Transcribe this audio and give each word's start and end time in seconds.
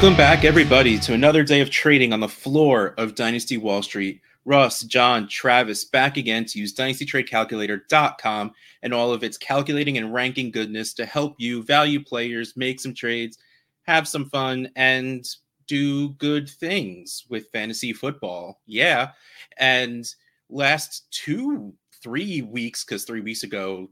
Welcome 0.00 0.16
back, 0.16 0.46
everybody, 0.46 0.98
to 1.00 1.12
another 1.12 1.44
day 1.44 1.60
of 1.60 1.68
trading 1.68 2.14
on 2.14 2.20
the 2.20 2.28
floor 2.28 2.94
of 2.96 3.14
Dynasty 3.14 3.58
Wall 3.58 3.82
Street. 3.82 4.22
Russ, 4.46 4.80
John, 4.84 5.28
Travis 5.28 5.84
back 5.84 6.16
again 6.16 6.46
to 6.46 6.58
use 6.58 6.74
dynastytradecalculator.com 6.74 8.52
and 8.82 8.94
all 8.94 9.12
of 9.12 9.22
its 9.22 9.36
calculating 9.36 9.98
and 9.98 10.14
ranking 10.14 10.50
goodness 10.52 10.94
to 10.94 11.04
help 11.04 11.34
you 11.36 11.62
value 11.64 12.02
players, 12.02 12.56
make 12.56 12.80
some 12.80 12.94
trades, 12.94 13.36
have 13.82 14.08
some 14.08 14.30
fun, 14.30 14.70
and 14.74 15.28
do 15.66 16.08
good 16.14 16.48
things 16.48 17.26
with 17.28 17.50
fantasy 17.52 17.92
football. 17.92 18.62
Yeah. 18.64 19.10
And 19.58 20.06
last 20.48 21.08
two, 21.10 21.74
three 22.02 22.40
weeks, 22.40 22.86
because 22.86 23.04
three 23.04 23.20
weeks 23.20 23.42
ago, 23.42 23.90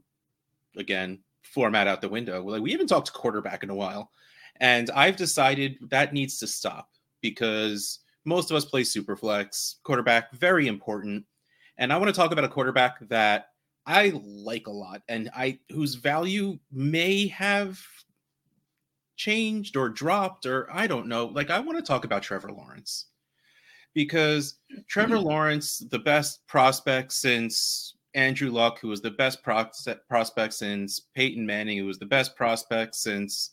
again, 0.75 1.19
format 1.43 1.85
out 1.85 2.01
the 2.01 2.09
window. 2.09 2.43
Like 2.43 2.63
we 2.63 2.71
haven't 2.71 2.87
talked 2.87 3.13
quarterback 3.13 3.61
in 3.61 3.69
a 3.69 3.75
while. 3.75 4.09
And 4.59 4.89
I've 4.91 5.15
decided 5.15 5.77
that 5.89 6.13
needs 6.13 6.37
to 6.39 6.47
stop 6.47 6.89
because 7.21 7.99
most 8.25 8.51
of 8.51 8.57
us 8.57 8.65
play 8.65 8.83
superflex. 8.83 9.75
Quarterback, 9.83 10.33
very 10.33 10.67
important. 10.67 11.25
And 11.77 11.93
I 11.93 11.97
want 11.97 12.09
to 12.09 12.19
talk 12.19 12.31
about 12.31 12.43
a 12.43 12.49
quarterback 12.49 12.99
that 13.07 13.47
I 13.85 14.13
like 14.23 14.67
a 14.67 14.71
lot 14.71 15.01
and 15.07 15.29
I 15.35 15.59
whose 15.71 15.95
value 15.95 16.59
may 16.71 17.27
have 17.27 17.79
changed 19.15 19.75
or 19.75 19.89
dropped 19.89 20.45
or 20.45 20.69
I 20.71 20.87
don't 20.87 21.07
know. 21.07 21.25
Like 21.27 21.49
I 21.49 21.59
want 21.59 21.77
to 21.77 21.83
talk 21.83 22.05
about 22.05 22.21
Trevor 22.21 22.51
Lawrence 22.51 23.07
because 23.93 24.59
Trevor 24.87 25.15
mm-hmm. 25.15 25.27
Lawrence, 25.27 25.79
the 25.89 25.99
best 25.99 26.45
prospect 26.47 27.13
since 27.13 27.95
Andrew 28.13 28.51
Luck, 28.51 28.79
who 28.79 28.89
was 28.89 29.01
the 29.01 29.11
best 29.11 29.41
prospect 29.43 30.53
since 30.53 30.99
Peyton 31.15 31.45
Manning, 31.45 31.77
who 31.77 31.85
was 31.85 31.99
the 31.99 32.05
best 32.05 32.35
prospect 32.35 32.95
since 32.95 33.51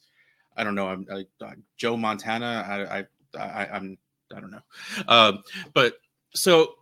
I 0.56 0.64
don't 0.64 0.74
know, 0.74 0.88
I'm 0.88 1.06
I, 1.12 1.24
uh, 1.44 1.52
Joe 1.76 1.96
Montana. 1.96 2.64
I, 2.66 2.98
I, 2.98 3.04
I 3.38 3.66
I'm 3.72 3.98
I 4.34 4.40
don't 4.40 4.50
know, 4.50 4.62
um, 5.08 5.42
but 5.74 5.98
so 6.34 6.74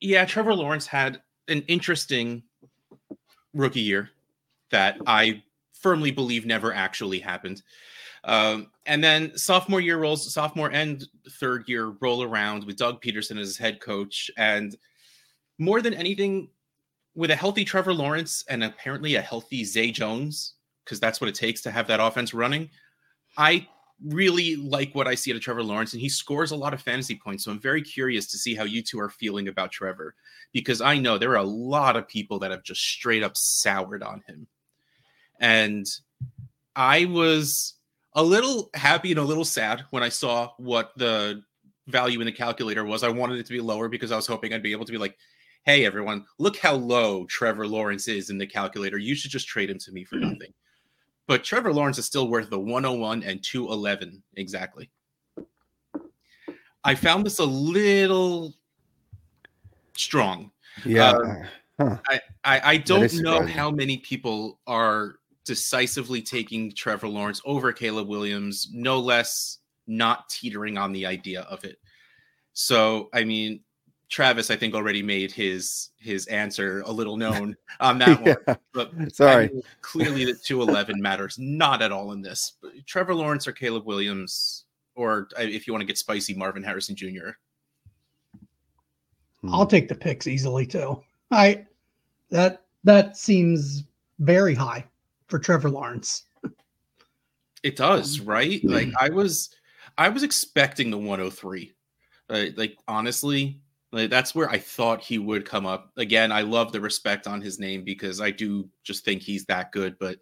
yeah, 0.00 0.24
Trevor 0.24 0.54
Lawrence 0.54 0.86
had 0.86 1.20
an 1.48 1.62
interesting 1.68 2.42
rookie 3.54 3.80
year 3.80 4.10
that 4.70 4.98
I 5.06 5.42
firmly 5.72 6.10
believe 6.10 6.46
never 6.46 6.74
actually 6.74 7.18
happened. 7.18 7.62
Um, 8.24 8.70
and 8.86 9.04
then 9.04 9.36
sophomore 9.38 9.80
year 9.80 9.98
rolls, 9.98 10.32
sophomore 10.32 10.72
and 10.72 11.06
third 11.38 11.68
year 11.68 11.94
roll 12.00 12.24
around 12.24 12.64
with 12.64 12.76
Doug 12.76 13.00
Pederson 13.00 13.38
as 13.38 13.56
head 13.56 13.80
coach, 13.80 14.30
and 14.36 14.76
more 15.58 15.80
than 15.80 15.94
anything, 15.94 16.48
with 17.14 17.30
a 17.30 17.36
healthy 17.36 17.64
Trevor 17.64 17.94
Lawrence 17.94 18.44
and 18.48 18.64
apparently 18.64 19.14
a 19.14 19.22
healthy 19.22 19.64
Zay 19.64 19.90
Jones, 19.90 20.54
because 20.84 20.98
that's 20.98 21.20
what 21.20 21.28
it 21.28 21.34
takes 21.34 21.62
to 21.62 21.70
have 21.70 21.86
that 21.86 22.00
offense 22.00 22.34
running. 22.34 22.68
I 23.36 23.66
really 24.04 24.56
like 24.56 24.94
what 24.94 25.08
I 25.08 25.14
see 25.14 25.32
out 25.32 25.36
of 25.36 25.42
Trevor 25.42 25.62
Lawrence, 25.62 25.92
and 25.92 26.00
he 26.00 26.08
scores 26.08 26.50
a 26.50 26.56
lot 26.56 26.74
of 26.74 26.82
fantasy 26.82 27.14
points. 27.14 27.44
So 27.44 27.50
I'm 27.50 27.60
very 27.60 27.82
curious 27.82 28.26
to 28.28 28.38
see 28.38 28.54
how 28.54 28.64
you 28.64 28.82
two 28.82 29.00
are 29.00 29.08
feeling 29.08 29.48
about 29.48 29.72
Trevor, 29.72 30.14
because 30.52 30.80
I 30.80 30.98
know 30.98 31.18
there 31.18 31.32
are 31.32 31.36
a 31.36 31.42
lot 31.42 31.96
of 31.96 32.08
people 32.08 32.38
that 32.40 32.50
have 32.50 32.62
just 32.62 32.82
straight 32.82 33.22
up 33.22 33.36
soured 33.36 34.02
on 34.02 34.22
him. 34.26 34.46
And 35.40 35.86
I 36.74 37.06
was 37.06 37.74
a 38.14 38.22
little 38.22 38.70
happy 38.74 39.10
and 39.10 39.20
a 39.20 39.24
little 39.24 39.44
sad 39.44 39.84
when 39.90 40.02
I 40.02 40.08
saw 40.08 40.50
what 40.56 40.92
the 40.96 41.42
value 41.86 42.20
in 42.20 42.26
the 42.26 42.32
calculator 42.32 42.84
was. 42.84 43.02
I 43.02 43.08
wanted 43.08 43.38
it 43.38 43.46
to 43.46 43.52
be 43.52 43.60
lower 43.60 43.88
because 43.88 44.12
I 44.12 44.16
was 44.16 44.26
hoping 44.26 44.52
I'd 44.52 44.62
be 44.62 44.72
able 44.72 44.86
to 44.86 44.92
be 44.92 44.98
like, 44.98 45.16
hey, 45.64 45.84
everyone, 45.84 46.24
look 46.38 46.56
how 46.56 46.74
low 46.74 47.26
Trevor 47.26 47.66
Lawrence 47.66 48.08
is 48.08 48.30
in 48.30 48.38
the 48.38 48.46
calculator. 48.46 48.98
You 48.98 49.14
should 49.14 49.30
just 49.30 49.48
trade 49.48 49.70
him 49.70 49.78
to 49.80 49.92
me 49.92 50.04
for 50.04 50.16
hmm. 50.16 50.30
nothing. 50.30 50.52
But 51.26 51.42
Trevor 51.42 51.72
Lawrence 51.72 51.98
is 51.98 52.06
still 52.06 52.28
worth 52.28 52.50
the 52.50 52.58
101 52.58 53.22
and 53.24 53.42
211 53.42 54.22
exactly. 54.36 54.90
I 56.84 56.94
found 56.94 57.26
this 57.26 57.40
a 57.40 57.44
little 57.44 58.54
strong. 59.96 60.52
Yeah. 60.84 61.10
Um, 61.10 61.42
huh. 61.80 61.98
I, 62.08 62.20
I, 62.44 62.60
I 62.72 62.76
don't 62.76 63.12
know 63.14 63.44
how 63.44 63.70
many 63.70 63.96
people 63.98 64.60
are 64.68 65.16
decisively 65.44 66.22
taking 66.22 66.72
Trevor 66.72 67.08
Lawrence 67.08 67.40
over 67.44 67.72
Caleb 67.72 68.08
Williams, 68.08 68.68
no 68.72 69.00
less 69.00 69.58
not 69.86 70.28
teetering 70.28 70.78
on 70.78 70.92
the 70.92 71.06
idea 71.06 71.42
of 71.42 71.64
it. 71.64 71.78
So, 72.52 73.08
I 73.12 73.24
mean, 73.24 73.60
Travis, 74.08 74.50
I 74.50 74.56
think, 74.56 74.74
already 74.74 75.02
made 75.02 75.32
his 75.32 75.90
his 75.98 76.26
answer 76.28 76.82
a 76.86 76.90
little 76.90 77.16
known 77.16 77.56
on 77.80 77.98
that 77.98 78.24
yeah. 78.24 78.34
one. 78.46 78.58
But 78.72 79.14
sorry, 79.14 79.46
I 79.46 79.48
mean, 79.48 79.62
clearly 79.80 80.24
the 80.24 80.34
211 80.34 81.00
matters 81.00 81.36
not 81.38 81.82
at 81.82 81.92
all 81.92 82.12
in 82.12 82.22
this. 82.22 82.52
But 82.62 82.72
Trevor 82.86 83.14
Lawrence 83.14 83.46
or 83.48 83.52
Caleb 83.52 83.84
Williams, 83.84 84.64
or 84.94 85.28
uh, 85.38 85.42
if 85.42 85.66
you 85.66 85.72
want 85.72 85.82
to 85.82 85.86
get 85.86 85.98
spicy, 85.98 86.34
Marvin 86.34 86.62
Harrison 86.62 86.94
Jr. 86.94 87.30
Hmm. 89.40 89.54
I'll 89.54 89.66
take 89.66 89.88
the 89.88 89.94
picks 89.94 90.26
easily 90.26 90.66
too. 90.66 91.02
I 91.30 91.66
that 92.30 92.62
that 92.84 93.16
seems 93.16 93.84
very 94.20 94.54
high 94.54 94.84
for 95.26 95.38
Trevor 95.38 95.70
Lawrence. 95.70 96.24
It 97.62 97.74
does, 97.74 98.20
right? 98.20 98.62
Like 98.62 98.90
I 99.00 99.08
was 99.08 99.50
I 99.98 100.08
was 100.08 100.22
expecting 100.22 100.90
the 100.90 100.98
103. 100.98 101.72
Uh, 102.28 102.44
like 102.56 102.76
honestly, 102.86 103.60
like, 103.96 104.10
that's 104.10 104.34
where 104.34 104.48
I 104.48 104.58
thought 104.58 105.02
he 105.02 105.18
would 105.18 105.44
come 105.44 105.66
up. 105.66 105.90
Again, 105.96 106.32
I 106.32 106.42
love 106.42 106.72
the 106.72 106.80
respect 106.80 107.26
on 107.26 107.40
his 107.40 107.58
name 107.58 107.84
because 107.84 108.20
I 108.20 108.30
do 108.30 108.68
just 108.84 109.04
think 109.04 109.22
he's 109.22 109.44
that 109.46 109.72
good. 109.72 109.98
But 109.98 110.18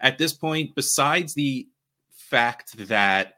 at 0.00 0.18
this 0.18 0.32
point, 0.32 0.74
besides 0.74 1.34
the 1.34 1.68
fact 2.10 2.76
that 2.88 3.34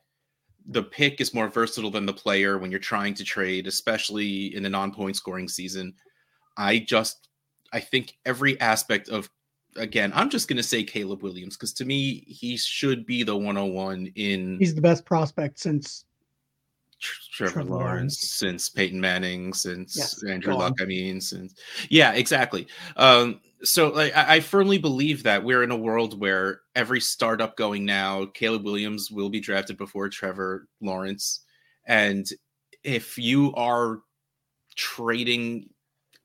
the 0.66 0.82
pick 0.82 1.20
is 1.20 1.34
more 1.34 1.48
versatile 1.48 1.90
than 1.90 2.06
the 2.06 2.12
player 2.12 2.58
when 2.58 2.70
you're 2.70 2.80
trying 2.80 3.14
to 3.14 3.24
trade, 3.24 3.66
especially 3.66 4.54
in 4.54 4.62
the 4.62 4.70
non-point 4.70 5.16
scoring 5.16 5.48
season, 5.48 5.94
I 6.56 6.78
just 6.78 7.28
I 7.72 7.80
think 7.80 8.18
every 8.26 8.60
aspect 8.60 9.08
of 9.08 9.30
again, 9.76 10.12
I'm 10.14 10.30
just 10.30 10.48
going 10.48 10.56
to 10.56 10.62
say 10.62 10.82
Caleb 10.82 11.22
Williams 11.22 11.56
because 11.56 11.72
to 11.74 11.84
me, 11.84 12.24
he 12.26 12.56
should 12.56 13.06
be 13.06 13.22
the 13.22 13.36
101 13.36 14.12
in. 14.16 14.58
He's 14.58 14.74
the 14.74 14.80
best 14.80 15.04
prospect 15.04 15.58
since 15.58 16.04
Trevor, 17.00 17.52
Trevor 17.52 17.70
Lawrence, 17.70 17.84
Lawrence, 17.84 18.18
since 18.18 18.68
Peyton 18.68 19.00
Manning, 19.00 19.52
since 19.52 19.96
yes, 19.96 20.22
Andrew 20.24 20.54
Luck. 20.54 20.74
I 20.80 20.84
mean, 20.84 21.20
since 21.20 21.54
yeah, 21.88 22.12
exactly. 22.12 22.66
Um, 22.96 23.40
so 23.62 23.88
like, 23.88 24.16
I, 24.16 24.36
I, 24.36 24.40
firmly 24.40 24.78
believe 24.78 25.22
that 25.22 25.44
we're 25.44 25.62
in 25.62 25.70
a 25.70 25.76
world 25.76 26.18
where 26.18 26.60
every 26.74 27.00
startup 27.00 27.56
going 27.56 27.84
now, 27.84 28.26
Caleb 28.26 28.64
Williams 28.64 29.10
will 29.10 29.30
be 29.30 29.40
drafted 29.40 29.76
before 29.78 30.08
Trevor 30.08 30.68
Lawrence, 30.80 31.40
and 31.86 32.26
if 32.84 33.18
you 33.18 33.54
are 33.54 34.00
trading 34.76 35.68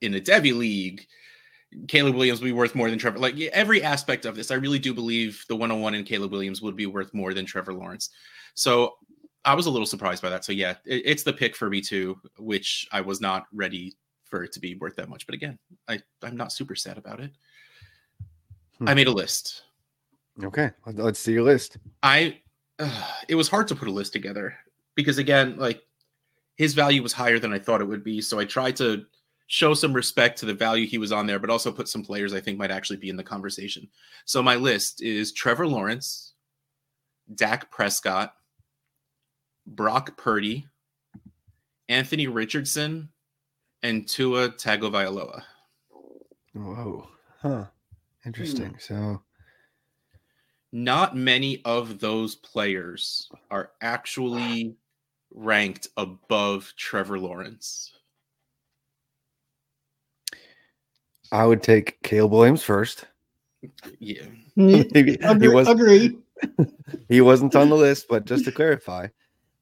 in 0.01 0.15
a 0.15 0.19
Devy 0.19 0.55
league, 0.55 1.05
Caleb 1.87 2.15
Williams 2.15 2.39
will 2.39 2.47
be 2.47 2.53
worth 2.53 2.75
more 2.75 2.89
than 2.89 2.99
Trevor. 2.99 3.19
Like 3.19 3.39
every 3.39 3.83
aspect 3.83 4.25
of 4.25 4.35
this, 4.35 4.51
I 4.51 4.55
really 4.55 4.79
do 4.79 4.93
believe 4.93 5.43
the 5.47 5.55
101 5.55 5.95
in 5.95 6.03
Caleb 6.03 6.31
Williams 6.31 6.61
would 6.61 6.75
be 6.75 6.85
worth 6.85 7.13
more 7.13 7.33
than 7.33 7.45
Trevor 7.45 7.73
Lawrence. 7.73 8.09
So 8.55 8.95
I 9.45 9.53
was 9.53 9.67
a 9.67 9.69
little 9.69 9.85
surprised 9.85 10.21
by 10.21 10.29
that. 10.29 10.43
So 10.43 10.51
yeah, 10.51 10.71
it, 10.85 11.03
it's 11.05 11.23
the 11.23 11.33
pick 11.33 11.55
for 11.55 11.69
me 11.69 11.81
too, 11.81 12.19
which 12.37 12.87
I 12.91 13.01
was 13.01 13.21
not 13.21 13.45
ready 13.53 13.95
for 14.23 14.43
it 14.43 14.51
to 14.53 14.59
be 14.59 14.75
worth 14.75 14.95
that 14.97 15.09
much. 15.09 15.25
But 15.25 15.35
again, 15.35 15.57
I 15.87 15.99
I'm 16.23 16.35
not 16.35 16.51
super 16.51 16.75
sad 16.75 16.97
about 16.97 17.19
it. 17.19 17.31
Hmm. 18.79 18.89
I 18.89 18.93
made 18.93 19.07
a 19.07 19.11
list. 19.11 19.63
Okay, 20.43 20.71
let's 20.85 21.19
see 21.19 21.33
your 21.33 21.43
list. 21.43 21.77
I 22.03 22.39
uh, 22.79 23.11
it 23.29 23.35
was 23.35 23.47
hard 23.47 23.67
to 23.69 23.75
put 23.75 23.87
a 23.87 23.91
list 23.91 24.11
together 24.11 24.55
because 24.95 25.17
again, 25.17 25.55
like 25.57 25.81
his 26.55 26.73
value 26.73 27.03
was 27.03 27.13
higher 27.13 27.39
than 27.39 27.53
I 27.53 27.59
thought 27.59 27.81
it 27.81 27.87
would 27.87 28.03
be. 28.03 28.21
So 28.21 28.39
I 28.39 28.45
tried 28.45 28.75
to 28.77 29.05
show 29.47 29.73
some 29.73 29.93
respect 29.93 30.39
to 30.39 30.45
the 30.45 30.53
value 30.53 30.87
he 30.87 30.97
was 30.97 31.11
on 31.11 31.27
there, 31.27 31.39
but 31.39 31.49
also 31.49 31.71
put 31.71 31.87
some 31.87 32.03
players 32.03 32.33
I 32.33 32.41
think 32.41 32.57
might 32.57 32.71
actually 32.71 32.97
be 32.97 33.09
in 33.09 33.15
the 33.15 33.23
conversation. 33.23 33.87
So 34.25 34.41
my 34.41 34.55
list 34.55 35.01
is 35.01 35.31
Trevor 35.31 35.67
Lawrence, 35.67 36.33
Dak 37.35 37.69
Prescott, 37.71 38.34
Brock 39.65 40.17
Purdy, 40.17 40.67
Anthony 41.89 42.27
Richardson, 42.27 43.09
and 43.83 44.07
Tua 44.07 44.49
Tagovailoa. 44.49 45.43
Whoa, 46.53 47.07
huh? 47.41 47.65
Interesting. 48.25 48.71
Hmm. 48.71 48.79
So, 48.79 49.21
not 50.71 51.15
many 51.15 51.61
of 51.65 51.99
those 51.99 52.35
players 52.35 53.29
are 53.51 53.71
actually 53.81 54.75
ranked 55.33 55.87
above 55.97 56.73
Trevor 56.77 57.19
Lawrence. 57.19 57.91
I 61.31 61.45
would 61.45 61.61
take 61.61 62.01
Caleb 62.03 62.31
Williams 62.31 62.63
first. 62.63 63.05
Yeah, 63.99 64.23
he, 64.55 64.83
he 64.93 65.47
was 65.47 65.67
agree. 65.67 66.17
he 67.09 67.21
wasn't 67.21 67.55
on 67.55 67.69
the 67.69 67.75
list, 67.75 68.07
but 68.07 68.25
just 68.25 68.45
to 68.45 68.51
clarify, 68.51 69.07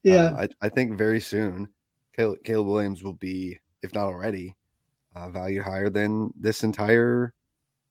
yeah, 0.04 0.26
uh, 0.26 0.46
I, 0.62 0.66
I, 0.66 0.68
think 0.68 0.96
very 0.96 1.20
soon 1.20 1.68
Caleb, 2.14 2.44
Caleb, 2.44 2.66
Williams 2.68 3.02
will 3.02 3.14
be, 3.14 3.58
if 3.82 3.92
not 3.94 4.06
already, 4.06 4.54
uh, 5.16 5.30
valued 5.30 5.64
higher 5.64 5.90
than 5.90 6.32
this 6.38 6.62
entire 6.62 7.34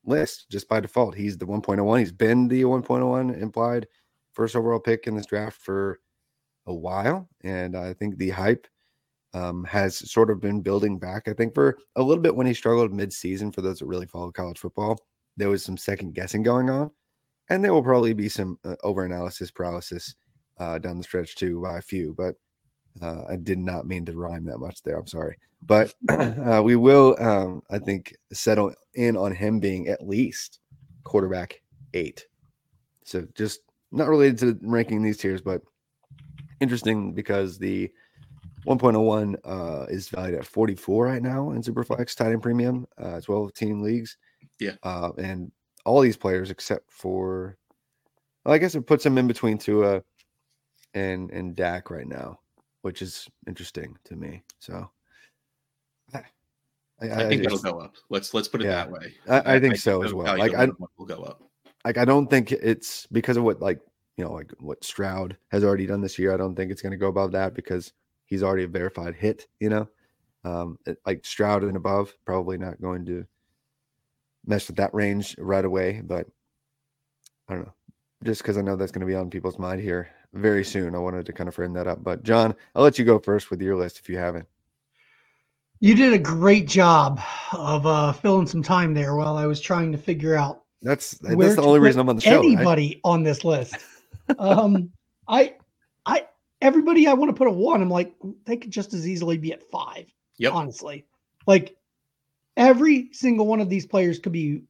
list 0.05 0.49
just 0.49 0.67
by 0.69 0.79
default. 0.79 1.15
He's 1.15 1.37
the 1.37 1.45
1.01. 1.45 1.99
He's 1.99 2.11
been 2.11 2.47
the 2.47 2.63
1.01 2.63 3.41
implied 3.41 3.87
first 4.31 4.55
overall 4.55 4.79
pick 4.79 5.07
in 5.07 5.15
this 5.15 5.25
draft 5.25 5.61
for 5.61 5.99
a 6.65 6.73
while, 6.73 7.27
and 7.41 7.75
I 7.75 7.93
think 7.93 8.17
the 8.17 8.29
hype 8.29 8.67
um, 9.33 9.63
has 9.65 10.09
sort 10.11 10.29
of 10.29 10.39
been 10.39 10.61
building 10.61 10.99
back. 10.99 11.27
I 11.27 11.33
think 11.33 11.53
for 11.53 11.77
a 11.95 12.01
little 12.01 12.21
bit 12.21 12.35
when 12.35 12.47
he 12.47 12.53
struggled 12.53 12.93
mid-season, 12.93 13.51
for 13.51 13.61
those 13.61 13.79
that 13.79 13.85
really 13.85 14.05
follow 14.05 14.31
college 14.31 14.59
football, 14.59 14.99
there 15.37 15.49
was 15.49 15.63
some 15.63 15.77
second 15.77 16.13
guessing 16.13 16.43
going 16.43 16.69
on, 16.69 16.91
and 17.49 17.63
there 17.63 17.73
will 17.73 17.83
probably 17.83 18.13
be 18.13 18.29
some 18.29 18.59
uh, 18.63 18.75
over 18.83 19.05
analysis 19.05 19.51
paralysis 19.51 20.15
uh, 20.57 20.77
down 20.79 20.97
the 20.97 21.03
stretch 21.03 21.35
too 21.35 21.61
by 21.61 21.77
a 21.77 21.81
few. 21.81 22.13
But 22.17 22.35
uh, 23.01 23.23
I 23.29 23.35
did 23.37 23.57
not 23.57 23.87
mean 23.87 24.05
to 24.05 24.13
rhyme 24.13 24.45
that 24.45 24.59
much 24.59 24.83
there. 24.83 24.97
I'm 24.97 25.07
sorry, 25.07 25.37
but 25.65 25.93
uh, 26.09 26.61
we 26.63 26.75
will, 26.75 27.15
um, 27.19 27.61
I 27.71 27.79
think, 27.79 28.15
settle 28.31 28.73
in 28.95 29.17
on 29.17 29.33
him 29.33 29.59
being 29.59 29.87
at 29.87 30.07
least 30.07 30.59
quarterback 31.03 31.61
eight. 31.93 32.25
So 33.05 33.27
just 33.35 33.61
not 33.91 34.07
related 34.07 34.37
to 34.39 34.59
ranking 34.67 35.01
these 35.01 35.17
tiers, 35.17 35.41
but 35.41 35.61
interesting 36.59 37.13
because 37.13 37.57
the 37.57 37.91
1.01 38.65 39.35
uh, 39.43 39.85
is 39.89 40.09
valued 40.09 40.39
at 40.39 40.45
44 40.45 41.05
right 41.05 41.21
now 41.21 41.51
in 41.51 41.61
Superflex 41.61 42.15
tight 42.15 42.31
end 42.31 42.41
premium, 42.41 42.87
uh, 42.97 43.19
12 43.19 43.53
team 43.53 43.81
leagues. 43.81 44.17
Yeah. 44.59 44.75
Uh, 44.83 45.11
and 45.17 45.51
all 45.85 46.01
these 46.01 46.17
players 46.17 46.49
except 46.49 46.91
for, 46.91 47.57
well, 48.45 48.55
I 48.55 48.57
guess 48.57 48.75
it 48.75 48.87
puts 48.87 49.03
them 49.03 49.17
in 49.17 49.27
between 49.27 49.57
Tua 49.57 50.01
and 50.93 51.31
and 51.31 51.55
Dak 51.55 51.89
right 51.89 52.07
now, 52.07 52.39
which 52.81 53.01
is 53.01 53.27
interesting 53.47 53.97
to 54.05 54.15
me. 54.15 54.43
So 54.59 54.89
I, 56.13 56.23
I, 57.01 57.23
I 57.25 57.27
think 57.27 57.43
it'll 57.43 57.57
go 57.57 57.79
up. 57.79 57.95
Let's 58.09 58.33
let's 58.33 58.47
put 58.47 58.61
it 58.61 58.65
yeah, 58.65 58.75
that 58.75 58.91
way. 58.91 59.13
I, 59.27 59.55
I 59.55 59.59
think 59.59 59.77
so 59.77 60.03
as 60.03 60.13
well. 60.13 60.37
Like 60.37 60.53
I 60.53 60.67
will 60.97 61.05
go 61.05 61.23
up. 61.23 61.41
Like 61.85 61.97
I 61.97 62.05
don't 62.05 62.29
think 62.29 62.51
it's 62.51 63.07
because 63.07 63.37
of 63.37 63.43
what 63.43 63.61
like 63.61 63.79
you 64.17 64.23
know 64.23 64.31
like 64.31 64.51
what 64.59 64.83
Stroud 64.83 65.37
has 65.51 65.63
already 65.63 65.85
done 65.85 66.01
this 66.01 66.17
year. 66.19 66.33
I 66.33 66.37
don't 66.37 66.55
think 66.55 66.71
it's 66.71 66.81
going 66.81 66.91
to 66.91 66.97
go 66.97 67.07
above 67.07 67.31
that 67.33 67.53
because 67.53 67.93
he's 68.25 68.43
already 68.43 68.63
a 68.63 68.67
verified 68.67 69.15
hit. 69.15 69.47
You 69.59 69.69
know, 69.69 69.89
um, 70.43 70.77
it, 70.85 70.97
like 71.05 71.25
Stroud 71.25 71.63
and 71.63 71.75
above, 71.75 72.15
probably 72.25 72.57
not 72.57 72.81
going 72.81 73.05
to 73.07 73.25
mess 74.45 74.67
with 74.67 74.77
that 74.77 74.93
range 74.93 75.35
right 75.37 75.65
away. 75.65 76.01
But 76.03 76.27
I 77.49 77.55
don't 77.55 77.63
know, 77.63 77.73
just 78.23 78.41
because 78.41 78.57
I 78.57 78.61
know 78.61 78.75
that's 78.75 78.91
going 78.91 79.05
to 79.05 79.11
be 79.11 79.15
on 79.15 79.29
people's 79.29 79.59
mind 79.59 79.81
here 79.81 80.09
very 80.33 80.63
soon. 80.63 80.95
I 80.95 80.99
wanted 80.99 81.25
to 81.27 81.33
kind 81.33 81.47
of 81.47 81.55
frame 81.55 81.73
that 81.73 81.87
up. 81.87 82.03
But 82.03 82.23
John, 82.23 82.55
I'll 82.75 82.83
let 82.83 82.99
you 82.99 83.05
go 83.05 83.19
first 83.19 83.49
with 83.49 83.61
your 83.61 83.75
list 83.75 83.99
if 83.99 84.09
you 84.09 84.17
haven't. 84.17 84.47
You 85.79 85.95
did 85.95 86.13
a 86.13 86.19
great 86.19 86.67
job 86.67 87.19
of 87.51 87.85
uh, 87.85 88.13
filling 88.13 88.47
some 88.47 88.63
time 88.63 88.93
there 88.93 89.15
while 89.15 89.35
I 89.35 89.45
was 89.45 89.59
trying 89.59 89.91
to 89.91 89.97
figure 89.97 90.35
out. 90.35 90.63
That's 90.81 91.11
that's 91.19 91.55
the 91.55 91.61
only 91.61 91.79
reason 91.79 92.01
I'm 92.01 92.09
on 92.09 92.15
the 92.15 92.21
show. 92.21 92.39
Anybody 92.39 92.87
right? 92.87 93.01
on 93.03 93.23
this 93.23 93.43
list? 93.43 93.75
um, 94.39 94.91
I, 95.27 95.55
I, 96.05 96.27
everybody 96.61 97.07
I 97.07 97.13
want 97.13 97.29
to 97.29 97.33
put 97.35 97.47
a 97.47 97.51
one. 97.51 97.81
I'm 97.81 97.89
like, 97.89 98.13
they 98.45 98.57
could 98.57 98.71
just 98.71 98.93
as 98.93 99.07
easily 99.07 99.37
be 99.37 99.53
at 99.53 99.69
five. 99.69 100.05
Yep. 100.37 100.53
Honestly, 100.53 101.05
like 101.47 101.75
every 102.57 103.09
single 103.11 103.45
one 103.45 103.59
of 103.59 103.69
these 103.69 103.85
players 103.85 104.19
could 104.19 104.31
be, 104.31 104.63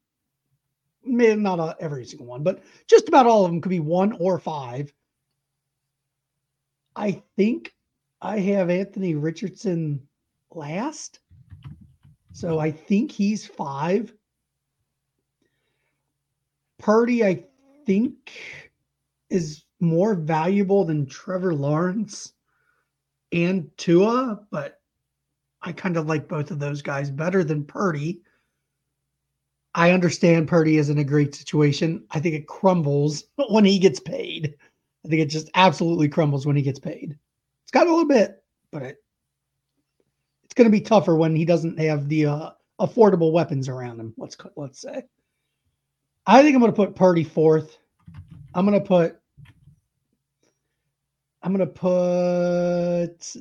maybe 1.03 1.39
not 1.39 1.59
a, 1.59 1.75
every 1.79 2.05
single 2.05 2.27
one, 2.27 2.43
but 2.43 2.63
just 2.87 3.07
about 3.07 3.25
all 3.27 3.45
of 3.45 3.51
them 3.51 3.61
could 3.61 3.69
be 3.69 3.79
one 3.79 4.13
or 4.19 4.39
five. 4.39 4.91
I 6.95 7.23
think 7.35 7.73
I 8.21 8.39
have 8.39 8.69
Anthony 8.69 9.15
Richardson 9.15 10.07
last. 10.51 11.19
So 12.31 12.59
I 12.59 12.71
think 12.71 13.11
he's 13.11 13.45
five. 13.45 14.13
Purdy, 16.79 17.23
I 17.23 17.45
think, 17.85 18.31
is 19.29 19.63
more 19.79 20.15
valuable 20.15 20.85
than 20.85 21.05
Trevor 21.05 21.53
Lawrence 21.53 22.33
and 23.31 23.69
Tua, 23.77 24.39
but 24.51 24.79
I 25.61 25.71
kind 25.71 25.97
of 25.97 26.07
like 26.07 26.27
both 26.27 26.51
of 26.51 26.59
those 26.59 26.81
guys 26.81 27.09
better 27.09 27.43
than 27.43 27.65
Purdy. 27.65 28.21
I 29.75 29.91
understand 29.91 30.47
Purdy 30.47 30.77
is 30.77 30.89
in 30.89 30.99
a 30.99 31.03
great 31.03 31.33
situation. 31.33 32.05
I 32.11 32.19
think 32.19 32.35
it 32.35 32.47
crumbles 32.47 33.23
when 33.49 33.65
he 33.65 33.79
gets 33.79 33.99
paid. 33.99 34.55
I 35.05 35.09
think 35.09 35.21
it 35.21 35.29
just 35.29 35.49
absolutely 35.55 36.07
crumbles 36.07 36.45
when 36.45 36.55
he 36.55 36.61
gets 36.61 36.79
paid. 36.79 37.17
It's 37.63 37.71
got 37.71 37.87
a 37.87 37.89
little 37.89 38.07
bit, 38.07 38.43
but 38.71 38.83
it 38.83 38.97
it's 40.43 40.53
going 40.53 40.69
to 40.69 40.77
be 40.77 40.81
tougher 40.81 41.15
when 41.15 41.35
he 41.35 41.45
doesn't 41.45 41.79
have 41.79 42.07
the 42.09 42.27
uh, 42.27 42.49
affordable 42.79 43.31
weapons 43.31 43.67
around 43.67 43.99
him. 43.99 44.13
Let's 44.17 44.37
let's 44.55 44.79
say. 44.79 45.03
I 46.25 46.41
think 46.41 46.55
I'm 46.55 46.61
going 46.61 46.71
to 46.71 46.75
put 46.75 46.95
Purdy 46.95 47.23
fourth. 47.23 47.77
I'm 48.53 48.65
going 48.65 48.79
to 48.79 48.85
put. 48.85 49.19
I'm 51.41 51.53
going 51.53 51.67
to 51.67 51.73
put 51.73 53.35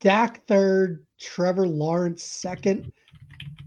Dak 0.00 0.44
third, 0.46 1.06
Trevor 1.18 1.66
Lawrence 1.66 2.22
second, 2.24 2.92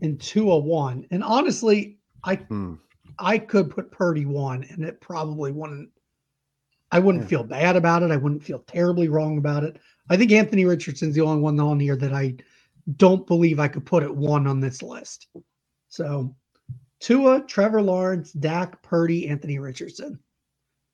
and 0.02 0.20
Tua 0.20 0.58
one. 0.60 1.08
And 1.10 1.24
honestly, 1.24 1.98
I 2.24 2.36
hmm. 2.36 2.76
I 3.18 3.38
could 3.38 3.70
put 3.70 3.92
Purdy 3.92 4.26
one, 4.26 4.64
and 4.70 4.84
it 4.84 5.00
probably 5.02 5.52
wouldn't. 5.52 5.90
I 6.92 7.00
wouldn't 7.00 7.24
yeah. 7.26 7.30
feel 7.30 7.44
bad 7.44 7.76
about 7.76 8.04
it. 8.04 8.12
I 8.12 8.18
wouldn't 8.18 8.44
feel 8.44 8.60
terribly 8.60 9.08
wrong 9.08 9.38
about 9.38 9.64
it. 9.64 9.78
I 10.10 10.18
think 10.18 10.32
Anthony 10.32 10.66
Richardson's 10.66 11.16
the 11.16 11.22
only 11.22 11.42
one 11.42 11.60
on 11.60 11.80
here 11.80 11.96
that 11.96 12.14
I 12.14 12.36
don't 12.98 13.26
believe 13.26 13.60
I 13.60 13.68
could 13.68 13.86
put 13.86 14.04
at 14.04 14.14
one 14.14 14.48
on 14.48 14.60
this 14.60 14.82
list. 14.82 15.28
So 15.90 16.36
Tua, 17.00 17.42
Trevor 17.42 17.82
Lawrence, 17.82 18.32
Dak, 18.34 18.82
Purdy, 18.82 19.28
Anthony 19.28 19.60
Richardson. 19.60 20.20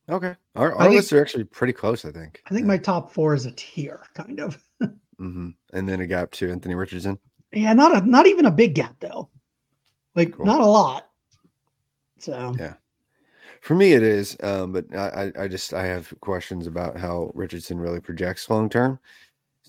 Okay. 0.09 0.35
Our, 0.55 0.73
our 0.73 0.83
think, 0.83 0.95
lists 0.95 1.13
are 1.13 1.21
actually 1.21 1.43
pretty 1.43 1.73
close, 1.73 2.05
I 2.05 2.11
think. 2.11 2.41
I 2.45 2.49
think 2.53 2.63
yeah. 2.63 2.67
my 2.67 2.77
top 2.77 3.11
four 3.11 3.33
is 3.33 3.45
a 3.45 3.51
tier, 3.51 4.03
kind 4.13 4.39
of. 4.39 4.63
mm-hmm. 4.83 5.49
And 5.73 5.89
then 5.89 6.01
a 6.01 6.07
gap 6.07 6.31
to 6.31 6.51
Anthony 6.51 6.75
Richardson. 6.75 7.19
Yeah, 7.51 7.73
not 7.73 8.03
a 8.03 8.05
not 8.05 8.27
even 8.27 8.45
a 8.45 8.51
big 8.51 8.75
gap 8.75 8.95
though. 8.99 9.29
Like 10.15 10.33
cool. 10.33 10.45
not 10.45 10.59
a 10.59 10.65
lot. 10.65 11.09
So 12.19 12.55
yeah. 12.57 12.73
For 13.61 13.75
me, 13.75 13.93
it 13.93 14.03
is, 14.03 14.37
um, 14.43 14.71
but 14.71 14.85
I, 14.95 15.31
I 15.37 15.47
just 15.47 15.73
I 15.73 15.85
have 15.85 16.13
questions 16.21 16.67
about 16.67 16.97
how 16.97 17.31
Richardson 17.33 17.79
really 17.79 17.99
projects 17.99 18.49
long 18.49 18.69
term. 18.69 18.99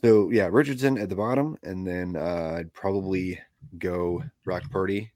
So 0.02 0.30
yeah, 0.30 0.48
Richardson 0.50 0.98
at 0.98 1.08
the 1.08 1.16
bottom, 1.16 1.58
and 1.62 1.86
then 1.86 2.16
uh, 2.16 2.56
I'd 2.58 2.72
probably 2.72 3.40
go 3.78 4.22
Brock 4.44 4.62
Purdy, 4.70 5.10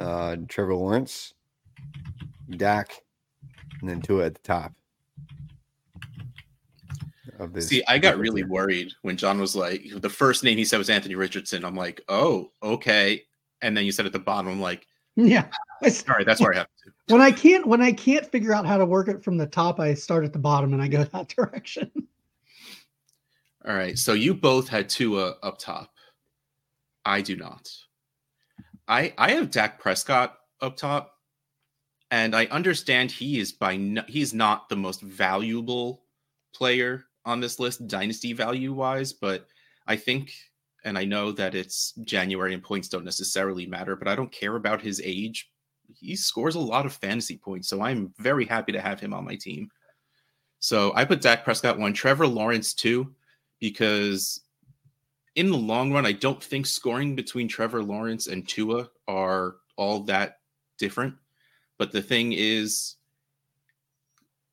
uh, 0.00 0.36
Trevor 0.48 0.74
Lawrence, 0.74 1.34
Dak, 2.50 3.02
and 3.80 3.88
then 3.88 4.02
Tua 4.02 4.26
at 4.26 4.34
the 4.34 4.42
top. 4.42 4.72
See, 7.58 7.82
I 7.88 7.98
got 7.98 8.18
really 8.18 8.44
worried 8.44 8.92
when 9.02 9.16
John 9.16 9.40
was 9.40 9.56
like, 9.56 9.84
the 9.96 10.08
first 10.08 10.44
name 10.44 10.56
he 10.56 10.64
said 10.64 10.78
was 10.78 10.88
Anthony 10.88 11.16
Richardson. 11.16 11.64
I'm 11.64 11.74
like, 11.74 12.00
oh, 12.08 12.52
okay. 12.62 13.24
And 13.60 13.76
then 13.76 13.84
you 13.84 13.92
said 13.92 14.06
at 14.06 14.12
the 14.12 14.20
bottom, 14.20 14.50
I'm 14.50 14.60
like, 14.60 14.86
yeah. 15.16 15.46
Sorry, 15.88 16.24
that's 16.24 16.40
where 16.40 16.54
I 16.54 16.58
have 16.58 16.66
to. 16.84 16.92
When 17.12 17.20
I 17.20 17.30
can't 17.30 17.66
when 17.66 17.82
I 17.82 17.92
can't 17.92 18.30
figure 18.30 18.54
out 18.54 18.66
how 18.66 18.78
to 18.78 18.86
work 18.86 19.08
it 19.08 19.22
from 19.22 19.36
the 19.36 19.46
top, 19.46 19.78
I 19.80 19.94
start 19.94 20.24
at 20.24 20.32
the 20.32 20.38
bottom 20.38 20.72
and 20.72 20.82
I 20.82 20.88
go 20.88 21.04
that 21.12 21.28
direction. 21.28 21.90
All 23.66 23.74
right. 23.74 23.98
So 23.98 24.12
you 24.12 24.34
both 24.34 24.68
had 24.68 24.88
Tua 24.88 25.36
up 25.42 25.58
top. 25.58 25.90
I 27.04 27.20
do 27.20 27.36
not. 27.36 27.70
I 28.88 29.12
I 29.18 29.32
have 29.32 29.50
Dak 29.50 29.78
Prescott 29.78 30.38
up 30.60 30.76
top, 30.76 31.14
and 32.10 32.34
I 32.34 32.46
understand 32.46 33.10
he 33.10 33.38
is 33.38 33.52
by 33.52 33.76
no, 33.76 34.02
he's 34.08 34.34
not 34.34 34.68
the 34.68 34.76
most 34.76 35.00
valuable 35.00 36.02
player 36.54 37.04
on 37.24 37.40
this 37.40 37.58
list, 37.58 37.86
dynasty 37.86 38.32
value 38.32 38.72
wise, 38.72 39.12
but 39.12 39.46
I 39.86 39.96
think 39.96 40.32
and 40.84 40.98
I 40.98 41.04
know 41.04 41.32
that 41.32 41.54
it's 41.54 41.92
January 42.04 42.54
and 42.54 42.62
points 42.62 42.88
don't 42.88 43.04
necessarily 43.04 43.66
matter, 43.66 43.96
but 43.96 44.08
I 44.08 44.14
don't 44.14 44.30
care 44.30 44.56
about 44.56 44.82
his 44.82 45.00
age. 45.04 45.50
He 45.98 46.14
scores 46.16 46.54
a 46.54 46.60
lot 46.60 46.86
of 46.86 46.94
fantasy 46.94 47.36
points, 47.36 47.68
so 47.68 47.80
I'm 47.80 48.12
very 48.18 48.44
happy 48.44 48.72
to 48.72 48.80
have 48.80 49.00
him 49.00 49.12
on 49.14 49.24
my 49.24 49.34
team. 49.34 49.70
So 50.60 50.92
I 50.94 51.04
put 51.04 51.20
Dak 51.20 51.44
Prescott 51.44 51.78
one, 51.78 51.92
Trevor 51.92 52.26
Lawrence 52.26 52.74
two, 52.74 53.14
because 53.60 54.40
in 55.36 55.50
the 55.50 55.56
long 55.56 55.92
run, 55.92 56.06
I 56.06 56.12
don't 56.12 56.42
think 56.42 56.66
scoring 56.66 57.16
between 57.16 57.48
Trevor 57.48 57.82
Lawrence 57.82 58.28
and 58.28 58.46
Tua 58.46 58.88
are 59.08 59.56
all 59.76 60.00
that 60.04 60.38
different. 60.78 61.14
But 61.76 61.92
the 61.92 62.02
thing 62.02 62.32
is, 62.32 62.96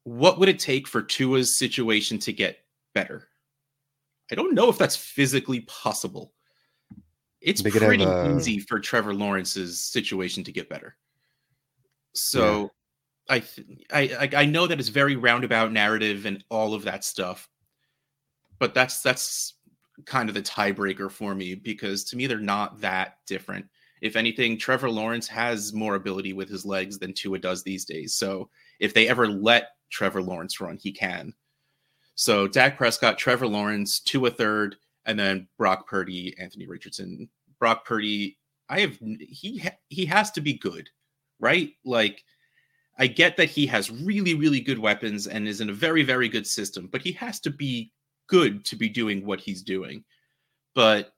what 0.04 0.40
would 0.40 0.50
it 0.50 0.60
take 0.60 0.88
for 0.88 1.02
Tua's 1.02 1.58
situation 1.58 2.18
to 2.20 2.34
get 2.34 2.58
better? 2.94 3.28
I 4.32 4.36
don't 4.36 4.54
know 4.54 4.70
if 4.70 4.78
that's 4.78 4.96
physically 4.96 5.62
possible. 5.62 6.34
It's 7.42 7.62
pretty 7.62 8.04
have, 8.04 8.28
uh... 8.28 8.38
easy 8.38 8.60
for 8.60 8.80
Trevor 8.80 9.14
Lawrence's 9.14 9.80
situation 9.80 10.44
to 10.44 10.52
get 10.52 10.70
better. 10.70 10.96
So 12.14 12.72
yeah. 13.30 13.36
I, 13.36 13.40
th- 13.40 13.68
I 13.92 14.30
I 14.42 14.46
know 14.46 14.68
that 14.68 14.80
it's 14.80 14.90
very 14.90 15.16
roundabout 15.16 15.72
narrative 15.72 16.26
and 16.26 16.44
all 16.50 16.74
of 16.74 16.84
that 16.84 17.04
stuff, 17.04 17.50
but 18.60 18.74
that's 18.74 19.02
that's 19.02 19.56
kind 20.06 20.30
of 20.30 20.36
the 20.36 20.42
tiebreaker 20.42 21.12
for 21.12 21.36
me 21.36 21.56
because 21.56 22.04
to 22.06 22.16
me 22.16 22.28
they're 22.28 22.40
not 22.40 22.80
that 22.82 23.18
different. 23.28 23.66
If 24.02 24.16
anything, 24.16 24.58
Trevor 24.58 24.90
Lawrence 24.90 25.28
has 25.28 25.74
more 25.74 25.96
ability 25.96 26.34
with 26.34 26.50
his 26.50 26.66
legs 26.66 26.98
than 26.98 27.14
Tua 27.14 27.38
does 27.38 27.64
these 27.64 27.86
days. 27.86 28.16
So 28.16 28.50
if 28.80 28.94
they 28.94 29.08
ever 29.08 29.28
let 29.28 29.70
Trevor 29.92 30.22
Lawrence 30.24 30.60
run, 30.60 30.78
he 30.82 30.92
can. 30.92 31.34
So 32.15 32.48
Dak 32.48 32.77
Prescott, 32.77 33.18
Trevor 33.18 33.48
Lawrence, 33.48 34.00
Tua 34.00 34.32
third, 34.32 34.75
and 35.06 35.20
then 35.20 35.48
Brock 35.58 35.88
Purdy, 35.88 36.36
Anthony 36.38 36.68
Richardson. 36.68 37.30
Brock 37.60 37.86
Purdy, 37.86 38.38
I 38.70 38.80
have 38.82 38.98
he 39.20 39.63
he 39.89 40.06
has 40.06 40.32
to 40.32 40.41
be 40.41 40.53
good, 40.53 40.89
right? 41.39 41.72
Like 41.86 42.24
I 42.98 43.08
get 43.08 43.38
that 43.38 43.50
he 43.50 43.65
has 43.68 43.91
really 43.91 44.34
really 44.34 44.60
good 44.60 44.80
weapons 44.80 45.27
and 45.27 45.48
is 45.48 45.62
in 45.62 45.70
a 45.70 45.74
very 45.74 46.03
very 46.03 46.30
good 46.30 46.48
system, 46.48 46.88
but 46.91 47.01
he 47.01 47.12
has 47.13 47.39
to 47.41 47.50
be 47.50 47.91
good 48.27 48.65
to 48.65 48.75
be 48.75 48.89
doing 48.89 49.25
what 49.25 49.39
he's 49.39 49.62
doing. 49.62 50.03
But 50.74 51.13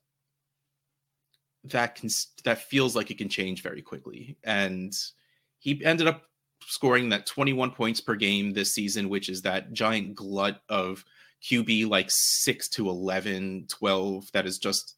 that 1.66 1.96
can 1.96 2.10
that 2.44 2.64
feels 2.64 2.96
like 2.96 3.10
it 3.10 3.18
can 3.18 3.30
change 3.30 3.62
very 3.64 3.82
quickly 3.82 4.38
and 4.44 4.94
he 5.60 5.84
ended 5.86 6.08
up 6.08 6.24
scoring 6.68 7.10
that 7.10 7.26
21 7.26 7.72
points 7.72 8.02
per 8.02 8.16
game 8.16 8.54
this 8.54 8.74
season 8.74 9.10
which 9.10 9.30
is 9.30 9.42
that 9.42 9.74
giant 9.74 10.16
glut 10.16 10.62
of 10.70 11.04
qb 11.44 11.88
like 11.88 12.10
6 12.10 12.70
to 12.70 12.90
11 12.90 13.68
12 13.70 14.32
that 14.34 14.46
is 14.46 14.58
just 14.58 14.96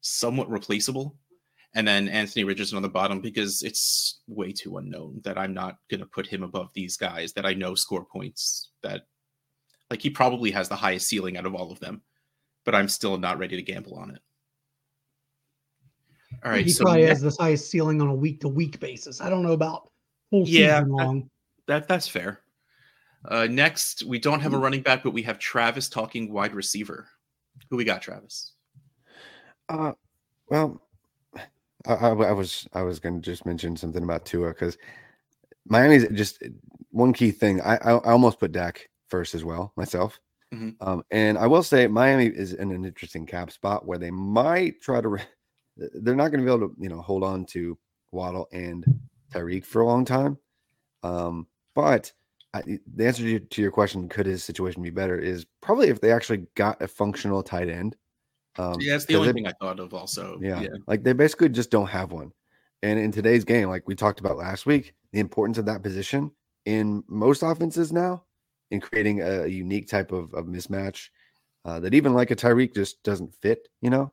somewhat 0.00 0.50
replaceable 0.50 1.16
and 1.74 1.86
then 1.86 2.08
anthony 2.08 2.44
richardson 2.44 2.76
on 2.76 2.82
the 2.82 2.88
bottom 2.88 3.20
because 3.20 3.62
it's 3.62 4.20
way 4.26 4.52
too 4.52 4.78
unknown 4.78 5.20
that 5.24 5.38
i'm 5.38 5.54
not 5.54 5.78
going 5.90 6.00
to 6.00 6.06
put 6.06 6.26
him 6.26 6.42
above 6.42 6.70
these 6.74 6.96
guys 6.96 7.32
that 7.32 7.46
i 7.46 7.54
know 7.54 7.74
score 7.74 8.04
points 8.04 8.70
that 8.82 9.06
like 9.90 10.02
he 10.02 10.10
probably 10.10 10.50
has 10.50 10.68
the 10.68 10.76
highest 10.76 11.08
ceiling 11.08 11.36
out 11.36 11.46
of 11.46 11.54
all 11.54 11.70
of 11.70 11.80
them 11.80 12.02
but 12.64 12.74
i'm 12.74 12.88
still 12.88 13.16
not 13.18 13.38
ready 13.38 13.56
to 13.56 13.62
gamble 13.62 13.94
on 13.96 14.10
it 14.10 14.20
all 16.44 16.50
right. 16.50 16.64
He 16.64 16.70
so 16.70 16.84
probably 16.84 17.02
next, 17.02 17.22
has 17.22 17.36
the 17.36 17.42
highest 17.42 17.70
ceiling 17.70 18.00
on 18.00 18.08
a 18.08 18.14
week 18.14 18.40
to 18.40 18.48
week 18.48 18.78
basis. 18.80 19.20
I 19.20 19.30
don't 19.30 19.42
know 19.42 19.52
about 19.52 19.90
full 20.44 20.48
yeah, 20.48 20.78
season 20.78 20.92
long. 20.92 21.30
That, 21.66 21.80
that 21.80 21.88
that's 21.88 22.08
fair. 22.08 22.40
Uh, 23.28 23.46
next, 23.50 24.04
we 24.04 24.18
don't 24.18 24.40
have 24.40 24.54
a 24.54 24.58
running 24.58 24.82
back, 24.82 25.02
but 25.02 25.12
we 25.12 25.22
have 25.22 25.38
Travis 25.38 25.88
talking 25.88 26.32
wide 26.32 26.54
receiver. 26.54 27.08
Who 27.70 27.76
we 27.76 27.84
got, 27.84 28.02
Travis? 28.02 28.52
Uh, 29.68 29.92
well, 30.48 30.80
I, 31.86 31.94
I, 31.94 32.08
I 32.10 32.32
was 32.32 32.68
I 32.72 32.82
was 32.82 33.00
going 33.00 33.16
to 33.16 33.20
just 33.20 33.44
mention 33.44 33.76
something 33.76 34.02
about 34.02 34.24
Tua 34.24 34.50
because 34.50 34.78
Miami's 35.66 36.06
just 36.12 36.42
one 36.90 37.12
key 37.12 37.32
thing. 37.32 37.60
I, 37.62 37.76
I, 37.76 37.90
I 37.92 38.12
almost 38.12 38.38
put 38.38 38.52
Dak 38.52 38.88
first 39.08 39.34
as 39.34 39.44
well 39.44 39.72
myself. 39.76 40.20
Mm-hmm. 40.54 40.70
Um, 40.86 41.02
and 41.10 41.36
I 41.36 41.48
will 41.48 41.64
say 41.64 41.88
Miami 41.88 42.26
is 42.26 42.52
in 42.52 42.70
an 42.70 42.84
interesting 42.84 43.26
cap 43.26 43.50
spot 43.50 43.86
where 43.86 43.98
they 43.98 44.12
might 44.12 44.80
try 44.80 45.00
to 45.00 45.08
re- 45.08 45.22
they're 45.76 46.14
not 46.14 46.28
going 46.28 46.44
to 46.44 46.46
be 46.46 46.54
able 46.54 46.68
to, 46.68 46.74
you 46.78 46.88
know, 46.88 47.00
hold 47.00 47.24
on 47.24 47.44
to 47.46 47.76
Waddle 48.12 48.46
and 48.52 48.84
Tyreek 49.32 49.64
for 49.64 49.82
a 49.82 49.86
long 49.86 50.04
time. 50.04 50.38
Um, 51.02 51.46
but 51.74 52.12
I, 52.54 52.62
the 52.94 53.06
answer 53.06 53.22
to 53.22 53.28
your, 53.28 53.40
to 53.40 53.62
your, 53.62 53.70
question, 53.70 54.08
could 54.08 54.26
his 54.26 54.42
situation 54.42 54.82
be 54.82 54.90
better, 54.90 55.18
is 55.18 55.46
probably 55.60 55.88
if 55.88 56.00
they 56.00 56.12
actually 56.12 56.46
got 56.54 56.80
a 56.80 56.88
functional 56.88 57.42
tight 57.42 57.68
end. 57.68 57.96
Um, 58.58 58.76
yeah, 58.80 58.92
that's 58.92 59.04
the 59.04 59.16
only 59.16 59.32
thing 59.32 59.46
I 59.46 59.52
thought 59.60 59.78
of. 59.78 59.92
Also, 59.92 60.38
yeah, 60.40 60.60
yeah, 60.60 60.68
like 60.86 61.02
they 61.02 61.12
basically 61.12 61.50
just 61.50 61.70
don't 61.70 61.88
have 61.88 62.12
one. 62.12 62.32
And 62.82 62.98
in 62.98 63.12
today's 63.12 63.44
game, 63.44 63.68
like 63.68 63.86
we 63.86 63.94
talked 63.94 64.20
about 64.20 64.38
last 64.38 64.64
week, 64.64 64.94
the 65.12 65.20
importance 65.20 65.58
of 65.58 65.66
that 65.66 65.82
position 65.82 66.30
in 66.64 67.04
most 67.08 67.42
offenses 67.42 67.92
now, 67.92 68.24
in 68.70 68.80
creating 68.80 69.20
a, 69.20 69.42
a 69.42 69.46
unique 69.46 69.88
type 69.88 70.12
of, 70.12 70.32
of 70.34 70.46
mismatch 70.46 71.08
uh, 71.64 71.80
that 71.80 71.94
even 71.94 72.14
like 72.14 72.30
a 72.30 72.36
Tyreek 72.36 72.74
just 72.74 73.02
doesn't 73.02 73.34
fit. 73.34 73.68
You 73.82 73.90
know, 73.90 74.12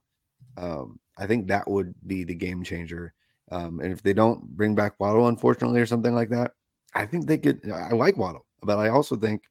um, 0.58 1.00
I 1.18 1.28
think 1.28 1.48
that 1.48 1.70
would 1.70 1.94
be 2.06 2.24
the 2.24 2.36
game 2.36 2.64
changer. 2.64 3.14
Um, 3.54 3.80
and 3.82 3.94
if 3.94 4.02
they 4.02 4.14
don't 4.14 4.44
bring 4.58 4.74
back 4.74 5.00
Waddle, 5.00 5.28
unfortunately, 5.28 5.80
or 5.80 5.86
something 5.86 6.16
like 6.16 6.30
that, 6.30 6.54
I 6.96 7.06
think 7.06 7.28
they 7.28 7.38
could. 7.38 7.62
I 7.72 7.92
like 7.92 8.18
Waddle, 8.18 8.48
but 8.64 8.80
I 8.80 8.90
also 8.90 9.16
think, 9.16 9.44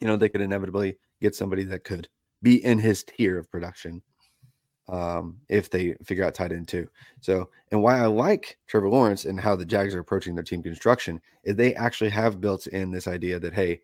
you 0.00 0.06
know, 0.06 0.16
they 0.16 0.30
could 0.30 0.40
inevitably 0.40 0.96
get 1.20 1.34
somebody 1.34 1.64
that 1.64 1.84
could 1.84 2.08
be 2.42 2.64
in 2.64 2.78
his 2.78 3.04
tier 3.04 3.38
of 3.38 3.50
production 3.50 4.00
um, 4.88 5.36
if 5.50 5.68
they 5.68 5.94
figure 6.04 6.24
out 6.24 6.34
tight 6.34 6.52
end 6.52 6.68
too. 6.68 6.88
So, 7.20 7.50
and 7.70 7.82
why 7.82 7.98
I 7.98 8.06
like 8.06 8.56
Trevor 8.66 8.88
Lawrence 8.88 9.26
and 9.26 9.38
how 9.38 9.56
the 9.56 9.66
Jags 9.66 9.94
are 9.94 10.00
approaching 10.00 10.34
their 10.34 10.44
team 10.44 10.62
construction 10.62 11.20
is 11.44 11.56
they 11.56 11.74
actually 11.74 12.10
have 12.10 12.40
built 12.40 12.66
in 12.68 12.90
this 12.90 13.06
idea 13.06 13.38
that 13.40 13.52
hey, 13.52 13.80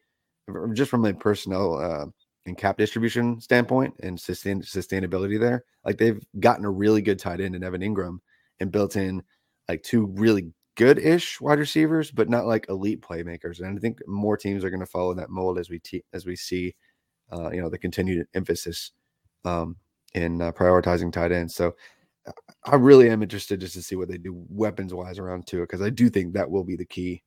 just 0.72 0.90
from 0.90 1.04
a 1.04 1.12
personnel 1.12 1.78
uh, 1.78 2.06
and 2.46 2.56
cap 2.56 2.78
distribution 2.78 3.42
standpoint 3.42 3.92
and 4.02 4.18
sustain, 4.18 4.62
sustainability 4.62 5.38
there, 5.38 5.64
like 5.84 5.99
they've 5.99 6.25
gotten 6.40 6.64
a 6.64 6.70
really 6.70 7.02
good 7.02 7.18
tight 7.18 7.42
end 7.42 7.54
in 7.54 7.62
Evan 7.62 7.82
Engram 7.82 8.20
and 8.61 8.71
built 8.73 8.97
in 8.97 9.23
like 9.69 9.83
two 9.83 10.07
really 10.07 10.52
good-ish 10.76 11.40
wide 11.40 11.59
receivers, 11.59 12.11
but 12.11 12.29
not 12.29 12.47
like 12.47 12.69
elite 12.69 13.02
playmakers. 13.02 13.61
And 13.61 13.76
I 13.76 13.81
think 13.81 14.00
more 14.07 14.37
teams 14.37 14.64
are 14.64 14.71
going 14.71 14.81
to 14.81 14.87
follow 14.87 15.14
that 15.14 15.31
mold 15.31 15.59
as 15.59 15.69
we 15.71 15.79
te- 15.79 16.05
as 16.12 16.26
we 16.26 16.37
see, 16.37 16.75
uh, 17.33 17.50
you 17.50 17.61
know, 17.61 17.69
the 17.69 17.79
continued 17.79 18.26
emphasis 18.35 18.93
um, 19.45 19.76
in 20.14 20.40
uh, 20.40 20.52
prioritizing 20.52 21.12
tight 21.12 21.33
ends. 21.33 21.55
So 21.55 21.75
I 22.64 22.76
really 22.76 23.11
am 23.11 23.23
interested 23.23 23.61
just 23.61 23.75
to 23.75 23.83
see 23.83 23.97
what 23.97 24.09
they 24.09 24.19
do 24.19 24.45
weapons 24.49 24.93
wise 24.93 25.19
around 25.19 25.47
Tua 25.47 25.62
because 25.62 25.83
I 25.83 25.90
do 25.90 26.09
think 26.09 26.35
that 26.35 26.50
will 26.50 26.64
be 26.64 26.76
the 26.76 26.85
key 26.85 27.23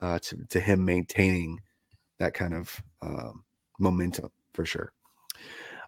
uh, 0.00 0.18
to 0.20 0.44
to 0.50 0.60
him 0.60 0.84
maintaining 0.84 1.60
that 2.18 2.34
kind 2.34 2.54
of 2.54 2.82
um, 3.02 3.44
momentum 3.78 4.30
for 4.52 4.64
sure. 4.64 4.92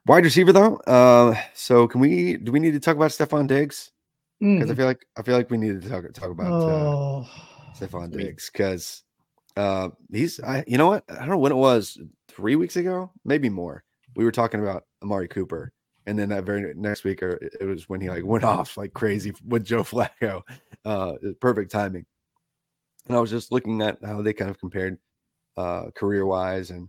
Wide 0.06 0.24
receiver 0.24 0.52
though. 0.52 0.76
Uh, 0.86 1.34
so 1.54 1.86
can 1.88 2.00
we 2.00 2.36
do 2.36 2.52
we 2.52 2.60
need 2.60 2.72
to 2.72 2.80
talk 2.80 2.96
about 2.96 3.10
Stefon 3.10 3.46
Diggs? 3.46 3.90
Because 4.40 4.68
mm. 4.68 4.72
I 4.72 4.74
feel 4.74 4.86
like 4.86 5.06
I 5.16 5.22
feel 5.22 5.36
like 5.36 5.50
we 5.50 5.56
need 5.56 5.80
to 5.80 5.88
talk 5.88 6.04
talk 6.12 6.30
about 6.30 6.52
uh, 6.52 7.24
oh, 7.24 8.06
Diggs 8.08 8.50
because 8.52 9.02
uh, 9.56 9.88
he's 10.12 10.40
I 10.40 10.64
you 10.66 10.78
know 10.78 10.88
what 10.88 11.04
I 11.08 11.20
don't 11.20 11.30
know 11.30 11.38
when 11.38 11.52
it 11.52 11.56
was 11.56 11.98
three 12.28 12.56
weeks 12.56 12.76
ago 12.76 13.10
maybe 13.24 13.48
more 13.48 13.82
we 14.16 14.24
were 14.24 14.32
talking 14.32 14.60
about 14.60 14.84
Amari 15.02 15.28
Cooper 15.28 15.72
and 16.06 16.18
then 16.18 16.30
that 16.30 16.44
very 16.44 16.72
next 16.74 17.04
week 17.04 17.22
or 17.22 17.38
it 17.60 17.64
was 17.64 17.88
when 17.88 18.00
he 18.00 18.08
like 18.08 18.24
went 18.24 18.44
off 18.54 18.76
like 18.76 18.94
crazy 18.94 19.32
with 19.46 19.64
Joe 19.64 19.82
Flacco. 19.82 20.42
Uh, 20.84 21.14
perfect 21.40 21.70
timing. 21.70 22.06
And 23.08 23.16
I 23.16 23.20
was 23.20 23.30
just 23.30 23.52
looking 23.52 23.82
at 23.82 23.98
how 24.04 24.22
they 24.22 24.32
kind 24.32 24.50
of 24.50 24.58
compared 24.58 24.98
uh, 25.56 25.90
career 25.94 26.26
wise 26.26 26.70
and 26.70 26.88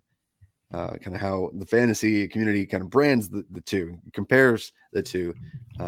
uh, 0.74 0.92
kind 0.98 1.16
of 1.16 1.22
how 1.22 1.50
the 1.54 1.66
fantasy 1.66 2.28
community 2.28 2.66
kind 2.66 2.84
of 2.84 2.90
brands 2.90 3.30
the, 3.30 3.46
the 3.52 3.62
two, 3.62 3.98
compares 4.14 4.74
the 4.92 5.02
two, 5.02 5.34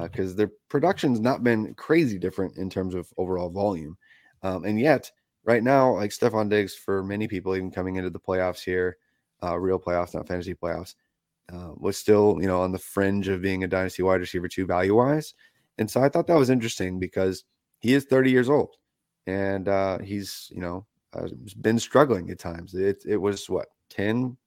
because 0.04 0.34
uh, 0.34 0.36
their 0.36 0.52
production's 0.70 1.20
not 1.20 1.44
been 1.44 1.74
crazy 1.76 2.18
different 2.18 2.58
in 2.58 2.70
terms 2.70 2.96
of 2.96 3.12
overall 3.18 3.50
volume. 3.50 3.98
Um, 4.42 4.64
and 4.64 4.80
yet, 4.80 5.12
right 5.44 5.64
now, 5.64 5.96
like 5.96 6.12
Stefon 6.12 6.50
Diggs, 6.50 6.76
for 6.76 7.04
many 7.04 7.28
people, 7.28 7.56
even 7.56 7.72
coming 7.72 7.98
into 7.98 8.10
the 8.10 8.20
playoffs 8.20 8.64
here, 8.64 8.98
uh, 9.44 9.58
real 9.58 9.80
playoffs, 9.80 10.14
not 10.14 10.28
fantasy 10.28 10.54
playoffs, 10.54 10.96
uh, 11.52 11.72
was 11.76 11.98
still, 11.98 12.38
you 12.40 12.48
know, 12.48 12.62
on 12.62 12.72
the 12.72 12.80
fringe 12.80 13.28
of 13.28 13.42
being 13.42 13.64
a 13.64 13.68
dynasty 13.68 14.04
wide 14.04 14.22
receiver 14.22 14.48
two 14.48 14.66
value 14.66 14.96
wise. 14.96 15.34
And 15.78 15.90
so 15.90 16.02
I 16.02 16.10
thought 16.10 16.28
that 16.28 16.38
was 16.38 16.50
interesting 16.50 17.00
because 17.00 17.44
he 17.80 17.94
is 17.94 18.06
30 18.06 18.32
years 18.32 18.50
old 18.50 18.76
and 19.28 19.68
uh, 19.68 20.00
he's, 20.00 20.50
you 20.52 20.62
know, 20.62 20.86
uh, 21.14 21.28
been 21.62 21.80
struggling 21.80 22.30
at 22.30 22.40
times. 22.40 22.76
It, 22.76 23.04
it 23.08 23.18
was 23.18 23.50
what, 23.50 23.68
10, 23.90 24.38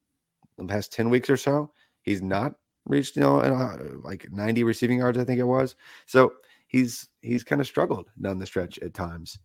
the 0.57 0.65
past 0.65 0.93
10 0.93 1.11
weeks 1.11 1.31
or 1.31 1.37
so. 1.37 1.73
He's 2.03 2.23
not 2.23 2.55
reached, 2.87 3.17
you 3.17 3.23
know, 3.23 3.41
uh, 3.41 3.79
like 4.03 4.27
90 4.31 4.65
receiving 4.65 4.99
yards, 4.99 5.19
I 5.19 5.25
think 5.25 5.39
it 5.39 5.45
was. 5.45 5.77
So 6.07 6.33
he's 6.67 7.09
he's 7.21 7.45
kind 7.45 7.61
of 7.61 7.67
struggled 7.67 8.09
down 8.21 8.39
the 8.39 8.47
stretch 8.47 8.79
at 8.81 8.95
times. 8.95 9.39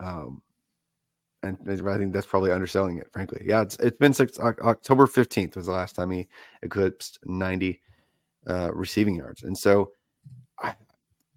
Um, 0.00 0.42
and 1.42 1.58
I 1.68 1.98
think 1.98 2.12
that's 2.12 2.26
probably 2.26 2.52
underselling 2.52 2.98
it, 2.98 3.08
frankly. 3.12 3.42
Yeah, 3.44 3.62
it's 3.62 3.76
it's 3.76 3.98
been 3.98 4.14
six, 4.14 4.38
October 4.38 5.06
15th 5.06 5.56
was 5.56 5.66
the 5.66 5.72
last 5.72 5.94
time 5.94 6.10
he 6.10 6.26
eclipsed 6.62 7.18
90 7.24 7.80
uh, 8.48 8.70
receiving 8.72 9.16
yards. 9.16 9.42
And 9.42 9.56
so 9.56 9.92
I 10.60 10.74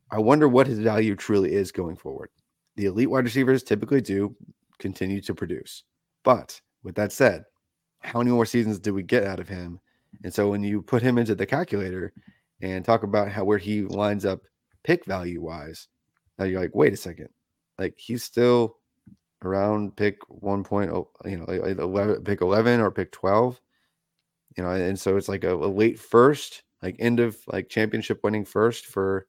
I 0.10 0.20
wonder 0.20 0.48
what 0.48 0.68
his 0.68 0.80
value 0.80 1.16
truly 1.16 1.54
is 1.54 1.72
going 1.72 1.98
forward. 1.98 2.30
The 2.76 2.86
elite 2.86 3.10
wide 3.10 3.26
receivers 3.26 3.64
typically 3.64 4.02
do 4.02 4.36
continue 4.80 5.22
to 5.22 5.34
produce. 5.34 5.84
But 6.24 6.60
with 6.84 6.96
that 6.96 7.12
said, 7.12 7.44
how 8.00 8.20
many 8.20 8.32
more 8.32 8.46
seasons 8.46 8.80
do 8.80 8.94
we 8.94 9.04
get 9.04 9.24
out 9.24 9.40
of 9.40 9.48
him? 9.48 9.80
And 10.24 10.34
so 10.34 10.50
when 10.50 10.64
you 10.64 10.82
put 10.82 11.02
him 11.02 11.18
into 11.18 11.36
the 11.36 11.46
calculator 11.46 12.14
and 12.62 12.84
talk 12.84 13.04
about 13.04 13.32
how 13.32 13.44
where 13.44 13.58
he 13.58 13.84
lines 13.84 14.26
up 14.26 14.42
pick 14.84 15.06
value 15.06 15.42
wise, 15.42 15.88
now 16.38 16.46
you're 16.46 16.62
like, 16.62 16.76
wait 16.76 16.94
a 16.94 16.98
second, 16.98 17.30
like 17.78 17.96
he's 17.98 18.24
still 18.24 18.78
around 19.44 19.96
pick 19.96 20.20
1.0, 20.30 21.08
you 21.26 21.38
know, 21.38 21.46
like 21.48 21.78
11, 21.78 22.24
pick 22.24 22.42
11 22.42 22.80
or 22.80 22.92
pick 22.92 23.12
12, 23.12 23.60
you 24.58 24.64
know, 24.64 24.70
and 24.70 25.00
so 25.00 25.18
it's 25.18 25.30
like 25.30 25.44
a, 25.44 25.54
a 25.54 25.68
late 25.68 26.00
first, 26.00 26.64
like 26.82 26.96
end 27.00 27.20
of 27.20 27.38
like 27.48 27.70
championship 27.70 28.20
winning 28.24 28.46
first 28.46 28.86
for 28.86 29.28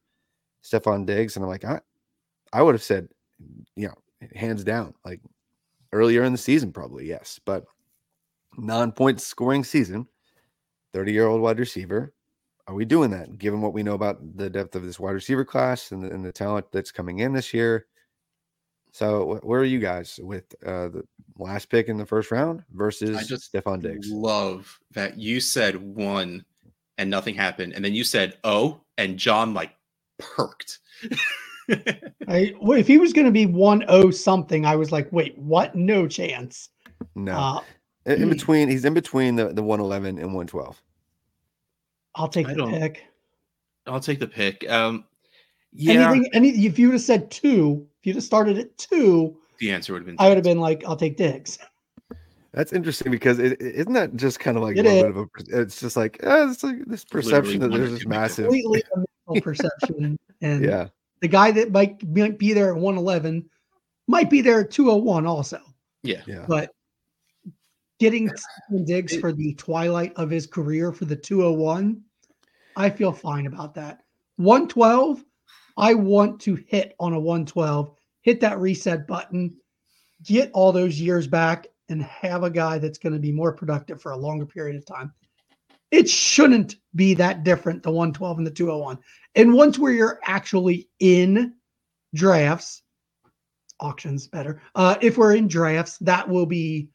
Stefon 0.65 1.07
Diggs. 1.07 1.37
And 1.37 1.45
I'm 1.45 1.51
like, 1.51 1.65
I, 1.65 1.81
I 2.53 2.63
would 2.63 2.75
have 2.75 2.83
said, 2.83 3.09
you 3.77 3.89
know, 3.89 4.29
hands 4.35 4.65
down, 4.65 4.95
like 5.05 5.21
earlier 5.93 6.25
in 6.25 6.33
the 6.33 6.39
season, 6.39 6.73
probably, 6.73 7.07
yes. 7.07 7.39
But 7.45 7.65
non 8.59 8.93
point 8.93 9.21
scoring 9.21 9.65
season, 9.65 10.07
30 10.93 11.13
year 11.13 11.27
old 11.27 11.41
wide 11.41 11.59
receiver. 11.59 12.13
Are 12.67 12.75
we 12.75 12.85
doing 12.85 13.11
that 13.13 13.39
given 13.39 13.63
what 13.63 13.73
we 13.73 13.83
know 13.83 13.95
about 13.95 14.19
the 14.37 14.51
depth 14.51 14.77
of 14.77 14.85
this 14.85 15.01
wide 15.01 15.13
receiver 15.13 15.45
class 15.45 15.91
and 15.91 16.03
the, 16.03 16.11
and 16.11 16.23
the 16.23 16.33
talent 16.33 16.67
that's 16.71 16.93
coming 16.93 17.21
in 17.21 17.33
this 17.33 17.55
year? 17.55 17.87
So, 18.93 19.39
where 19.43 19.61
are 19.61 19.65
you 19.65 19.79
guys 19.79 20.19
with 20.23 20.55
uh, 20.67 20.89
the 20.89 21.05
last 21.39 21.71
pick 21.71 21.89
in 21.89 21.97
the 21.97 22.07
first 22.07 22.31
round 22.31 22.65
versus 22.73 23.17
I 23.17 23.23
just 23.23 23.53
Stefon 23.53 23.81
Diggs. 23.81 24.11
love 24.11 24.79
that 24.93 25.19
you 25.19 25.41
said 25.41 25.77
one 25.77 26.45
and 26.99 27.09
nothing 27.09 27.35
happened, 27.35 27.75
and 27.75 27.85
then 27.85 27.95
you 27.95 28.05
said 28.05 28.39
oh, 28.45 28.81
and 28.97 29.19
John 29.19 29.55
like 29.55 29.73
perked. 30.19 30.81
I, 32.29 32.55
well, 32.61 32.79
if 32.79 32.87
he 32.87 32.99
was 32.99 33.13
going 33.13 33.27
to 33.27 33.33
be 33.33 33.47
one 33.47 33.85
oh 33.89 34.11
something, 34.11 34.65
I 34.65 34.77
was 34.77 34.91
like, 34.91 35.11
wait, 35.13 35.37
what? 35.39 35.75
No 35.75 36.09
chance. 36.09 36.71
No, 37.15 37.33
Uh, 37.33 37.61
in, 38.09 38.23
in 38.23 38.29
between, 38.29 38.69
he's 38.69 38.85
in 38.85 38.95
between 38.95 39.37
the, 39.37 39.47
the 39.53 39.63
111 39.63 40.19
and 40.19 40.27
112. 40.35 40.83
I'll 42.15 42.29
take 42.29 42.49
I 42.49 42.55
the 42.55 42.67
pick. 42.67 43.05
I'll 43.87 44.01
take 44.01 44.19
the 44.19 44.27
pick. 44.27 44.69
Um, 44.69 45.05
yeah, 45.73 46.11
Anything, 46.11 46.31
any, 46.33 46.51
if 46.67 46.79
you 46.79 46.89
would 46.89 46.95
have 46.95 47.03
said 47.03 47.31
two, 47.31 47.87
if 48.01 48.07
you'd 48.07 48.17
have 48.17 48.25
started 48.25 48.59
at 48.59 48.77
two, 48.79 49.37
the 49.61 49.71
answer 49.71 49.93
would 49.93 50.01
have 50.01 50.07
been. 50.07 50.17
I 50.19 50.29
would 50.29 50.37
have 50.37 50.45
been 50.45 50.61
like, 50.61 50.85
I'll 50.87 50.97
take 50.97 51.17
Diggs. 51.17 51.59
That's 52.53 52.73
interesting 52.73 53.13
because 53.13 53.39
it, 53.39 53.53
it- 53.61 53.75
isn't 53.75 53.93
that 53.93 54.17
just 54.17 54.41
kind 54.41 54.57
of 54.57 54.63
like 54.63 54.77
It 54.77 54.87
a 54.87 54.89
little 54.89 55.25
bit 55.25 55.51
of 55.51 55.57
a, 55.57 55.61
it's 55.63 55.81
just 55.81 55.97
like, 55.97 56.19
eh, 56.23 56.51
it's 56.51 56.63
like 56.65 56.85
this 56.87 57.05
perception 57.05 57.61
that 57.61 57.71
there's 57.71 57.91
this 57.93 58.07
massive, 58.07 58.47
Completely 58.47 58.83
perception. 59.43 60.19
And 60.41 60.65
yeah, 60.65 60.89
the 61.21 61.29
guy 61.29 61.51
that 61.53 61.71
might, 61.73 62.03
might 62.09 62.39
be 62.39 62.53
there 62.53 62.69
at 62.71 62.77
111 62.77 63.49
might 64.07 64.31
be 64.31 64.41
there 64.41 64.61
at 64.61 64.71
201 64.71 65.27
also. 65.27 65.61
yeah, 66.03 66.23
yeah. 66.27 66.45
But 66.49 66.71
getting 67.99 68.29
Stefon 68.71 68.87
Diggs 68.87 69.17
for 69.17 69.33
the 69.33 69.55
twilight 69.55 70.13
of 70.17 70.31
his 70.31 70.47
career 70.47 70.93
for 70.93 71.05
the 71.05 71.17
201, 71.17 72.03
I 72.77 72.91
feel 72.91 73.13
fine 73.13 73.47
about 73.47 73.75
that. 73.75 74.03
112, 74.37 75.25
I 75.77 75.95
want 75.95 76.41
to 76.43 76.55
hit 76.55 76.95
on 77.01 77.13
a 77.13 77.21
112, 77.21 77.95
hit 78.23 78.41
that 78.41 78.59
reset 78.61 79.07
button, 79.07 79.55
get 80.25 80.51
all 80.53 80.73
those 80.73 81.01
years 81.01 81.27
back, 81.27 81.67
and 81.89 82.03
have 82.03 82.43
a 82.43 82.51
guy 82.51 82.79
that's 82.79 82.99
going 82.99 83.13
to 83.13 83.19
be 83.19 83.33
more 83.33 83.53
productive 83.53 84.01
for 84.01 84.13
a 84.13 84.17
longer 84.17 84.47
period 84.47 84.77
of 84.77 84.87
time. 84.87 85.13
It 85.91 86.09
shouldn't 86.09 86.77
be 86.95 87.15
that 87.15 87.45
different, 87.45 87.83
the 87.83 87.91
112 87.91 88.39
and 88.39 88.47
the 88.47 88.51
201. 88.51 88.99
And 89.35 89.55
once 89.55 89.79
where 89.79 89.93
you're 89.93 90.21
actually 90.25 90.89
in 91.01 91.55
drafts, 92.15 92.83
auctions 93.81 94.29
better. 94.29 94.61
Uh, 94.75 94.97
if 95.01 95.17
we're 95.17 95.35
in 95.35 95.49
drafts, 95.49 95.99
that 95.99 96.29
will 96.29 96.47
be. 96.47 96.89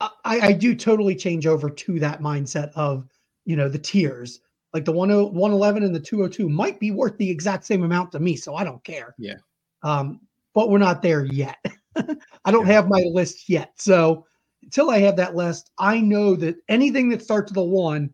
I, 0.00 0.10
I 0.24 0.52
do 0.52 0.74
totally 0.74 1.14
change 1.14 1.46
over 1.46 1.70
to 1.70 1.98
that 2.00 2.20
mindset 2.20 2.70
of 2.74 3.06
you 3.44 3.56
know 3.56 3.68
the 3.68 3.78
tiers. 3.78 4.40
Like 4.74 4.84
the 4.84 4.92
10 4.92 5.32
111 5.32 5.84
and 5.84 5.94
the 5.94 6.00
202 6.00 6.48
might 6.48 6.78
be 6.78 6.90
worth 6.90 7.16
the 7.16 7.30
exact 7.30 7.64
same 7.64 7.82
amount 7.82 8.12
to 8.12 8.18
me, 8.20 8.36
so 8.36 8.56
I 8.56 8.64
don't 8.64 8.82
care. 8.84 9.14
Yeah. 9.18 9.36
Um, 9.82 10.20
but 10.54 10.68
we're 10.68 10.78
not 10.78 11.00
there 11.00 11.24
yet. 11.24 11.56
I 12.44 12.50
don't 12.50 12.66
Yeah. 12.66 12.74
have 12.74 12.88
my 12.88 13.02
list 13.10 13.48
yet. 13.48 13.72
So 13.76 14.26
until 14.62 14.90
I 14.90 14.98
have 14.98 15.16
that 15.16 15.34
list, 15.34 15.70
I 15.78 16.00
know 16.00 16.36
that 16.36 16.56
anything 16.68 17.08
that 17.10 17.22
starts 17.22 17.52
with 17.52 17.58
a 17.58 17.62
one 17.64 18.10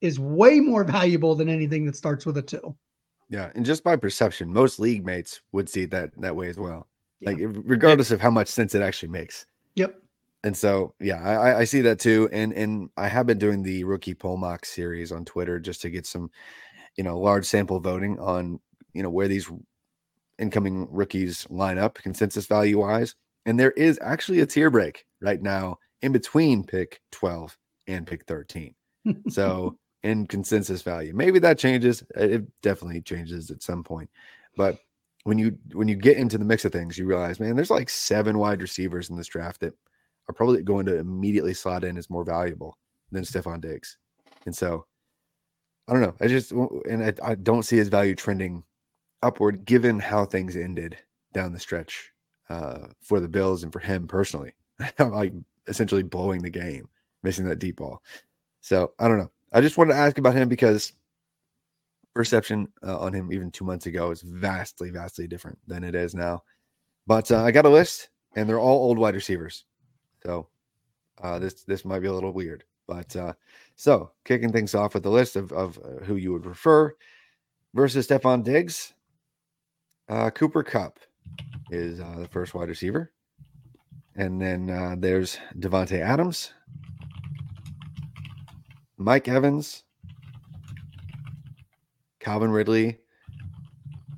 is 0.00 0.18
way 0.18 0.60
more 0.60 0.84
valuable 0.84 1.34
than 1.34 1.48
anything 1.50 1.84
that 1.86 1.96
starts 1.96 2.24
with 2.24 2.38
a 2.38 2.42
two. 2.42 2.74
Yeah, 3.28 3.50
and 3.54 3.64
just 3.66 3.84
by 3.84 3.96
perception, 3.96 4.52
most 4.52 4.78
league 4.78 5.04
mates 5.04 5.40
would 5.52 5.68
see 5.68 5.84
that 5.86 6.10
that 6.20 6.34
way 6.34 6.48
as 6.48 6.56
well. 6.58 6.88
Yeah. 7.20 7.30
Like 7.30 7.38
regardless 7.64 8.10
of 8.10 8.20
how 8.20 8.30
much 8.30 8.48
sense 8.48 8.74
it 8.74 8.82
actually 8.82 9.10
makes. 9.10 9.44
Yep. 9.74 9.94
And 10.44 10.56
so, 10.56 10.94
yeah, 11.00 11.22
I, 11.22 11.60
I- 11.60 11.64
see 11.64 11.80
that 11.82 12.00
too. 12.00 12.28
And 12.32 12.52
and 12.52 12.90
I 12.96 13.08
have 13.08 13.26
been 13.26 13.38
doing 13.38 13.62
the 13.62 13.84
rookie 13.84 14.14
poll 14.14 14.36
mock 14.36 14.64
series 14.66 15.12
on 15.12 15.24
Twitter 15.24 15.60
just 15.60 15.82
to 15.82 15.90
get 15.90 16.06
some, 16.06 16.30
you 16.96 17.04
know, 17.04 17.18
large 17.20 17.46
sample 17.46 17.80
voting 17.80 18.18
on 18.20 18.60
you 18.94 19.02
know 19.02 19.10
where 19.10 19.28
these 19.28 19.50
incoming 20.38 20.88
rookies 20.90 21.46
line 21.50 21.78
up 21.78 21.94
consensus 21.96 22.46
value 22.46 22.78
wise. 22.78 23.14
And 23.46 23.58
there 23.58 23.72
is 23.72 23.98
actually 24.02 24.40
a 24.40 24.46
tier 24.46 24.70
break 24.70 25.04
right 25.20 25.40
now 25.42 25.78
in 26.02 26.12
between 26.12 26.64
pick 26.64 27.00
12 27.12 27.56
and 27.86 28.06
pick 28.06 28.24
13. 28.26 28.74
So 29.28 29.76
in 30.02 30.26
consensus 30.26 30.82
value, 30.82 31.14
maybe 31.14 31.38
that 31.40 31.58
changes. 31.58 32.02
It 32.16 32.44
definitely 32.62 33.02
changes 33.02 33.50
at 33.50 33.62
some 33.62 33.84
point. 33.84 34.10
But 34.56 34.78
when 35.24 35.38
you 35.38 35.58
when 35.72 35.88
you 35.88 35.96
get 35.96 36.16
into 36.18 36.38
the 36.38 36.44
mix 36.44 36.64
of 36.64 36.72
things, 36.72 36.98
you 36.98 37.06
realize, 37.06 37.40
man, 37.40 37.56
there's 37.56 37.70
like 37.70 37.90
seven 37.90 38.38
wide 38.38 38.60
receivers 38.62 39.10
in 39.10 39.16
this 39.16 39.28
draft 39.28 39.60
that 39.60 39.74
are 40.28 40.34
probably 40.34 40.62
going 40.62 40.86
to 40.86 40.98
immediately 40.98 41.54
slot 41.54 41.84
in 41.84 41.96
as 41.96 42.10
more 42.10 42.24
valuable 42.24 42.78
than 43.10 43.24
Stefon 43.24 43.60
Diggs. 43.60 43.98
And 44.46 44.54
so 44.54 44.86
I 45.88 45.92
don't 45.92 46.02
know. 46.02 46.14
I 46.20 46.28
just 46.28 46.52
and 46.52 47.04
I, 47.04 47.12
I 47.24 47.34
don't 47.34 47.64
see 47.64 47.76
his 47.76 47.88
value 47.88 48.14
trending 48.14 48.62
upward 49.22 49.64
given 49.64 49.98
how 49.98 50.24
things 50.24 50.56
ended 50.56 50.96
down 51.32 51.52
the 51.52 51.60
stretch 51.60 52.12
uh, 52.50 52.88
for 53.00 53.20
the 53.20 53.28
Bills 53.28 53.62
and 53.62 53.72
for 53.72 53.80
him 53.80 54.06
personally. 54.06 54.52
like 54.98 55.32
essentially 55.66 56.02
blowing 56.02 56.42
the 56.42 56.50
game, 56.50 56.88
missing 57.22 57.44
that 57.46 57.58
deep 57.58 57.76
ball. 57.76 58.02
So 58.60 58.92
I 58.98 59.08
don't 59.08 59.18
know. 59.18 59.30
I 59.52 59.60
just 59.60 59.76
wanted 59.76 59.92
to 59.92 59.98
ask 59.98 60.18
about 60.18 60.34
him 60.34 60.48
because 60.48 60.92
perception 62.14 62.68
uh, 62.86 62.98
on 62.98 63.12
him 63.12 63.32
even 63.32 63.50
two 63.50 63.64
months 63.64 63.86
ago 63.86 64.10
is 64.10 64.22
vastly, 64.22 64.90
vastly 64.90 65.26
different 65.26 65.58
than 65.66 65.84
it 65.84 65.94
is 65.94 66.14
now. 66.14 66.42
But 67.06 67.30
uh, 67.30 67.42
I 67.42 67.50
got 67.50 67.66
a 67.66 67.70
list, 67.70 68.10
and 68.36 68.48
they're 68.48 68.60
all 68.60 68.84
old 68.84 68.98
wide 68.98 69.14
receivers. 69.14 69.64
So 70.24 70.48
uh, 71.22 71.38
this 71.38 71.62
this 71.64 71.84
might 71.84 72.00
be 72.00 72.08
a 72.08 72.12
little 72.12 72.32
weird, 72.32 72.64
but 72.86 73.14
uh, 73.16 73.32
so 73.76 74.10
kicking 74.24 74.52
things 74.52 74.74
off 74.74 74.94
with 74.94 75.02
the 75.02 75.10
list 75.10 75.36
of 75.36 75.52
of 75.52 75.78
uh, 75.78 76.04
who 76.04 76.16
you 76.16 76.32
would 76.32 76.42
prefer 76.42 76.94
versus 77.74 78.06
Stefon 78.06 78.42
Diggs. 78.42 78.94
Uh, 80.08 80.30
Cooper 80.30 80.62
Kupp 80.62 80.98
is 81.70 82.00
uh, 82.00 82.16
the 82.18 82.28
first 82.28 82.54
wide 82.54 82.68
receiver, 82.68 83.12
and 84.16 84.40
then 84.40 84.68
uh, 84.70 84.94
there's 84.98 85.38
Davante 85.58 86.00
Adams, 86.00 86.52
Mike 88.98 89.28
Evans, 89.28 89.84
Calvin 92.20 92.50
Ridley, 92.50 92.98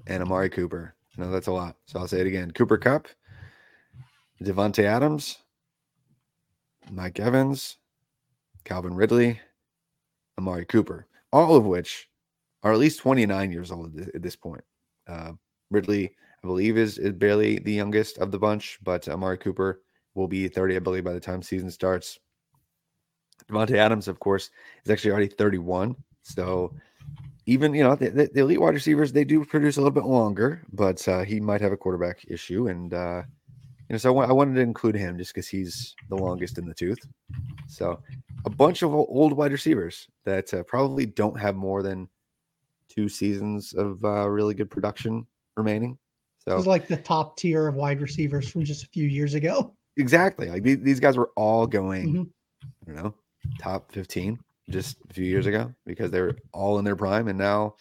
and 0.07 0.23
Amari 0.23 0.51
Cooper. 0.51 0.95
No, 1.17 1.31
that's 1.31 1.47
a 1.47 1.53
lot. 1.53 1.77
So 1.87 2.01
I'll 2.01 2.09
say 2.09 2.21
it 2.21 2.27
again. 2.27 2.51
Cooper 2.51 2.77
Kupp, 2.77 3.07
Davante 4.43 4.83
Adams, 4.83 5.39
Mike 6.91 7.21
Evans, 7.21 7.79
Calvin 8.65 8.95
Ridley, 8.95 9.41
Amari 10.39 10.65
Cooper, 10.65 11.07
all 11.33 11.57
of 11.57 11.65
which 11.65 12.09
are 12.63 12.73
at 12.73 12.79
least 12.79 13.01
29 13.01 13.53
years 13.53 13.71
old 13.71 13.99
at 13.99 14.23
this 14.23 14.37
point. 14.37 14.65
Uh, 15.07 15.33
Ridley, 15.71 16.15
I 16.43 16.47
believe, 16.47 16.79
is, 16.79 16.99
is 16.99 17.13
barely 17.13 17.59
the 17.59 17.73
youngest 17.73 18.19
of 18.19 18.31
the 18.31 18.39
bunch, 18.39 18.79
but 18.83 19.09
Amari 19.09 19.39
Cooper 19.39 19.83
will 20.15 20.29
be 20.29 20.49
30, 20.49 20.77
I 20.77 20.79
believe, 20.79 21.05
by 21.05 21.13
the 21.13 21.21
time 21.21 21.43
season 21.43 21.71
starts. 21.71 22.19
Davante 23.51 23.77
Adams, 23.77 24.09
of 24.09 24.19
course, 24.21 24.51
is 24.85 24.91
actually 24.91 25.11
already 25.11 25.29
31. 25.29 25.97
So 26.23 26.73
even, 27.47 27.75
you 27.75 27.83
know, 27.83 27.95
the, 27.95 28.11
the, 28.11 28.31
the 28.33 28.41
elite 28.41 28.61
wide 28.61 28.75
receivers, 28.75 29.13
they 29.13 29.25
do 29.25 29.45
produce 29.45 29.77
a 29.77 29.81
little 29.81 29.91
bit 29.91 30.05
longer, 30.05 30.63
but 30.73 31.07
uh, 31.09 31.25
he 31.25 31.41
might 31.41 31.61
have 31.61 31.73
a 31.73 31.77
quarterback 31.77 32.25
issue. 32.29 32.69
And, 32.69 32.95
uh, 32.95 33.23
you 33.89 33.95
know, 33.95 33.99
so 33.99 34.19
I, 34.19 34.33
wanted 34.33 34.55
to 34.55 34.61
include 34.61 34.95
him 34.95 35.19
just 35.19 35.35
because 35.35 35.47
he's 35.47 35.95
the 36.09 36.17
longest 36.17 36.59
in 36.59 36.67
the 36.67 36.75
tooth. 36.75 36.99
So 37.69 38.01
a 38.45 38.51
bunch 38.51 38.83
of 38.83 38.95
old 38.95 39.33
wide 39.35 39.53
receivers 39.53 40.07
that 40.25 40.53
uh, 40.55 40.63
probably 40.63 41.07
don't 41.07 41.39
have 41.39 41.55
more 41.55 41.83
than 41.83 42.09
two 42.89 43.09
seasons 43.09 43.75
of 43.75 44.03
uh, 44.05 44.29
really 44.29 44.55
good 44.55 44.71
production 44.71 45.27
remaining. 45.57 45.99
So 46.47 46.57
was 46.57 46.67
like 46.67 46.89
the 46.89 46.97
top 46.97 47.37
tier 47.37 47.69
of 47.69 47.75
wide 47.75 48.01
receivers 48.01 48.49
from 48.49 48.65
just 48.65 48.85
a 48.85 48.89
few 48.89 49.07
years 49.07 49.35
ago. 49.35 49.75
exactly, 49.97 50.51
like 50.51 50.63
these, 50.63 50.79
these 50.81 51.01
guys 51.01 51.17
were 51.17 51.31
all 51.37 51.67
going, 51.67 52.15
Mhm. 52.15 52.31
I 52.83 52.93
don't 52.93 53.03
know, 53.03 53.15
top 53.59 53.93
15 53.93 54.39
just 54.71 54.97
a 55.11 55.15
few 55.15 55.25
years 55.25 55.47
ago 55.47 55.73
because 55.87 56.11
they 56.11 56.21
were 56.21 56.37
all 56.53 56.79
in 56.79 56.85
their 56.85 56.97
prime. 56.97 57.29
And 57.29 57.39
now 57.39 57.77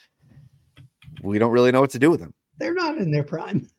we 1.21 1.39
don't 1.39 1.51
really 1.51 1.71
know 1.71 1.81
what 1.81 1.91
to 1.91 1.99
do 1.99 2.11
with 2.11 2.19
them. 2.19 2.33
They're 2.57 2.73
not 2.73 2.97
in 2.97 3.11
their 3.11 3.23
prime. 3.23 3.69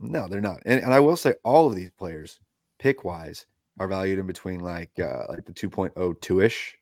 No, 0.00 0.28
they're 0.28 0.40
not. 0.40 0.60
And, 0.64 0.82
and 0.82 0.94
I 0.94 1.00
will 1.00 1.16
say 1.16 1.34
all 1.44 1.68
of 1.68 1.76
these 1.76 1.90
players, 1.90 2.40
pick 2.78 3.04
wise, 3.04 3.46
are 3.78 3.88
valued 3.88 4.18
in 4.18 4.26
between 4.26 4.60
like 4.60 4.90
uh, 4.98 5.24
like 5.28 5.44
the 5.44 5.52
2.02 5.52 6.44
ish 6.44 6.76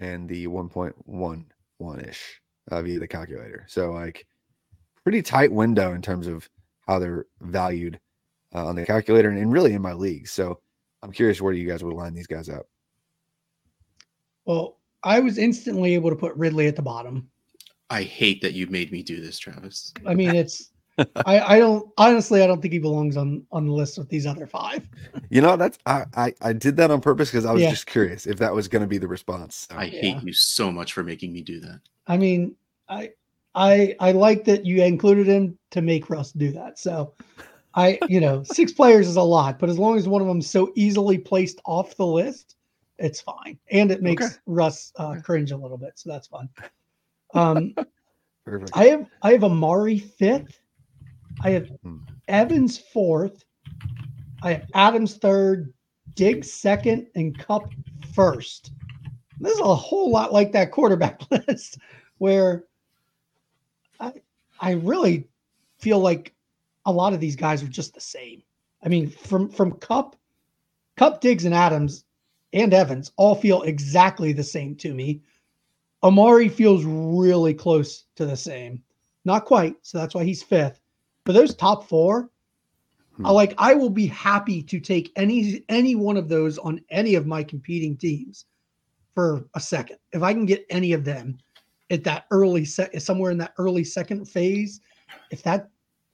and 0.00 0.28
the 0.28 0.46
1.11 0.46 2.08
ish 2.08 2.40
uh, 2.70 2.82
via 2.82 2.98
the 2.98 3.06
calculator. 3.06 3.64
So 3.68 3.92
like 3.92 4.26
pretty 5.02 5.22
tight 5.22 5.52
window 5.52 5.92
in 5.92 6.02
terms 6.02 6.26
of 6.26 6.48
how 6.86 6.98
they're 6.98 7.26
valued 7.40 8.00
uh, 8.54 8.66
on 8.66 8.76
the 8.76 8.84
calculator 8.84 9.28
and, 9.28 9.38
and 9.38 9.52
really 9.52 9.74
in 9.74 9.82
my 9.82 9.92
league. 9.92 10.28
So 10.28 10.60
I'm 11.02 11.12
curious 11.12 11.40
where 11.40 11.52
you 11.52 11.68
guys 11.68 11.84
would 11.84 11.94
line 11.94 12.14
these 12.14 12.26
guys 12.26 12.48
up. 12.48 12.66
Well, 14.44 14.78
I 15.02 15.20
was 15.20 15.38
instantly 15.38 15.94
able 15.94 16.10
to 16.10 16.16
put 16.16 16.34
Ridley 16.34 16.66
at 16.66 16.76
the 16.76 16.82
bottom. 16.82 17.30
I 17.90 18.02
hate 18.02 18.40
that 18.42 18.54
you 18.54 18.66
made 18.66 18.90
me 18.90 19.02
do 19.02 19.20
this, 19.20 19.38
Travis. 19.38 19.92
I 20.06 20.14
mean, 20.14 20.34
it's 20.34 20.70
I, 21.26 21.56
I 21.56 21.58
don't 21.58 21.90
honestly 21.96 22.42
I 22.42 22.46
don't 22.46 22.60
think 22.60 22.72
he 22.72 22.78
belongs 22.78 23.16
on 23.16 23.46
on 23.50 23.66
the 23.66 23.72
list 23.72 23.98
with 23.98 24.08
these 24.08 24.26
other 24.26 24.46
five. 24.46 24.86
You 25.30 25.40
know, 25.40 25.56
that's 25.56 25.78
I 25.86 26.04
I, 26.16 26.34
I 26.40 26.52
did 26.52 26.76
that 26.76 26.90
on 26.90 27.00
purpose 27.00 27.30
because 27.30 27.44
I 27.46 27.52
was 27.52 27.62
Yeah. 27.62 27.70
just 27.70 27.86
curious 27.86 28.26
if 28.26 28.38
that 28.38 28.54
was 28.54 28.68
going 28.68 28.82
to 28.82 28.88
be 28.88 28.98
the 28.98 29.08
response. 29.08 29.66
So, 29.70 29.76
I 29.76 29.86
Yeah. 29.86 30.00
hate 30.00 30.22
you 30.22 30.32
so 30.32 30.70
much 30.70 30.92
for 30.92 31.02
making 31.02 31.32
me 31.32 31.42
do 31.42 31.60
that. 31.60 31.80
I 32.06 32.16
mean, 32.16 32.54
I 32.88 33.12
I 33.54 33.96
I 34.00 34.12
like 34.12 34.44
that 34.44 34.64
you 34.66 34.82
included 34.82 35.26
him 35.26 35.58
to 35.70 35.82
make 35.82 36.10
Russ 36.10 36.32
do 36.32 36.52
that. 36.52 36.78
So 36.78 37.14
I, 37.74 38.02
you 38.06 38.20
know, 38.20 38.42
six 38.44 38.72
players 38.72 39.08
is 39.08 39.16
a 39.16 39.22
lot, 39.22 39.58
but 39.58 39.68
as 39.70 39.78
long 39.78 39.96
as 39.96 40.08
one 40.08 40.22
of 40.22 40.28
them's 40.28 40.48
so 40.48 40.72
easily 40.76 41.18
placed 41.18 41.60
off 41.64 41.96
the 41.96 42.06
list, 42.06 42.56
it's 42.98 43.20
fine. 43.20 43.58
And 43.70 43.90
it 43.90 44.02
makes 44.02 44.24
Okay. 44.24 44.36
Russ 44.46 44.92
uh, 44.96 45.16
cringe 45.24 45.50
a 45.50 45.56
little 45.56 45.78
bit, 45.78 45.92
so 45.96 46.10
that's 46.10 46.28
fun. 46.28 46.48
Um, 47.34 47.74
Perfect. 48.44 48.76
I 48.76 48.84
have 48.86 49.10
I 49.22 49.32
have 49.32 49.44
Amari 49.44 49.98
fifth. 49.98 50.60
I 51.42 51.50
have 51.50 51.68
Hmm. 51.82 51.98
Evans 52.28 52.78
fourth. 52.78 53.44
I 54.42 54.52
have 54.54 54.66
Adams 54.74 55.16
third, 55.16 55.72
Diggs 56.14 56.52
second, 56.52 57.06
and 57.14 57.38
Kupp 57.38 57.70
first. 58.14 58.72
This 59.40 59.54
is 59.54 59.60
a 59.60 59.74
whole 59.74 60.10
lot 60.10 60.32
like 60.32 60.52
that 60.52 60.70
quarterback 60.70 61.20
list, 61.48 61.78
where 62.18 62.64
I 64.00 64.12
I 64.60 64.72
really 64.72 65.28
feel 65.78 65.98
like 65.98 66.34
a 66.86 66.92
lot 66.92 67.12
of 67.12 67.20
these 67.20 67.36
guys 67.36 67.62
are 67.62 67.68
just 67.68 67.94
the 67.94 68.00
same. 68.00 68.42
I 68.84 68.88
mean, 68.88 69.08
from 69.10 69.48
from 69.48 69.72
Kupp, 69.72 70.16
Kupp, 70.96 71.20
Diggs, 71.20 71.44
and 71.44 71.54
Adams, 71.54 72.04
and 72.52 72.72
Evans 72.72 73.12
all 73.16 73.34
feel 73.34 73.62
exactly 73.62 74.32
the 74.32 74.44
same 74.44 74.76
to 74.76 74.94
me. 74.94 75.22
Amari 76.02 76.48
feels 76.48 76.84
really 76.84 77.54
close 77.54 78.04
to 78.16 78.26
the 78.26 78.36
same. 78.36 78.82
Not 79.24 79.46
quite, 79.46 79.74
so 79.82 79.98
that's 79.98 80.14
why 80.14 80.24
he's 80.24 80.42
fifth. 80.42 80.80
But 81.24 81.32
those 81.32 81.54
top 81.54 81.88
four, 81.88 82.30
Hmm. 83.16 83.26
I 83.26 83.30
like 83.30 83.54
I 83.58 83.74
will 83.74 83.90
be 83.90 84.06
happy 84.06 84.62
to 84.62 84.80
take 84.80 85.12
any 85.16 85.62
any 85.68 85.94
one 85.94 86.16
of 86.16 86.28
those 86.28 86.58
on 86.58 86.80
any 86.90 87.14
of 87.14 87.26
my 87.26 87.42
competing 87.42 87.96
teams 87.96 88.46
for 89.14 89.46
a 89.54 89.60
second. 89.60 89.98
If 90.12 90.22
I 90.22 90.32
can 90.32 90.46
get 90.46 90.66
any 90.70 90.92
of 90.92 91.04
them 91.04 91.38
at 91.90 92.02
that 92.04 92.26
early 92.30 92.64
set 92.64 93.00
somewhere 93.00 93.30
in 93.30 93.38
that 93.38 93.54
early 93.58 93.84
second 93.84 94.26
phase, 94.26 94.80
if 95.30 95.42
that 95.44 95.70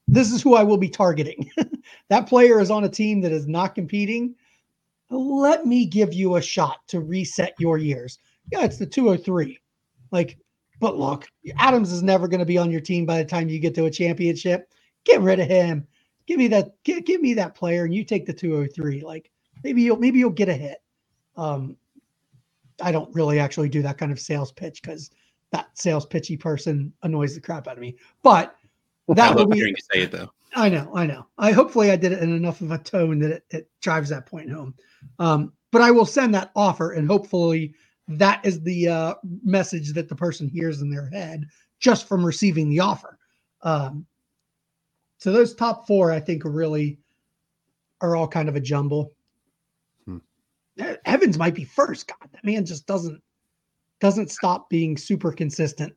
this 0.08 0.32
is 0.32 0.42
who 0.42 0.54
I 0.54 0.62
will 0.62 0.76
be 0.76 0.88
targeting. 0.88 1.50
that 2.08 2.26
player 2.26 2.60
is 2.60 2.70
on 2.70 2.84
a 2.84 2.88
team 2.88 3.20
that 3.20 3.32
is 3.32 3.46
not 3.46 3.74
competing. 3.76 4.34
Let 5.08 5.66
me 5.66 5.86
give 5.86 6.12
you 6.12 6.36
a 6.36 6.42
shot 6.42 6.78
to 6.88 7.00
reset 7.00 7.54
your 7.58 7.78
years. 7.78 8.18
Yeah, 8.50 8.64
it's 8.64 8.76
the 8.76 8.86
203. 8.86 9.58
Like, 10.10 10.38
but 10.80 10.98
look, 10.98 11.26
Adams 11.58 11.92
is 11.92 12.02
never 12.02 12.26
going 12.26 12.40
to 12.40 12.46
be 12.46 12.58
on 12.58 12.72
your 12.72 12.80
team 12.80 13.06
by 13.06 13.18
the 13.18 13.24
time 13.24 13.48
you 13.48 13.60
get 13.60 13.74
to 13.76 13.84
a 13.84 13.90
championship. 13.90 14.72
Get 15.04 15.20
rid 15.20 15.40
of 15.40 15.48
him. 15.48 15.86
Give 16.26 16.38
me 16.38 16.48
that. 16.48 16.74
Give, 16.84 17.04
give 17.04 17.20
me 17.20 17.34
that 17.34 17.54
player, 17.54 17.84
and 17.84 17.94
you 17.94 18.04
take 18.04 18.26
the 18.26 18.32
203. 18.32 19.02
Like 19.02 19.30
maybe 19.64 19.82
you'll 19.82 19.96
maybe 19.96 20.18
you'll 20.18 20.30
get 20.30 20.48
a 20.48 20.54
hit. 20.54 20.82
Um, 21.36 21.76
I 22.82 22.92
don't 22.92 23.14
really 23.14 23.38
actually 23.38 23.68
do 23.68 23.82
that 23.82 23.98
kind 23.98 24.12
of 24.12 24.20
sales 24.20 24.52
pitch 24.52 24.82
because 24.82 25.10
that 25.52 25.68
sales 25.74 26.06
pitchy 26.06 26.36
person 26.36 26.92
annoys 27.02 27.34
the 27.34 27.40
crap 27.40 27.68
out 27.68 27.74
of 27.74 27.80
me. 27.80 27.96
But 28.22 28.54
that 29.08 29.36
love 29.36 29.50
be 29.50 29.56
hearing 29.56 29.74
you 29.76 29.82
say 29.92 30.02
it 30.02 30.12
though. 30.12 30.30
I 30.54 30.68
know, 30.68 30.90
I 30.94 31.06
know. 31.06 31.26
I 31.38 31.52
hopefully 31.52 31.90
I 31.90 31.96
did 31.96 32.12
it 32.12 32.22
in 32.22 32.34
enough 32.34 32.60
of 32.60 32.72
a 32.72 32.78
tone 32.78 33.20
that 33.20 33.30
it, 33.30 33.44
it 33.50 33.70
drives 33.80 34.10
that 34.10 34.26
point 34.26 34.50
home. 34.50 34.74
Um, 35.18 35.52
but 35.70 35.82
I 35.82 35.90
will 35.90 36.06
send 36.06 36.34
that 36.34 36.50
offer, 36.56 36.92
and 36.92 37.06
hopefully 37.06 37.74
that 38.08 38.44
is 38.44 38.60
the 38.62 38.88
uh, 38.88 39.14
message 39.44 39.92
that 39.92 40.08
the 40.08 40.16
person 40.16 40.48
hears 40.48 40.82
in 40.82 40.90
their 40.90 41.08
head 41.10 41.46
just 41.78 42.08
from 42.08 42.26
receiving 42.26 42.68
the 42.68 42.80
offer. 42.80 43.18
Um, 43.62 44.06
so 45.20 45.32
those 45.32 45.54
top 45.54 45.86
four, 45.86 46.10
I 46.10 46.18
think, 46.18 46.44
are 46.44 46.50
really 46.50 46.98
are 48.00 48.16
all 48.16 48.26
kind 48.26 48.48
of 48.48 48.56
a 48.56 48.60
jumble. 48.60 49.12
Hmm. 50.06 50.18
Evans 51.04 51.38
might 51.38 51.54
be 51.54 51.64
first. 51.64 52.08
God, 52.08 52.28
that 52.32 52.44
man 52.44 52.64
just 52.64 52.86
doesn't 52.86 53.22
doesn't 54.00 54.30
stop 54.30 54.70
being 54.70 54.96
super 54.96 55.30
consistent. 55.30 55.92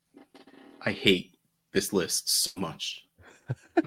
I 0.84 0.92
hate 0.92 1.36
this 1.72 1.92
list 1.92 2.28
so 2.28 2.60
much. 2.60 3.04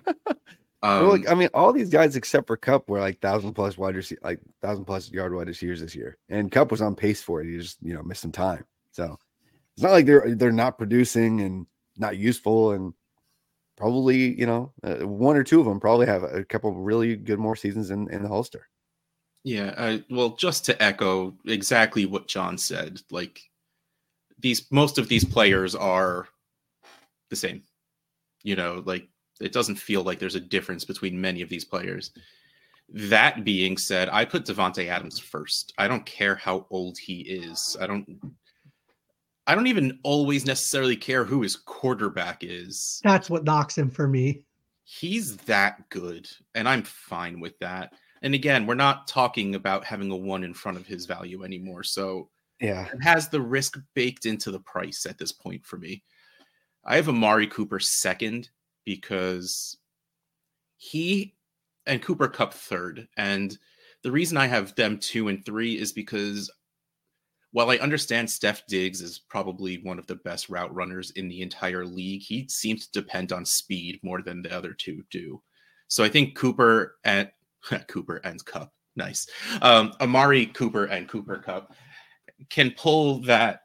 Well, 0.83 1.03
um, 1.03 1.09
like, 1.11 1.31
I 1.31 1.33
mean, 1.33 1.47
all 1.53 1.71
these 1.71 1.89
guys 1.89 2.17
except 2.17 2.45
for 2.45 2.57
Kupp 2.57 2.89
were 2.89 2.99
like 2.99 3.21
thousand 3.21 3.53
plus 3.53 3.77
wide 3.77 3.95
receiver, 3.95 4.19
like 4.21 4.41
thousand 4.61 4.83
plus 4.83 5.09
yard 5.09 5.33
wide 5.33 5.47
receivers 5.47 5.79
this 5.79 5.95
year, 5.95 6.17
and 6.27 6.51
Kupp 6.51 6.71
was 6.71 6.81
on 6.81 6.93
pace 6.93 7.21
for 7.21 7.39
it. 7.39 7.49
He 7.49 7.57
just 7.57 7.77
you 7.81 7.93
know 7.93 8.03
missed 8.03 8.21
some 8.21 8.33
time, 8.33 8.65
so 8.91 9.17
it's 9.77 9.83
not 9.83 9.93
like 9.93 10.05
they're 10.05 10.35
they're 10.35 10.51
not 10.51 10.77
producing 10.77 11.39
and 11.39 11.67
not 11.97 12.17
useful, 12.17 12.73
and 12.73 12.93
probably 13.75 14.39
you 14.39 14.45
know 14.45 14.71
uh, 14.83 15.05
one 15.07 15.35
or 15.35 15.43
two 15.43 15.59
of 15.59 15.65
them 15.65 15.79
probably 15.79 16.05
have 16.05 16.23
a 16.23 16.43
couple 16.43 16.73
really 16.73 17.15
good 17.15 17.39
more 17.39 17.55
seasons 17.55 17.91
in 17.91 18.09
in 18.11 18.23
the 18.23 18.29
holster. 18.29 18.67
Yeah, 19.43 19.73
I, 19.77 20.03
well, 20.09 20.29
just 20.29 20.63
to 20.65 20.81
echo 20.81 21.35
exactly 21.45 22.05
what 22.05 22.27
John 22.27 22.57
said, 22.57 23.01
like 23.11 23.41
these 24.39 24.71
most 24.71 24.97
of 24.97 25.09
these 25.09 25.25
players 25.25 25.75
are 25.75 26.27
the 27.29 27.35
same. 27.35 27.63
You 28.43 28.55
know, 28.55 28.83
like 28.85 29.07
it 29.41 29.51
doesn't 29.51 29.75
feel 29.75 30.03
like 30.03 30.19
there's 30.19 30.35
a 30.35 30.39
difference 30.39 30.85
between 30.85 31.19
many 31.19 31.41
of 31.41 31.49
these 31.49 31.65
players. 31.65 32.11
That 32.89 33.43
being 33.43 33.77
said, 33.77 34.09
I 34.09 34.23
put 34.25 34.45
Davante 34.45 34.87
Adams 34.87 35.19
first. 35.19 35.73
I 35.77 35.87
don't 35.87 36.05
care 36.05 36.35
how 36.35 36.65
old 36.69 36.97
he 36.97 37.21
is. 37.21 37.75
I 37.81 37.87
don't 37.87 38.07
I 39.45 39.55
don't 39.55 39.67
even 39.67 39.99
always 40.03 40.45
necessarily 40.45 40.95
care 40.95 41.25
who 41.25 41.41
his 41.41 41.55
quarterback 41.55 42.43
is. 42.43 43.01
That's 43.03 43.29
what 43.29 43.43
knocks 43.43 43.77
him 43.77 43.89
for 43.89 44.07
me. 44.07 44.43
He's 44.85 45.37
that 45.37 45.89
good, 45.89 46.29
and 46.55 46.67
I'm 46.67 46.83
fine 46.83 47.39
with 47.39 47.57
that. 47.59 47.93
And 48.21 48.33
again, 48.33 48.65
we're 48.65 48.75
not 48.75 49.07
talking 49.07 49.55
about 49.55 49.83
having 49.83 50.09
a 50.11 50.15
one 50.15 50.43
in 50.43 50.53
front 50.53 50.77
of 50.77 50.87
his 50.87 51.05
value 51.05 51.43
anymore. 51.43 51.83
So 51.83 52.29
Yeah, 52.59 52.87
it 52.93 53.03
has 53.03 53.27
the 53.27 53.41
risk 53.41 53.77
baked 53.95 54.25
into 54.25 54.49
the 54.49 54.59
price 54.59 55.05
at 55.05 55.17
this 55.17 55.33
point 55.33 55.65
for 55.65 55.77
me. 55.77 56.03
I 56.85 56.95
have 56.95 57.09
Amari 57.09 57.47
Cooper 57.47 57.79
second 57.79 58.49
because 58.85 59.77
he 60.77 61.35
and 61.85 62.01
Cooper 62.01 62.27
Kupp 62.27 62.53
third. 62.53 63.07
And 63.17 63.57
the 64.03 64.11
reason 64.11 64.37
I 64.37 64.47
have 64.47 64.75
them 64.75 64.97
two 64.97 65.27
and 65.27 65.45
three 65.45 65.77
is 65.77 65.91
because 65.91 66.51
while 67.53 67.69
I 67.69 67.77
understand 67.77 68.29
Steph 68.29 68.65
Diggs 68.67 68.99
is 69.01 69.19
probably 69.29 69.77
one 69.83 69.99
of 69.99 70.07
the 70.07 70.15
best 70.15 70.49
route 70.49 70.73
runners 70.73 71.11
in 71.11 71.27
the 71.27 71.41
entire 71.41 71.85
league, 71.85 72.23
he 72.23 72.47
seems 72.49 72.87
to 72.87 73.01
depend 73.01 73.31
on 73.31 73.45
speed 73.45 73.99
more 74.01 74.23
than 74.23 74.41
the 74.41 74.55
other 74.55 74.73
two 74.73 75.03
do. 75.11 75.41
So 75.87 76.03
I 76.03 76.09
think 76.09 76.35
Cooper 76.35 76.95
and 77.03 77.29
Cooper 77.87 78.17
and 78.17 78.43
Kupp, 78.43 78.73
nice. 78.95 79.27
Um, 79.61 79.93
Amari 80.01 80.47
Cooper 80.47 80.85
and 80.85 81.07
Cooper 81.07 81.37
Kupp 81.37 81.75
can 82.49 82.71
pull 82.71 83.19
that 83.21 83.61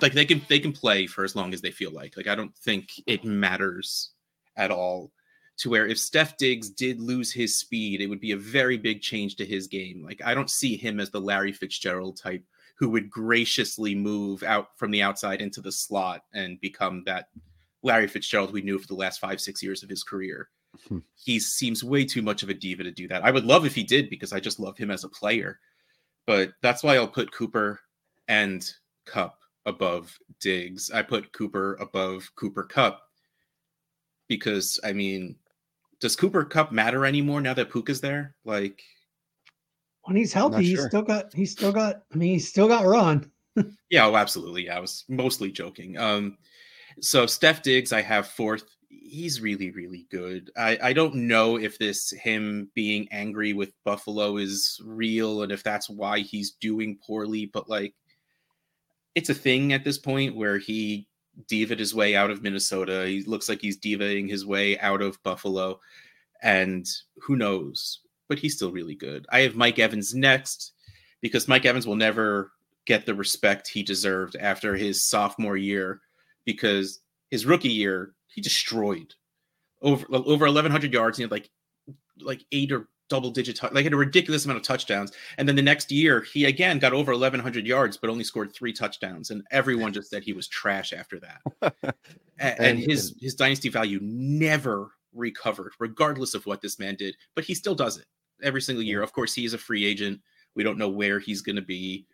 like 0.00 0.14
they 0.14 0.24
can 0.24 0.40
they 0.48 0.58
can 0.58 0.72
play 0.72 1.06
for 1.06 1.22
as 1.22 1.36
long 1.36 1.52
as 1.52 1.60
they 1.60 1.70
feel 1.70 1.92
like. 1.92 2.16
Like 2.16 2.28
I 2.28 2.34
don't 2.34 2.56
think 2.56 2.88
it 3.06 3.22
matters 3.22 4.12
at 4.56 4.70
all 4.70 5.12
to 5.58 5.68
where 5.68 5.86
if 5.86 5.98
Steph 5.98 6.38
Diggs 6.38 6.70
did 6.70 7.02
lose 7.02 7.32
his 7.32 7.58
speed, 7.58 8.00
it 8.00 8.06
would 8.06 8.20
be 8.20 8.32
a 8.32 8.36
very 8.38 8.78
big 8.78 9.02
change 9.02 9.36
to 9.36 9.44
his 9.44 9.66
game. 9.66 10.02
Like 10.02 10.22
I 10.24 10.32
don't 10.32 10.50
see 10.50 10.74
him 10.74 11.00
as 11.00 11.10
the 11.10 11.20
Larry 11.20 11.52
Fitzgerald 11.52 12.16
type 12.16 12.42
who 12.78 12.90
would 12.90 13.10
graciously 13.10 13.94
move 13.94 14.42
out 14.42 14.68
from 14.76 14.90
the 14.90 15.02
outside 15.02 15.40
into 15.40 15.60
the 15.60 15.72
slot 15.72 16.22
and 16.34 16.60
become 16.60 17.02
that 17.06 17.28
Larry 17.82 18.06
Fitzgerald 18.06 18.52
we 18.52 18.62
knew 18.62 18.78
for 18.78 18.86
the 18.86 18.94
last 18.94 19.18
five, 19.20 19.40
six 19.40 19.62
years 19.62 19.82
of 19.82 19.88
his 19.88 20.02
career. 20.02 20.48
Hmm. 20.88 20.98
He 21.14 21.40
seems 21.40 21.82
way 21.82 22.04
too 22.04 22.22
much 22.22 22.42
of 22.42 22.50
a 22.50 22.54
diva 22.54 22.82
to 22.82 22.90
do 22.90 23.08
that. 23.08 23.24
I 23.24 23.30
would 23.30 23.44
love 23.44 23.64
if 23.64 23.74
he 23.74 23.82
did 23.82 24.10
because 24.10 24.32
I 24.32 24.40
just 24.40 24.60
love 24.60 24.76
him 24.76 24.90
as 24.90 25.04
a 25.04 25.08
player. 25.08 25.58
But 26.26 26.52
that's 26.60 26.82
why 26.82 26.96
I'll 26.96 27.08
put 27.08 27.32
Cooper 27.32 27.80
and 28.28 28.68
Kupp 29.06 29.38
above 29.64 30.18
Diggs. 30.40 30.90
I 30.90 31.02
put 31.02 31.32
Cooper 31.32 31.76
above 31.80 32.30
Cooper 32.36 32.64
Kupp 32.64 33.00
because 34.28 34.78
I 34.84 34.92
mean, 34.92 35.36
does 36.00 36.16
Cooper 36.16 36.44
Kupp 36.44 36.72
matter 36.72 37.06
anymore 37.06 37.40
now 37.40 37.54
that 37.54 37.70
Puka's 37.70 38.00
there? 38.00 38.34
Like, 38.44 38.82
When 40.06 40.16
he's 40.16 40.32
healthy, 40.32 40.64
he's 40.64 40.78
sure. 40.78 40.88
still 40.88 41.02
got 41.02 41.34
he's 41.34 41.52
still 41.52 41.72
got 41.72 42.02
I 42.12 42.16
mean 42.16 42.34
he's 42.34 42.48
still 42.48 42.68
got 42.68 42.86
run. 42.86 43.30
yeah, 43.90 44.06
oh, 44.06 44.16
absolutely. 44.16 44.66
Yeah, 44.66 44.76
I 44.76 44.80
was 44.80 45.04
mostly 45.08 45.50
joking. 45.50 45.98
Um, 45.98 46.38
so 47.00 47.26
Steph 47.26 47.62
Diggs, 47.62 47.92
I 47.92 48.02
have 48.02 48.28
fourth. 48.28 48.64
He's 48.88 49.40
really, 49.40 49.70
really 49.70 50.06
good. 50.10 50.50
I, 50.56 50.78
I 50.82 50.92
don't 50.92 51.14
know 51.14 51.56
if 51.56 51.78
this 51.78 52.10
him 52.10 52.70
being 52.74 53.08
angry 53.10 53.52
with 53.52 53.72
Buffalo 53.84 54.36
is 54.36 54.80
real 54.84 55.42
and 55.42 55.52
if 55.52 55.62
that's 55.62 55.90
why 55.90 56.20
he's 56.20 56.52
doing 56.52 56.98
poorly, 57.04 57.46
but 57.46 57.68
like 57.68 57.94
it's 59.14 59.30
a 59.30 59.34
thing 59.34 59.72
at 59.72 59.84
this 59.84 59.98
point 59.98 60.36
where 60.36 60.58
he 60.58 61.08
divaed 61.48 61.78
his 61.78 61.94
way 61.94 62.14
out 62.14 62.30
of 62.30 62.42
Minnesota. 62.42 63.06
He 63.06 63.22
looks 63.24 63.48
like 63.48 63.60
he's 63.60 63.78
divaing 63.78 64.28
his 64.28 64.46
way 64.46 64.78
out 64.78 65.02
of 65.02 65.22
Buffalo. 65.22 65.80
And 66.42 66.86
who 67.22 67.36
knows? 67.36 68.00
But 68.28 68.38
he's 68.38 68.54
still 68.54 68.72
really 68.72 68.94
good. 68.94 69.26
I 69.30 69.40
have 69.40 69.54
Mike 69.54 69.78
Evans 69.78 70.14
next 70.14 70.72
because 71.20 71.48
Mike 71.48 71.64
Evans 71.64 71.86
will 71.86 71.96
never 71.96 72.52
get 72.86 73.06
the 73.06 73.14
respect 73.14 73.68
he 73.68 73.82
deserved 73.82 74.36
after 74.36 74.76
his 74.76 75.04
sophomore 75.04 75.56
year 75.56 76.00
because 76.44 77.00
his 77.30 77.44
rookie 77.46 77.68
year 77.68 78.14
he 78.28 78.40
destroyed 78.40 79.14
over 79.82 80.06
over 80.10 80.44
1100 80.46 80.92
yards 80.92 81.18
he 81.18 81.22
had 81.22 81.30
like 81.30 81.50
like 82.20 82.44
eight 82.52 82.70
or 82.70 82.88
double 83.08 83.30
digit 83.30 83.60
like 83.74 83.84
had 83.84 83.92
a 83.92 83.96
ridiculous 83.96 84.44
amount 84.44 84.56
of 84.56 84.62
touchdowns 84.62 85.12
and 85.36 85.48
then 85.48 85.56
the 85.56 85.62
next 85.62 85.90
year 85.90 86.22
he 86.32 86.44
again 86.44 86.78
got 86.78 86.92
over 86.92 87.12
1100 87.12 87.66
yards 87.66 87.96
but 87.96 88.08
only 88.08 88.24
scored 88.24 88.52
three 88.54 88.72
touchdowns 88.72 89.30
and 89.30 89.42
everyone 89.50 89.92
just 89.92 90.08
said 90.10 90.22
he 90.22 90.32
was 90.32 90.46
trash 90.48 90.92
after 90.92 91.20
that 91.20 91.74
and, 92.38 92.60
And- 92.60 92.78
his 92.78 93.16
his 93.20 93.34
dynasty 93.34 93.68
value 93.68 93.98
never 94.02 94.92
recovered, 95.16 95.72
regardless 95.78 96.34
of 96.34 96.46
what 96.46 96.60
this 96.60 96.78
man 96.78 96.94
did. 96.94 97.16
But 97.34 97.44
he 97.44 97.54
still 97.54 97.74
does 97.74 97.96
it 97.96 98.06
every 98.42 98.62
single 98.62 98.82
year. 98.82 99.02
Of 99.02 99.12
course, 99.12 99.34
he 99.34 99.44
is 99.44 99.54
a 99.54 99.58
free 99.58 99.84
agent. 99.84 100.20
We 100.54 100.62
don't 100.62 100.78
know 100.78 100.88
where 100.88 101.18
he's 101.18 101.42
going 101.42 101.56
to 101.56 101.62
be, 101.62 102.06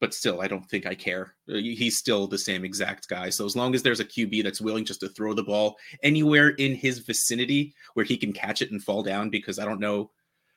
but 0.00 0.14
still, 0.14 0.40
I 0.40 0.48
don't 0.48 0.68
think 0.68 0.86
I 0.86 0.94
care. 0.94 1.34
Uh, 1.48 1.54
he's 1.54 1.98
still 1.98 2.26
the 2.26 2.38
same 2.38 2.64
exact 2.64 3.08
guy. 3.08 3.30
So 3.30 3.44
as 3.44 3.56
long 3.56 3.74
as 3.74 3.82
there's 3.82 4.00
a 4.00 4.04
QB 4.04 4.42
that's 4.42 4.60
willing 4.60 4.84
just 4.84 5.00
to 5.00 5.08
throw 5.08 5.34
the 5.34 5.42
ball 5.42 5.76
anywhere 6.02 6.50
in 6.50 6.74
his 6.74 6.98
vicinity 6.98 7.74
where 7.94 8.04
he 8.04 8.16
can 8.16 8.32
catch 8.32 8.62
it 8.62 8.70
and 8.70 8.82
fall 8.82 9.02
down, 9.02 9.30
because 9.30 9.58
I 9.58 9.64
don't 9.64 9.80
know, 9.80 10.10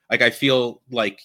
like 0.09 0.21
I 0.21 0.29
feel 0.29 0.81
like 0.89 1.21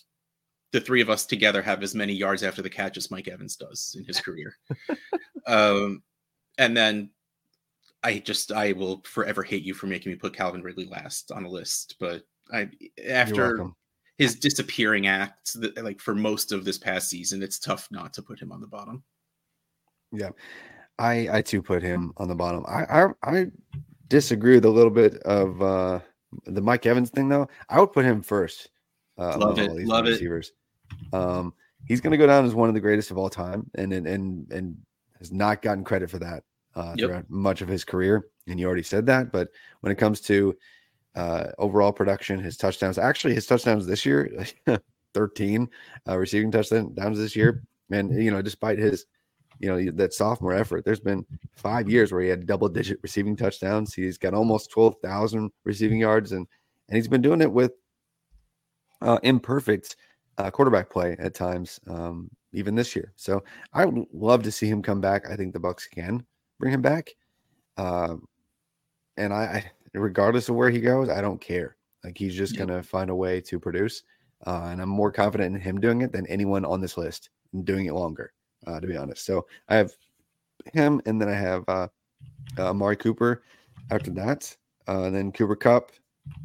the 0.73 0.81
three 0.81 1.03
of 1.03 1.11
us 1.11 1.27
together 1.27 1.63
have 1.63 1.83
as 1.83 1.95
many 1.95 2.15
yards 2.15 2.43
after 2.43 2.63
the 2.63 2.71
catch 2.71 2.97
as 2.97 3.11
Mike 3.11 3.29
Evans 3.29 3.57
does 3.57 3.95
in 3.99 4.05
his 4.05 4.21
career. 4.21 4.57
um, 5.47 6.03
and 6.59 6.77
then 6.77 7.11
I 8.03 8.19
just 8.19 8.53
I 8.53 8.73
will 8.73 9.03
forever 9.05 9.43
hate 9.43 9.63
you 9.63 9.75
for 9.75 9.87
making 9.87 10.13
me 10.13 10.17
put 10.17 10.35
Calvin 10.35 10.63
Ridley 10.63 10.87
last 10.87 11.31
on 11.31 11.45
a 11.45 11.49
list, 11.49 11.97
but 12.01 12.23
I 12.53 12.69
after 13.09 13.67
his 14.19 14.39
disappearing 14.39 15.07
acts 15.07 15.57
like 15.77 16.01
for 16.01 16.15
most 16.15 16.53
of 16.53 16.65
this 16.65 16.79
past 16.79 17.09
season, 17.09 17.43
it's 17.43 17.59
tough 17.59 17.89
not 17.91 18.13
to 18.15 18.23
put 18.23 18.41
him 18.41 18.53
on 18.53 18.61
the 18.61 18.67
bottom. 18.67 19.03
Yeah. 20.13 20.31
I 20.99 21.29
I 21.39 21.43
too 21.43 21.63
put 21.63 21.83
him 21.83 22.13
on 22.19 22.29
the 22.29 22.35
bottom. 22.35 22.65
I 22.69 22.85
I, 22.85 23.07
I 23.23 23.47
disagree 24.09 24.57
with 24.57 24.67
a 24.67 24.71
little 24.71 24.91
bit 24.91 25.17
of 25.23 25.63
uh 25.63 26.01
the 26.47 26.61
Mike 26.61 26.87
Evans 26.87 27.11
thing 27.11 27.29
though. 27.29 27.49
I 27.69 27.81
would 27.81 27.93
put 27.93 28.05
him 28.05 28.23
first. 28.23 28.69
Uh, 29.19 29.37
love 29.39 29.59
it. 29.59 29.71
Love 29.87 30.05
receivers. 30.05 30.53
it. 30.91 31.15
Um 31.15 31.55
he's 31.87 32.01
going 32.01 32.13
to 32.13 32.17
go 32.17 32.27
down 32.27 32.45
as 32.45 32.55
one 32.55 32.69
of 32.69 32.75
the 32.75 32.81
greatest 32.81 33.11
of 33.11 33.19
all 33.19 33.31
time 33.31 33.69
and 33.75 33.93
and 33.93 34.07
and, 34.07 34.51
and 34.53 34.77
has 35.19 35.33
not 35.33 35.63
gotten 35.63 35.85
credit 35.85 36.11
for 36.11 36.19
that 36.19 36.43
uh, 36.75 36.95
yep. 36.97 37.09
throughout 37.09 37.31
much 37.31 37.63
of 37.63 37.69
his 37.69 37.85
career. 37.85 38.27
And 38.47 38.59
you 38.59 38.67
already 38.67 38.83
said 38.83 39.07
that, 39.07 39.31
but 39.31 39.49
when 39.81 39.93
it 39.93 39.99
comes 39.99 40.21
to 40.23 40.57
uh, 41.15 41.49
overall 41.59 41.93
production, 41.93 42.39
his 42.39 42.57
touchdowns. 42.57 42.99
Actually, 42.99 43.35
his 43.35 43.47
touchdowns 43.47 43.87
this 43.87 44.05
year, 44.07 44.47
13 45.15 45.69
uh, 46.09 46.17
receiving 46.19 46.51
touchdowns 46.51 47.19
this 47.19 47.37
year. 47.37 47.63
And, 47.91 48.23
you 48.23 48.31
know, 48.31 48.43
despite 48.43 48.79
his, 48.79 49.07
you 49.59 49.69
know, 49.69 49.91
that 49.93 50.15
sophomore 50.15 50.55
effort, 50.55 50.85
there's 50.85 51.01
been 51.01 51.25
five 51.55 51.89
years 51.89 52.11
where 52.13 52.23
he 52.23 52.29
had 52.29 52.47
double 52.47 52.69
digit 52.69 52.99
receiving 53.03 53.37
touchdowns. 53.37 53.95
He's 53.95 54.19
got 54.19 54.35
almost 54.35 54.71
12,000 54.71 55.51
receiving 55.65 55.99
yards, 55.99 56.33
and, 56.33 56.47
and 56.89 56.97
he's 56.97 57.09
been 57.09 57.23
doing 57.23 57.43
it 57.43 57.53
with 57.53 57.73
uh, 59.03 59.19
imperfect 59.23 59.97
uh, 60.39 60.51
quarterback 60.51 60.91
play 60.91 61.17
at 61.19 61.35
times, 61.35 61.79
um, 61.89 62.31
even 62.53 62.75
this 62.75 62.97
year. 62.97 63.13
So 63.17 63.45
I 63.73 63.85
would 63.85 64.07
love 64.13 64.43
to 64.45 64.53
see 64.53 64.67
him 64.67 64.83
come 64.83 65.01
back. 65.01 65.31
I 65.31 65.37
think 65.37 65.53
the 65.53 65.61
Bucs 65.61 65.91
can 65.91 66.25
bring 66.59 66.73
him 66.73 66.83
back. 66.83 67.11
Uh, 67.77 68.17
and 69.17 69.33
I, 69.33 69.43
I 69.43 69.71
regardless 69.95 70.49
of 70.49 70.55
where 70.55 70.71
he 70.71 70.81
goes, 70.81 71.09
I 71.09 71.21
don't 71.21 71.41
care. 71.41 71.77
Like 72.05 72.19
he's 72.19 72.35
just 72.35 72.55
yeah. 72.55 72.61
gonna 72.65 72.83
find 72.83 73.11
a 73.11 73.15
way 73.15 73.41
to 73.43 73.61
produce, 73.61 74.03
uh, 74.47 74.69
and 74.71 74.81
I'm 74.81 74.89
more 74.89 75.13
confident 75.13 75.55
in 75.55 75.61
him 75.61 75.81
doing 75.81 76.03
it 76.03 76.13
than 76.13 76.27
anyone 76.27 76.65
on 76.65 76.81
this 76.81 76.97
list 76.97 77.31
doing 77.65 77.87
it 77.87 77.93
longer. 77.93 78.33
Uh, 78.67 78.81
to 78.81 78.87
be 78.87 78.97
honest, 78.97 79.25
so 79.25 79.47
I 79.69 79.77
have 79.77 79.93
him, 80.73 81.01
and 81.07 81.21
then 81.21 81.29
I 81.29 81.35
have 81.35 81.65
uh, 81.69 81.89
uh 82.59 82.71
Amari 82.71 82.97
Cooper. 82.97 83.43
After 83.91 84.11
that, 84.13 84.57
uh, 84.89 85.03
and 85.03 85.15
then 85.15 85.33
Cooper 85.33 85.57
Kupp, 85.57 85.91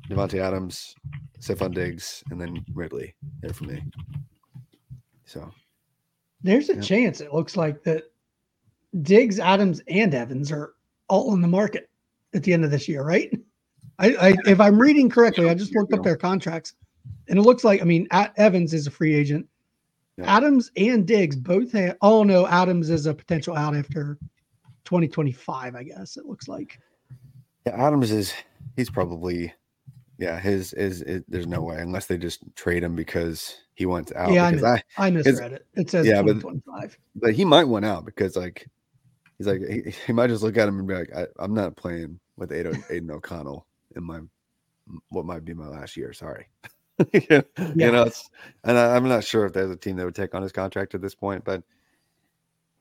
Davante 0.10 0.40
Adams, 0.40 0.96
Stefon 1.40 1.74
Diggs, 1.74 2.24
and 2.32 2.42
then 2.42 2.66
Ridley 2.74 3.16
there 3.42 3.54
for 3.54 3.66
me. 3.66 3.84
So 5.26 5.50
there's 6.42 6.70
a 6.70 6.76
yeah. 6.76 6.82
chance 6.82 7.22
it 7.22 7.34
looks 7.34 7.56
like 7.56 7.84
that 7.84 8.12
Diggs, 9.02 9.40
Adams, 9.40 9.82
and 9.88 10.14
Evans 10.14 10.52
are 10.52 10.74
all 11.10 11.32
on 11.32 11.42
the 11.42 11.48
market 11.48 11.87
at 12.38 12.44
the 12.44 12.54
end 12.54 12.64
of 12.64 12.72
this 12.72 12.88
year, 12.88 13.04
right? 13.04 13.30
I, 14.00 14.16
I 14.16 14.34
if 14.46 14.62
I'm 14.62 14.80
reading 14.80 15.10
correctly, 15.10 15.50
I 15.50 15.54
just 15.54 15.76
looked 15.76 15.92
up 15.94 16.04
their 16.04 16.16
contracts, 16.16 16.74
and 17.28 17.38
it 17.38 17.42
looks 17.42 17.64
like 17.64 17.82
I 17.82 17.86
mean 17.86 18.08
Evans 18.12 18.74
is 18.74 18.88
a 18.88 18.92
free 18.92 19.16
agent. 19.16 19.48
Yeah. 20.18 20.38
Adams 20.38 20.72
and 20.78 21.06
Diggs 21.06 21.36
both 21.36 21.72
have. 21.74 21.98
Oh 22.02 22.24
no, 22.24 22.48
Adams 22.48 22.90
is 22.90 23.06
a 23.06 23.14
potential 23.14 23.56
out 23.56 23.76
after 23.76 24.18
2025. 24.86 25.76
I 25.76 25.84
guess 25.84 26.18
it 26.18 26.26
looks 26.26 26.48
like. 26.48 26.80
Yeah, 27.66 27.86
Adams 27.86 28.12
is. 28.12 28.34
He's 28.76 28.90
probably. 28.90 29.54
Yeah, 30.20 30.40
his 30.40 30.74
is. 30.74 31.04
There's 31.28 31.48
no 31.48 31.62
way 31.62 31.78
unless 31.80 32.08
they 32.08 32.18
just 32.18 32.40
trade 32.56 32.84
him 32.84 32.96
because 32.96 33.58
he 33.76 33.86
wants 33.86 34.12
out. 34.14 34.32
Yeah, 34.32 34.46
I, 34.46 34.52
mis- 34.52 34.64
I, 34.64 34.84
I 34.98 35.10
misread 35.12 35.54
it. 35.54 35.68
It 35.76 35.92
says 35.92 36.08
yeah, 36.08 36.24
but, 36.24 36.44
but 37.16 37.34
he 37.34 37.46
might 37.46 37.66
want 37.66 37.86
out 37.86 38.06
because 38.06 38.36
like 38.36 38.68
he's 39.38 39.46
like 39.46 39.62
he, 39.62 39.94
he, 40.08 40.14
might 40.14 40.28
just 40.28 40.42
look 40.42 40.58
at 40.58 40.68
him 40.68 40.80
and 40.80 40.88
be 40.88 40.96
like, 40.96 41.12
I, 41.16 41.44
am 41.44 41.54
not 41.54 41.76
playing 41.76 42.20
with 42.38 42.52
Aidan, 42.52 42.84
Aidan 42.90 43.12
O'Connell 43.12 43.66
in 43.96 44.04
my 44.04 44.20
what 45.10 45.26
might 45.26 45.44
be 45.44 45.54
my 45.54 45.68
last 45.68 45.98
year. 45.98 46.14
Sorry. 46.14 46.48
yeah. 47.30 47.42
You 47.76 47.92
know, 47.92 48.10
and 48.64 48.78
I, 48.78 48.96
am 48.96 49.08
not 49.08 49.24
sure 49.24 49.46
if 49.46 49.54
there's 49.54 49.70
a 49.70 49.76
team 49.76 49.98
that 49.98 50.06
would 50.06 50.16
take 50.16 50.34
on 50.34 50.42
his 50.42 50.52
contract 50.52 50.96
at 50.96 51.02
this 51.02 51.14
point, 51.14 51.44
but 51.44 51.62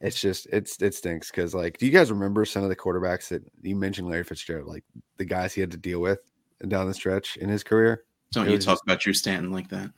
it's 0.00 0.20
just 0.20 0.46
it's 0.52 0.80
it 0.80 0.94
stinks 0.94 1.30
because 1.30 1.54
like, 1.54 1.78
do 1.78 1.86
you 1.86 1.92
guys 1.92 2.10
remember 2.10 2.44
some 2.44 2.62
of 2.62 2.68
the 2.68 2.76
quarterbacks 2.76 3.28
that 3.28 3.42
you 3.62 3.74
mentioned, 3.74 4.08
Larry 4.08 4.24
Fitzgerald, 4.24 4.68
like 4.68 4.84
the 5.16 5.24
guys 5.24 5.54
he 5.54 5.60
had 5.60 5.70
to 5.70 5.76
deal 5.76 6.00
with 6.00 6.20
down 6.68 6.86
the 6.86 6.94
stretch 6.94 7.36
in 7.36 7.48
his 7.48 7.62
career? 7.62 8.04
Don't 8.32 8.48
you 8.48 8.58
talk 8.58 8.74
just, 8.74 8.82
about 8.84 9.00
Drew 9.00 9.12
Stanton 9.12 9.52
like 9.52 9.68
that? 9.68 9.90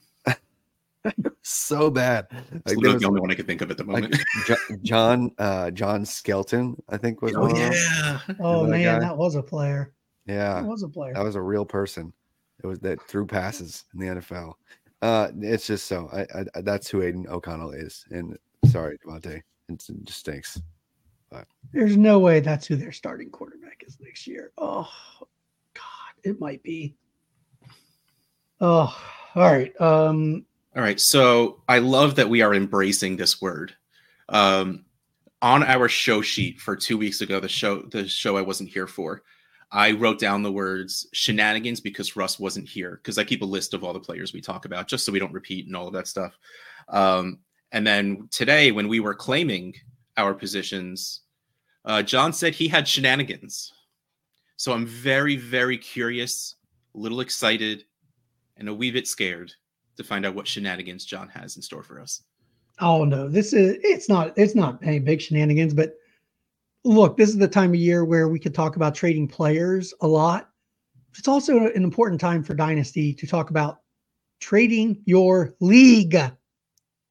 so 1.49 1.91
bad. 1.91 2.27
Like, 2.67 2.77
was, 2.77 3.01
the 3.01 3.07
only 3.07 3.21
one 3.21 3.31
I 3.31 3.35
could 3.35 3.47
think 3.47 3.61
of 3.61 3.71
at 3.71 3.77
the 3.77 3.85
moment. 3.85 4.17
Like 4.49 4.83
John 4.83 5.31
uh, 5.39 5.71
John 5.71 6.05
Skelton, 6.05 6.81
I 6.89 6.97
think 6.97 7.23
was. 7.23 7.35
Oh 7.37 7.49
yeah. 7.55 8.21
Oh 8.41 8.67
man, 8.67 9.01
that, 9.01 9.01
that 9.01 9.17
was 9.17 9.35
a 9.35 9.43
player. 9.43 9.93
Yeah, 10.27 10.55
that 10.55 10.65
was 10.65 10.83
a 10.83 10.89
player. 10.89 11.15
That 11.15 11.25
was 11.25 11.37
a 11.37 11.43
real 11.43 11.65
person. 11.65 12.13
It 12.63 12.67
was 12.67 12.79
that 12.81 13.01
threw 13.03 13.27
passes 13.27 13.85
in 13.95 14.01
the 14.01 14.07
NFL. 14.21 14.55
Uh, 15.01 15.29
it's 15.41 15.67
just 15.67 15.87
so. 15.87 16.09
I, 16.13 16.27
I 16.39 16.61
that's 16.63 16.89
who 16.89 17.03
Aidan 17.03 17.27
O'Connell 17.29 17.73
is. 17.73 18.05
And 18.11 18.37
sorry, 18.67 18.99
Davante, 18.99 19.43
it 19.69 19.85
just 20.05 20.21
stinks. 20.21 20.61
But 21.31 21.47
there's 21.73 21.97
no 21.97 22.19
way 22.19 22.41
that's 22.41 22.67
who 22.67 22.77
their 22.77 22.93
starting 22.93 23.31
quarterback 23.31 23.83
is 23.87 23.99
next 24.01 24.27
year. 24.27 24.53
Oh 24.59 24.89
God, 25.75 26.15
it 26.25 26.41
might 26.41 26.63
be. 26.63 26.97
Oh, 28.61 28.97
all 29.35 29.43
right. 29.43 29.79
Um, 29.81 30.45
all 30.77 30.83
right. 30.83 31.01
So 31.01 31.63
I 31.69 31.79
love 31.79 32.17
that 32.17 32.29
we 32.29 32.43
are 32.43 32.55
embracing 32.55 33.17
this 33.17 33.41
word. 33.41 33.75
Um, 34.29 34.85
on 35.41 35.63
our 35.63 35.89
show 35.89 36.21
sheet 36.21 36.61
for 36.61 36.77
two 36.77 36.99
weeks 36.99 37.21
ago, 37.21 37.41
the 37.41 37.49
show 37.49 37.83
the 37.83 38.09
show 38.09 38.37
I 38.37 38.43
wasn't 38.43 38.71
here 38.71 38.87
for, 38.87 39.23
I 39.71 39.93
wrote 39.93 40.19
down 40.19 40.43
the 40.43 40.53
words 40.53 41.07
shenanigans 41.13 41.81
because 41.81 42.17
Russ 42.17 42.39
wasn't 42.39 42.69
here 42.69 43.01
because 43.03 43.19
I 43.19 43.25
keep 43.25 43.43
a 43.43 43.47
list 43.47 43.75
of 43.75 43.85
all 43.85 43.93
the 43.93 44.01
players 44.01 44.33
we 44.33 44.41
talk 44.41 44.65
about 44.65 44.89
just 44.89 45.05
so 45.05 45.13
we 45.13 45.19
don't 45.19 45.33
repeat 45.33 45.67
and 45.67 45.77
all 45.77 45.87
of 45.87 45.93
that 45.95 46.09
stuff. 46.09 46.37
Um, 46.89 47.39
and 47.73 47.87
then 47.87 48.29
today, 48.31 48.73
when 48.73 48.89
we 48.89 49.01
were 49.01 49.15
claiming 49.15 49.75
our 50.17 50.35
positions, 50.35 51.21
uh, 51.85 52.03
John 52.03 52.33
said 52.33 52.55
he 52.55 52.67
had 52.67 52.89
shenanigans. 52.89 53.73
So 54.57 54.73
I'm 54.73 54.87
very, 54.87 55.37
very 55.37 55.79
curious, 55.79 56.57
a 56.95 56.99
little 56.99 57.21
excited, 57.21 57.85
and 58.57 58.69
a 58.69 58.75
wee 58.75 58.91
bit 58.91 59.07
scared 59.07 59.53
to 59.99 60.05
find 60.05 60.25
out 60.25 60.35
what 60.35 60.49
shenanigans 60.49 61.05
John 61.05 61.29
has 61.29 61.57
in 61.57 61.63
store 61.63 61.83
for 61.83 62.01
us. 62.01 62.23
Oh 62.81 63.05
no, 63.05 63.29
this 63.29 63.53
is 63.53 63.77
it's 63.83 64.09
not 64.09 64.33
it's 64.37 64.55
not 64.55 64.79
any 64.83 65.01
big 65.01 65.21
shenanigans, 65.21 65.75
but 65.75 65.97
look, 66.85 67.17
this 67.17 67.29
is 67.29 67.37
the 67.37 67.49
time 67.49 67.71
of 67.71 67.77
year 67.77 68.05
where 68.05 68.29
we 68.29 68.39
could 68.39 68.55
talk 68.55 68.77
about 68.77 68.95
trading 68.95 69.29
players 69.29 69.93
a 70.01 70.07
lot. 70.07 70.51
It's 71.19 71.29
also 71.29 71.67
an 71.67 71.83
important 71.83 72.21
time 72.21 72.45
for 72.45 72.55
Dynasty 72.55 73.13
to 73.15 73.27
talk 73.27 73.51
about 73.51 73.81
trading 74.41 75.03
your 75.05 75.55
league. 75.59 76.17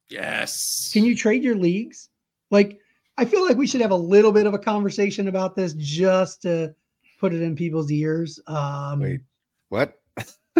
Yes. 0.08 0.90
Can 0.92 1.04
you 1.04 1.14
trade 1.14 1.44
your 1.44 1.56
leagues? 1.56 2.08
Like, 2.50 2.80
I 3.18 3.26
feel 3.26 3.46
like 3.46 3.58
we 3.58 3.66
should 3.66 3.82
have 3.82 3.90
a 3.90 3.96
little 3.96 4.32
bit 4.32 4.46
of 4.46 4.54
a 4.54 4.58
conversation 4.58 5.28
about 5.28 5.54
this 5.54 5.74
just 5.74 6.40
to 6.42 6.74
put 7.20 7.34
it 7.34 7.42
in 7.42 7.54
people's 7.54 7.92
ears. 7.92 8.40
Um, 8.46 9.00
Wait, 9.00 9.20
what? 9.68 10.00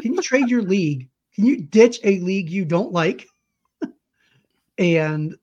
can 0.03 0.13
you 0.13 0.21
trade 0.21 0.51
your 0.51 0.61
league 0.61 1.09
can 1.39 1.47
you 1.47 1.57
ditch 1.57 2.01
a 2.03 2.19
league 2.19 2.51
you 2.51 2.65
don't 2.65 2.91
like 2.91 3.29
and 4.79 5.37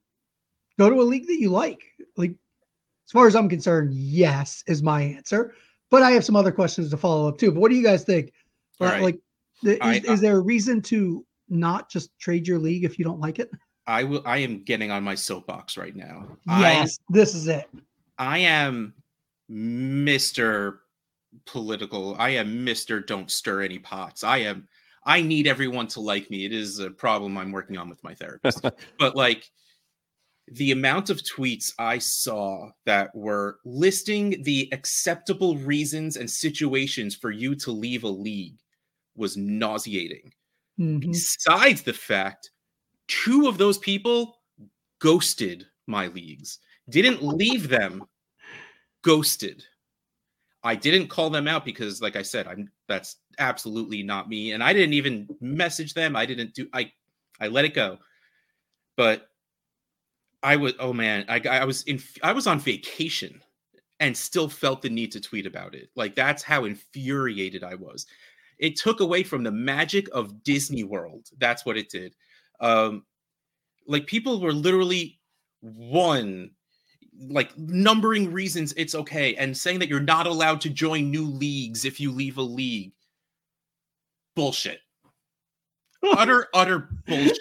go 0.78 0.90
to 0.90 1.00
a 1.00 1.02
league 1.02 1.26
that 1.26 1.40
you 1.40 1.48
like? 1.48 1.82
Like, 2.18 2.32
as 2.32 3.12
far 3.12 3.26
as 3.26 3.34
I'm 3.34 3.48
concerned, 3.48 3.94
yes, 3.94 4.62
is 4.66 4.82
my 4.82 5.00
answer. 5.00 5.54
But 5.90 6.02
I 6.02 6.10
have 6.10 6.22
some 6.22 6.36
other 6.36 6.52
questions 6.52 6.90
to 6.90 6.98
follow 6.98 7.28
up 7.28 7.38
too. 7.38 7.50
But 7.50 7.60
what 7.60 7.70
do 7.70 7.76
you 7.76 7.82
guys 7.82 8.04
think? 8.04 8.34
Right. 8.78 9.00
Like, 9.00 9.18
is, 9.62 9.78
I, 9.80 9.94
is 9.94 10.06
uh 10.06 10.16
there 10.16 10.36
a 10.36 10.40
reason 10.40 10.82
to 10.82 11.24
not 11.48 11.88
just 11.88 12.10
trade 12.18 12.46
your 12.46 12.58
league 12.58 12.84
if 12.84 12.98
you 12.98 13.04
don't 13.06 13.20
like 13.20 13.38
it? 13.38 13.50
I 13.86 14.04
will. 14.04 14.20
I 14.26 14.38
am 14.38 14.64
getting 14.64 14.90
on 14.90 15.02
my 15.02 15.14
soapbox 15.14 15.78
right 15.78 15.96
now. 15.96 16.26
Yes, 16.46 16.98
I, 17.08 17.12
this 17.14 17.34
is 17.34 17.48
it. 17.48 17.70
I 18.18 18.36
am 18.38 18.92
Mister 19.48 20.80
Political. 21.46 22.16
I 22.18 22.30
am 22.30 22.64
Mister 22.64 23.00
Don't 23.00 23.30
stir 23.30 23.62
any 23.62 23.78
pots. 23.78 24.24
I 24.24 24.38
am 24.38 24.68
I 25.06 25.22
need 25.22 25.46
everyone 25.46 25.86
to 25.88 26.00
like 26.00 26.28
me. 26.30 26.44
It 26.44 26.52
is 26.52 26.80
a 26.80 26.90
problem 26.90 27.38
I'm 27.38 27.52
working 27.52 27.78
on 27.78 27.88
with 27.88 28.02
my 28.02 28.14
therapist. 28.14 28.60
but 28.98 29.14
like 29.14 29.48
the 30.48 30.72
amount 30.72 31.10
of 31.10 31.22
tweets 31.22 31.72
I 31.78 31.98
saw 31.98 32.70
that 32.84 33.14
were 33.14 33.58
listing 33.64 34.42
the 34.42 34.68
acceptable 34.72 35.56
reasons 35.58 36.16
and 36.16 36.30
situations 36.30 37.14
for 37.14 37.30
you 37.30 37.54
to 37.56 37.70
leave 37.70 38.04
a 38.04 38.08
league 38.08 38.58
was 39.16 39.36
nauseating. 39.36 40.32
Mhm. 40.78 41.00
Besides 41.00 41.82
the 41.82 41.92
fact, 41.92 42.50
two 43.08 43.48
of 43.48 43.58
those 43.58 43.78
people 43.78 44.40
ghosted 44.98 45.66
my 45.86 46.08
leagues, 46.08 46.58
didn't 46.90 47.22
leave 47.22 47.68
them, 47.68 48.04
ghosted. 49.02 49.64
I 50.66 50.74
didn't 50.74 51.08
call 51.08 51.30
them 51.30 51.48
out 51.48 51.64
because, 51.64 52.02
like 52.02 52.16
I 52.16 52.22
said, 52.22 52.46
I'm 52.46 52.70
that's 52.88 53.16
absolutely 53.38 54.02
not 54.02 54.28
me, 54.28 54.52
and 54.52 54.62
I 54.62 54.72
didn't 54.72 54.94
even 54.94 55.28
message 55.40 55.94
them. 55.94 56.16
I 56.16 56.26
didn't 56.26 56.54
do. 56.54 56.68
I 56.72 56.92
I 57.40 57.48
let 57.48 57.64
it 57.64 57.74
go, 57.74 57.98
but 58.96 59.28
I 60.42 60.56
was. 60.56 60.74
Oh 60.78 60.92
man, 60.92 61.24
I 61.28 61.40
I 61.48 61.64
was 61.64 61.82
in. 61.84 62.00
I 62.22 62.32
was 62.32 62.46
on 62.46 62.58
vacation 62.58 63.40
and 64.00 64.16
still 64.16 64.48
felt 64.48 64.82
the 64.82 64.90
need 64.90 65.12
to 65.12 65.20
tweet 65.20 65.46
about 65.46 65.74
it. 65.74 65.88
Like 65.94 66.14
that's 66.14 66.42
how 66.42 66.64
infuriated 66.64 67.64
I 67.64 67.74
was. 67.76 68.06
It 68.58 68.76
took 68.76 69.00
away 69.00 69.22
from 69.22 69.42
the 69.42 69.52
magic 69.52 70.08
of 70.12 70.42
Disney 70.42 70.84
World. 70.84 71.26
That's 71.38 71.64
what 71.64 71.76
it 71.76 71.90
did. 71.90 72.14
Um, 72.60 73.04
like 73.86 74.06
people 74.06 74.40
were 74.40 74.52
literally 74.52 75.20
one 75.60 76.50
like 77.28 77.56
numbering 77.58 78.32
reasons 78.32 78.72
it's 78.76 78.94
okay 78.94 79.34
and 79.36 79.56
saying 79.56 79.78
that 79.78 79.88
you're 79.88 80.00
not 80.00 80.26
allowed 80.26 80.60
to 80.60 80.68
join 80.70 81.10
new 81.10 81.24
leagues 81.26 81.84
if 81.84 81.98
you 81.98 82.10
leave 82.12 82.36
a 82.38 82.42
league 82.42 82.92
bullshit 84.34 84.80
utter 86.16 86.46
utter 86.54 86.88
bullshit 87.06 87.38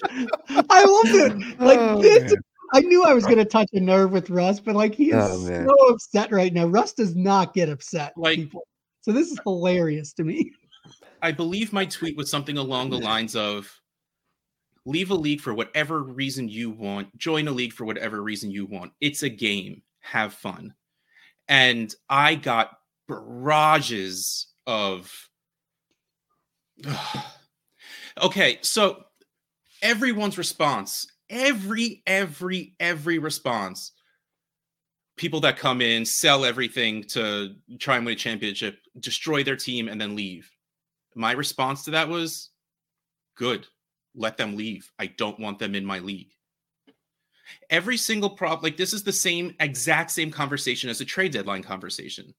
I 0.69 0.83
love 0.85 1.31
it. 1.31 1.59
Like 1.59 1.77
Oh, 1.79 2.01
this, 2.01 2.31
man. 2.33 2.41
I 2.73 2.79
knew 2.81 3.03
I 3.03 3.13
was 3.13 3.25
going 3.25 3.37
to 3.37 3.45
touch 3.45 3.69
a 3.73 3.79
nerve 3.79 4.11
with 4.11 4.29
Russ, 4.29 4.59
but 4.59 4.75
like 4.75 4.95
he 4.95 5.11
is 5.11 5.15
Oh, 5.15 5.45
so 5.65 5.93
upset 5.93 6.31
right 6.31 6.51
now. 6.53 6.65
Russ 6.65 6.93
does 6.93 7.15
not 7.15 7.53
get 7.53 7.69
upset. 7.69 8.13
Like- 8.17 8.37
people. 8.37 8.65
So 9.01 9.11
this 9.11 9.29
is 9.31 9.39
hilarious 9.43 10.13
to 10.13 10.23
me. 10.23 10.51
i 11.21 11.31
believe 11.31 11.71
my 11.73 11.85
tweet 11.85 12.17
was 12.17 12.29
something 12.31 12.57
along 12.57 12.89
the 12.89 12.97
lines 12.97 13.35
of 13.35 13.71
leave 14.85 15.11
a 15.11 15.15
league 15.15 15.41
for 15.41 15.53
whatever 15.53 16.03
reason 16.03 16.47
you 16.47 16.69
want. 16.69 17.15
Join 17.17 17.47
a 17.47 17.51
league 17.51 17.73
for 17.73 17.85
whatever 17.85 18.21
reason 18.21 18.51
you 18.51 18.65
want. 18.65 18.91
It's 19.01 19.23
a 19.23 19.29
game. 19.29 19.81
Have 20.01 20.33
fun. 20.33 20.73
And 21.47 21.93
i 22.09 22.35
got 22.35 22.71
barrages 23.07 24.47
of 24.65 25.11
okay 28.21 28.57
so 28.63 29.03
everyone's 29.83 30.39
response 30.39 31.05
every 31.29 32.01
every 32.07 32.73
every 32.79 33.19
response 33.19 33.91
people 35.17 35.39
that 35.39 35.57
come 35.57 35.81
in 35.81 36.05
sell 36.05 36.45
everything 36.45 37.03
to 37.03 37.55
try 37.79 37.97
and 37.97 38.05
win 38.05 38.13
a 38.13 38.17
championship 38.17 38.79
destroy 38.99 39.43
their 39.43 39.55
team 39.55 39.87
and 39.87 39.99
then 39.99 40.15
leave. 40.15 40.49
My 41.15 41.31
response 41.31 41.83
to 41.85 41.91
that 41.91 42.09
was 42.09 42.49
good 43.37 43.65
let 44.15 44.37
them 44.37 44.55
leave. 44.55 44.91
I 44.99 45.07
don't 45.07 45.39
want 45.39 45.59
them 45.59 45.75
in 45.75 45.85
my 45.85 45.99
league. 45.99 46.31
Every 47.69 47.97
single 47.97 48.29
prop 48.29 48.63
like 48.63 48.77
this 48.77 48.93
is 48.93 49.03
the 49.03 49.13
same 49.13 49.53
exact 49.59 50.11
same 50.11 50.31
conversation 50.31 50.89
as 50.89 51.01
a 51.01 51.05
trade 51.05 51.31
deadline 51.31 51.63
conversation. 51.63 52.33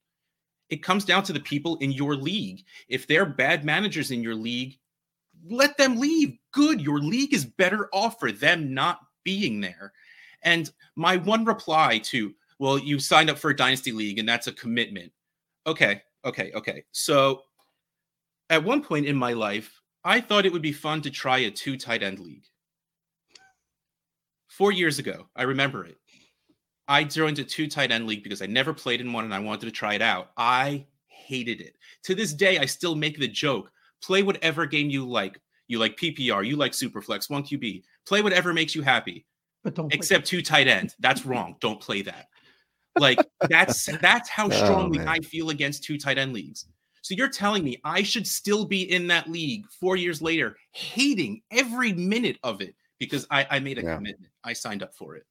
It 0.68 0.82
comes 0.82 1.04
down 1.04 1.22
to 1.24 1.32
the 1.32 1.40
people 1.40 1.76
in 1.76 1.92
your 1.92 2.16
league. 2.16 2.64
If 2.88 3.06
they're 3.06 3.26
bad 3.26 3.64
managers 3.64 4.10
in 4.10 4.22
your 4.22 4.34
league 4.34 4.78
let 5.48 5.76
them 5.76 5.98
leave. 5.98 6.38
Good 6.52 6.80
your 6.80 6.98
league 6.98 7.34
is 7.34 7.44
better 7.44 7.88
off 7.92 8.18
for 8.18 8.32
them 8.32 8.72
not 8.72 9.00
being 9.24 9.60
there. 9.60 9.92
And 10.42 10.70
my 10.94 11.16
one 11.16 11.44
reply 11.44 11.98
to 11.98 12.34
well 12.58 12.78
you 12.78 12.98
signed 12.98 13.30
up 13.30 13.38
for 13.38 13.50
a 13.50 13.56
dynasty 13.56 13.92
league 13.92 14.18
and 14.18 14.28
that's 14.28 14.46
a 14.46 14.52
commitment. 14.52 15.12
Okay 15.66 16.02
okay 16.24 16.52
okay. 16.54 16.84
So 16.92 17.42
at 18.50 18.64
one 18.64 18.82
point 18.82 19.06
in 19.06 19.16
my 19.16 19.32
life 19.32 19.80
i 20.06 20.20
thought 20.20 20.46
it 20.46 20.52
would 20.52 20.62
be 20.62 20.72
fun 20.72 21.02
to 21.02 21.10
try 21.10 21.38
a 21.38 21.50
two 21.50 21.76
tight 21.76 22.02
end 22.02 22.18
league 22.18 22.44
four 24.48 24.72
years 24.72 24.98
ago 24.98 25.26
i 25.36 25.42
remember 25.42 25.84
it 25.84 25.98
i 26.88 27.04
joined 27.04 27.38
a 27.38 27.44
two 27.44 27.66
tight 27.68 27.90
end 27.90 28.06
league 28.06 28.22
because 28.22 28.40
i 28.42 28.46
never 28.46 28.72
played 28.72 29.00
in 29.00 29.12
one 29.12 29.24
and 29.24 29.34
i 29.34 29.38
wanted 29.38 29.66
to 29.66 29.72
try 29.72 29.94
it 29.94 30.02
out 30.02 30.30
i 30.36 30.84
hated 31.08 31.60
it 31.60 31.74
to 32.02 32.14
this 32.14 32.32
day 32.32 32.58
i 32.58 32.64
still 32.64 32.94
make 32.94 33.18
the 33.18 33.28
joke 33.28 33.70
play 34.02 34.22
whatever 34.22 34.64
game 34.66 34.88
you 34.88 35.04
like 35.06 35.40
you 35.68 35.78
like 35.78 35.96
ppr 35.96 36.46
you 36.46 36.56
like 36.56 36.72
superflex 36.72 37.28
1qb 37.28 37.82
play 38.06 38.22
whatever 38.22 38.54
makes 38.54 38.74
you 38.74 38.82
happy 38.82 39.26
But 39.64 39.74
don't 39.74 39.88
play- 39.90 39.96
except 39.98 40.26
two 40.26 40.40
tight 40.42 40.68
ends. 40.68 40.94
That's 41.00 41.26
wrong. 41.30 41.56
Don't 41.60 41.80
play 41.80 42.02
that. 42.02 42.28
Like 42.96 43.18
that's 43.50 43.86
that's 44.00 44.28
how 44.28 44.46
Oh, 44.50 44.50
strongly 44.50 44.98
man. 44.98 45.08
I 45.08 45.18
feel 45.18 45.50
against 45.50 45.82
two 45.82 45.98
tight 45.98 46.18
end 46.18 46.32
leagues. 46.32 46.66
So 47.06 47.14
you're 47.14 47.28
telling 47.28 47.62
me 47.62 47.80
I 47.84 48.02
should 48.02 48.26
still 48.26 48.64
be 48.64 48.90
in 48.90 49.06
that 49.06 49.30
league 49.30 49.64
four 49.70 49.94
years 49.94 50.20
later, 50.20 50.56
hating 50.72 51.40
every 51.52 51.92
minute 51.92 52.36
of 52.42 52.60
it 52.60 52.74
because 52.98 53.28
I, 53.30 53.46
I 53.48 53.60
made 53.60 53.78
a 53.78 53.82
Yeah. 53.82 53.94
commitment. 53.94 54.32
I 54.42 54.54
signed 54.54 54.82
up 54.82 54.92
for 54.92 55.14
it. 55.14 55.24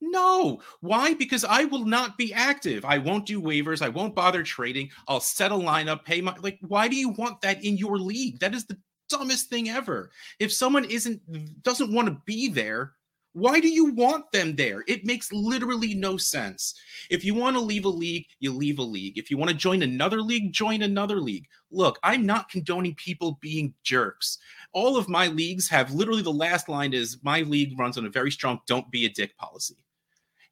No. 0.00 0.62
Why? 0.78 1.14
Because 1.14 1.42
I 1.42 1.64
will 1.64 1.84
not 1.84 2.16
be 2.16 2.32
active. 2.32 2.84
I 2.84 2.98
won't 2.98 3.26
do 3.26 3.42
waivers. 3.42 3.82
I 3.82 3.88
won't 3.88 4.14
bother 4.14 4.44
trading. 4.44 4.90
I'll 5.08 5.18
set 5.18 5.50
a 5.50 5.56
lineup, 5.56 6.04
pay 6.04 6.20
my 6.20 6.36
like. 6.38 6.60
Why 6.60 6.86
do 6.86 6.94
you 6.94 7.08
want 7.08 7.40
that 7.40 7.64
in 7.64 7.76
your 7.76 7.98
league? 7.98 8.38
That 8.38 8.54
is 8.54 8.64
the 8.64 8.78
dumbest 9.08 9.48
thing 9.48 9.68
ever. 9.68 10.12
If 10.38 10.52
someone 10.52 10.84
isn't 10.84 11.62
doesn't 11.64 11.92
want 11.92 12.06
to 12.06 12.22
be 12.24 12.48
there, 12.48 12.92
why 13.34 13.60
do 13.60 13.68
you 13.68 13.86
want 13.92 14.30
them 14.30 14.56
there? 14.56 14.84
It 14.86 15.06
makes 15.06 15.32
literally 15.32 15.94
no 15.94 16.16
sense. 16.16 16.74
If 17.10 17.24
you 17.24 17.34
want 17.34 17.56
to 17.56 17.62
leave 17.62 17.86
a 17.86 17.88
league, 17.88 18.26
you 18.40 18.52
leave 18.52 18.78
a 18.78 18.82
league. 18.82 19.16
If 19.16 19.30
you 19.30 19.38
want 19.38 19.50
to 19.50 19.56
join 19.56 19.82
another 19.82 20.20
league, 20.20 20.52
join 20.52 20.82
another 20.82 21.20
league. 21.20 21.46
Look, 21.70 21.98
I'm 22.02 22.26
not 22.26 22.50
condoning 22.50 22.94
people 22.94 23.38
being 23.40 23.72
jerks. 23.82 24.38
All 24.72 24.96
of 24.98 25.08
my 25.08 25.28
leagues 25.28 25.68
have 25.70 25.92
literally 25.92 26.22
the 26.22 26.30
last 26.32 26.68
line 26.68 26.92
is 26.92 27.18
my 27.22 27.40
league 27.42 27.78
runs 27.78 27.96
on 27.96 28.04
a 28.04 28.10
very 28.10 28.30
strong 28.30 28.60
don't 28.66 28.90
be 28.90 29.06
a 29.06 29.10
dick 29.10 29.36
policy. 29.38 29.76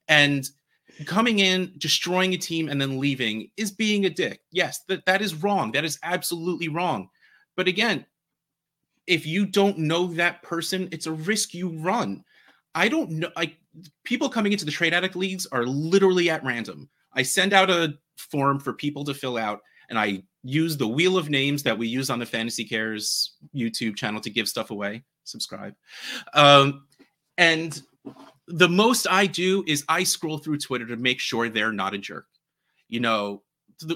And 0.08 0.48
coming 1.04 1.38
in, 1.38 1.72
destroying 1.78 2.32
a 2.34 2.38
team, 2.38 2.68
and 2.68 2.80
then 2.80 2.98
leaving 2.98 3.50
is 3.56 3.70
being 3.70 4.06
a 4.06 4.10
dick. 4.10 4.40
Yes, 4.52 4.80
that, 4.88 5.04
that 5.06 5.22
is 5.22 5.34
wrong. 5.34 5.72
That 5.72 5.84
is 5.84 5.98
absolutely 6.02 6.68
wrong. 6.68 7.10
But 7.56 7.68
again, 7.68 8.06
if 9.06 9.26
you 9.26 9.44
don't 9.44 9.78
know 9.78 10.06
that 10.06 10.42
person, 10.42 10.88
it's 10.92 11.06
a 11.06 11.12
risk 11.12 11.52
you 11.52 11.68
run. 11.68 12.24
I 12.74 12.88
don't 12.88 13.10
know. 13.10 13.30
Like 13.36 13.56
people 14.04 14.28
coming 14.28 14.52
into 14.52 14.64
the 14.64 14.70
trade 14.70 14.94
addict 14.94 15.16
leagues 15.16 15.46
are 15.46 15.66
literally 15.66 16.30
at 16.30 16.44
random. 16.44 16.88
I 17.12 17.22
send 17.22 17.52
out 17.52 17.70
a 17.70 17.94
form 18.16 18.60
for 18.60 18.72
people 18.72 19.04
to 19.04 19.14
fill 19.14 19.36
out, 19.36 19.60
and 19.88 19.98
I 19.98 20.22
use 20.42 20.76
the 20.76 20.88
wheel 20.88 21.18
of 21.18 21.28
names 21.28 21.62
that 21.64 21.76
we 21.76 21.88
use 21.88 22.10
on 22.10 22.18
the 22.18 22.26
Fantasy 22.26 22.64
Cares 22.64 23.34
YouTube 23.54 23.96
channel 23.96 24.20
to 24.20 24.30
give 24.30 24.48
stuff 24.48 24.70
away. 24.70 25.02
Subscribe. 25.24 25.74
Um, 26.34 26.86
and 27.36 27.80
the 28.46 28.68
most 28.68 29.06
I 29.10 29.26
do 29.26 29.64
is 29.66 29.84
I 29.88 30.04
scroll 30.04 30.38
through 30.38 30.58
Twitter 30.58 30.86
to 30.86 30.96
make 30.96 31.20
sure 31.20 31.48
they're 31.48 31.72
not 31.72 31.94
a 31.94 31.98
jerk. 31.98 32.26
You 32.88 33.00
know, 33.00 33.42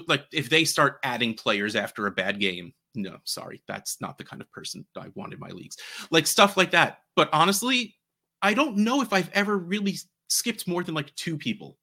like 0.07 0.25
if 0.31 0.49
they 0.49 0.65
start 0.65 0.99
adding 1.03 1.33
players 1.33 1.75
after 1.75 2.07
a 2.07 2.11
bad 2.11 2.39
game, 2.39 2.73
no, 2.95 3.17
sorry, 3.25 3.61
that's 3.67 3.99
not 3.99 4.17
the 4.17 4.23
kind 4.23 4.41
of 4.41 4.51
person 4.51 4.85
I 4.95 5.07
want 5.15 5.33
in 5.33 5.39
my 5.39 5.49
leagues. 5.49 5.77
Like 6.11 6.27
stuff 6.27 6.55
like 6.55 6.71
that. 6.71 6.99
But 7.15 7.29
honestly, 7.33 7.95
I 8.45 8.53
don't 8.53 8.77
know 8.77 9.01
if 9.01 9.11
I've 9.11 9.31
ever 9.33 9.57
really 9.57 9.95
skipped 10.27 10.67
more 10.67 10.83
than 10.83 10.93
like 10.93 11.15
two 11.15 11.35
people. 11.35 11.79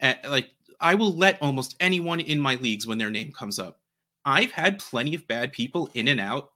And 0.00 0.18
like 0.28 0.50
I 0.80 0.96
will 0.96 1.14
let 1.16 1.40
almost 1.40 1.76
anyone 1.78 2.18
in 2.18 2.40
my 2.40 2.56
leagues 2.56 2.88
when 2.88 2.98
their 2.98 3.10
name 3.10 3.30
comes 3.30 3.60
up. 3.60 3.78
I've 4.24 4.50
had 4.50 4.80
plenty 4.80 5.14
of 5.14 5.28
bad 5.28 5.52
people 5.52 5.90
in 5.94 6.08
and 6.08 6.18
out, 6.18 6.50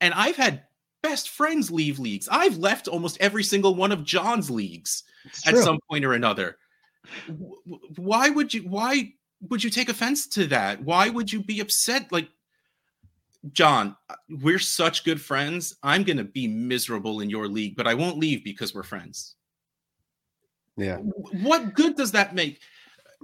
and 0.00 0.14
I've 0.14 0.36
had 0.36 0.62
best 1.02 1.28
friends 1.28 1.70
leave 1.70 1.98
leagues. 1.98 2.28
I've 2.30 2.56
left 2.56 2.88
almost 2.88 3.18
every 3.20 3.44
single 3.44 3.74
one 3.74 3.92
of 3.92 4.04
John's 4.04 4.50
leagues 4.50 5.02
at 5.44 5.58
some 5.58 5.78
point 5.90 6.06
or 6.06 6.14
another. 6.14 6.56
Why 7.96 8.30
would 8.30 8.54
you? 8.54 8.62
Why 8.62 9.12
would 9.50 9.62
you 9.62 9.68
take 9.68 9.90
offense 9.90 10.26
to 10.28 10.46
that? 10.46 10.82
Why 10.82 11.10
would 11.10 11.30
you 11.30 11.42
be 11.42 11.60
upset? 11.60 12.10
Like, 12.10 12.30
John, 13.52 13.96
we're 14.28 14.58
such 14.58 15.04
good 15.04 15.20
friends. 15.20 15.76
I'm 15.82 16.02
gonna 16.02 16.24
be 16.24 16.48
miserable 16.48 17.20
in 17.20 17.30
your 17.30 17.48
league, 17.48 17.76
but 17.76 17.86
I 17.86 17.94
won't 17.94 18.18
leave 18.18 18.42
because 18.44 18.74
we're 18.74 18.82
friends. 18.82 19.36
Yeah. 20.76 20.96
What 20.96 21.74
good 21.74 21.96
does 21.96 22.12
that 22.12 22.34
make? 22.34 22.60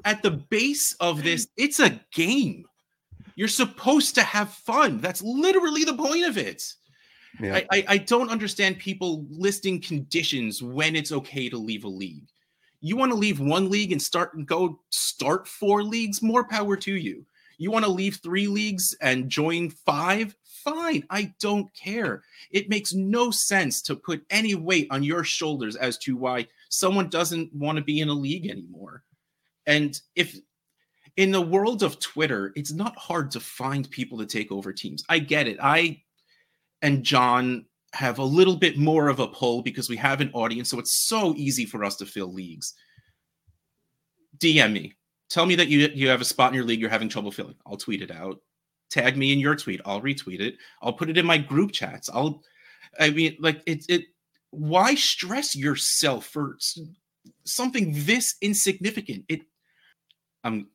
At 0.05 0.23
the 0.23 0.33
base 0.33 0.95
of 1.01 1.23
this, 1.23 1.47
it's 1.57 1.81
a 1.81 2.01
game. 2.13 2.65
You're 3.37 3.49
supposed 3.49 4.15
to 4.17 4.23
have 4.23 4.51
fun. 4.51 5.01
That's 5.01 5.23
literally 5.23 5.85
the 5.85 5.95
point 5.95 6.25
of 6.25 6.37
it. 6.37 6.63
Yeah. 7.41 7.57
I, 7.57 7.67
I, 7.73 7.85
I 7.89 7.99
don't 7.99 8.31
understand 8.31 8.79
people 8.79 9.27
listing 9.29 9.81
conditions 9.81 10.63
when 10.63 10.95
it's 10.95 11.13
okay 11.13 11.49
to 11.49 11.57
leave 11.57 11.85
a 11.85 11.89
league. 11.89 12.27
You 12.81 12.97
want 12.97 13.13
to 13.13 13.19
leave 13.19 13.41
one 13.41 13.71
league 13.71 13.93
and 13.93 14.03
start 14.03 14.35
and 14.35 14.47
go 14.47 14.81
start 14.91 15.49
four 15.49 15.83
leagues, 15.83 16.23
more 16.23 16.47
power 16.47 16.77
to 16.77 16.93
you. 16.93 17.25
You 17.59 17.71
want 17.71 17.85
to 17.85 17.91
leave 17.91 18.17
three 18.17 18.47
leagues 18.47 18.95
and 19.01 19.29
join 19.29 19.71
five, 19.71 20.35
fine. 20.43 21.05
I 21.11 21.35
don't 21.41 21.73
care. 21.75 22.23
It 22.51 22.69
makes 22.69 22.95
no 22.95 23.31
sense 23.31 23.83
to 23.83 23.97
put 23.97 24.25
any 24.31 24.55
weight 24.55 24.89
on 24.91 25.03
your 25.03 25.25
shoulders 25.25 25.77
as 25.77 25.99
to 25.99 26.17
why 26.17 26.49
someone 26.69 27.09
doesn't 27.09 27.55
want 27.55 27.77
to 27.77 27.85
be 27.85 28.01
in 28.01 28.09
a 28.09 28.15
league 28.15 28.49
anymore. 28.49 29.05
And 29.67 29.99
if 30.15 30.37
in 31.17 31.31
the 31.31 31.41
world 31.41 31.83
of 31.83 32.01
Twitter, 32.01 32.53
it's 32.57 32.73
not 32.73 32.97
hard 32.97 33.31
to 33.33 33.41
find 33.41 33.89
people 33.91 34.19
to 34.19 34.27
take 34.27 34.51
over 34.51 34.73
teams. 34.73 35.05
I 35.09 35.21
get 35.21 35.47
it. 35.47 35.59
I 35.63 36.03
and 36.83 37.05
John 37.05 37.67
have 37.95 38.19
a 38.19 38.25
little 38.25 38.57
bit 38.57 38.77
more 38.77 39.09
of 39.09 39.21
a 39.21 39.29
pull 39.29 39.63
because 39.63 39.89
we 39.89 39.97
have 39.97 40.21
an 40.21 40.31
audience, 40.33 40.69
so 40.69 40.79
it's 40.79 41.07
so 41.07 41.35
easy 41.37 41.65
for 41.65 41.85
us 41.85 41.97
to 41.97 42.07
fill 42.07 42.33
leagues. 42.33 42.75
DM 44.39 44.73
me. 44.73 44.95
Tell 45.31 45.47
me 45.47 45.55
that 45.57 45.69
you 45.69 45.89
you 45.95 46.09
have 46.09 46.21
a 46.21 46.25
spot 46.25 46.51
in 46.51 46.55
your 46.55 46.65
league 46.65 46.81
you're 46.81 46.91
having 46.91 47.09
trouble 47.09 47.31
filling. 47.31 47.57
I'll 47.67 47.77
tweet 47.77 48.03
it 48.03 48.11
out. 48.11 48.41
Tag 48.91 49.17
me 49.17 49.33
in 49.33 49.39
your 49.39 49.57
tweet. 49.57 49.81
I'll 49.85 50.01
retweet 50.01 50.41
it. 50.41 50.57
I'll 50.83 50.93
put 50.93 51.11
it 51.11 51.19
in 51.19 51.27
my 51.27 51.39
group 51.39 51.73
chats. 51.73 52.11
I'll 52.13 52.43
I 53.01 53.11
mean 53.11 53.37
like 53.41 53.63
it 53.67 53.85
it 53.89 54.05
why 54.51 54.95
stress 54.95 55.57
yourself 55.57 56.27
for 56.27 56.57
something 57.45 57.93
this 57.95 58.37
insignificant? 58.41 59.25
It 59.29 59.43
I'm 60.45 60.69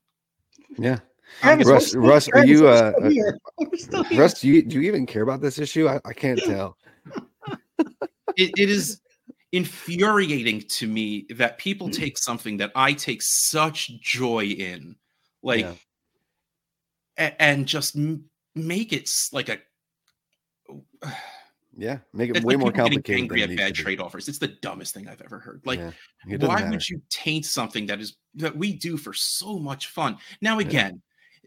Yeah. 0.77 0.99
I'm 1.43 1.59
Russ, 1.59 1.67
we're 1.67 1.79
still- 1.79 2.01
Russ, 2.01 2.29
are 2.29 2.45
you, 2.45 2.67
uh, 2.67 2.91
still 2.91 3.09
here. 3.11 3.37
We're 3.59 3.77
still 3.77 4.03
here. 4.03 4.21
Russ, 4.21 4.41
do 4.41 4.47
you 4.47 4.63
do 4.63 4.81
you 4.81 4.87
even 4.87 5.05
care 5.05 5.21
about 5.21 5.41
this 5.41 5.59
issue? 5.59 5.87
I, 5.87 5.99
I 6.03 6.11
can't 6.13 6.39
tell. 6.39 6.75
it, 8.35 8.51
it 8.57 8.69
is 8.69 8.99
infuriating 9.51 10.61
to 10.61 10.87
me 10.87 11.25
that 11.35 11.57
people 11.57 11.87
Hmm. 11.87 11.93
take 11.93 12.17
something 12.17 12.57
that 12.57 12.71
I 12.75 12.93
take 12.93 13.21
such 13.21 13.87
joy 14.01 14.45
in, 14.45 14.95
like, 15.41 15.61
Yeah. 15.61 15.75
a- 17.17 17.41
and 17.41 17.67
just 17.67 17.95
m- 17.95 18.29
make 18.55 18.93
it 18.93 19.09
like 19.31 19.49
a. 19.49 19.59
Yeah, 21.77 21.99
make 22.13 22.29
it 22.35 22.43
way 22.43 22.55
like 22.55 22.59
more 22.59 22.71
complicated. 22.73 23.21
angry 23.21 23.41
than 23.41 23.51
at 23.51 23.57
bad 23.57 23.63
needs 23.67 23.77
to 23.77 23.83
be. 23.83 23.83
trade 23.85 23.99
offers. 24.01 24.27
It's 24.27 24.37
the 24.37 24.49
dumbest 24.49 24.93
thing 24.93 25.07
I've 25.07 25.21
ever 25.21 25.39
heard. 25.39 25.61
Like, 25.65 25.79
Yeah, 25.79 25.91
why 26.39 26.55
matter. 26.55 26.71
would 26.71 26.89
you 26.89 27.01
taint 27.09 27.45
something 27.45 27.85
that 27.85 28.01
is 28.01 28.17
that 28.35 28.55
we 28.55 28.73
do 28.73 28.97
for 28.97 29.13
so 29.13 29.57
much 29.59 29.87
fun? 29.87 30.17
Now, 30.41 30.59
Yeah. 30.59 30.67
again, 30.67 31.01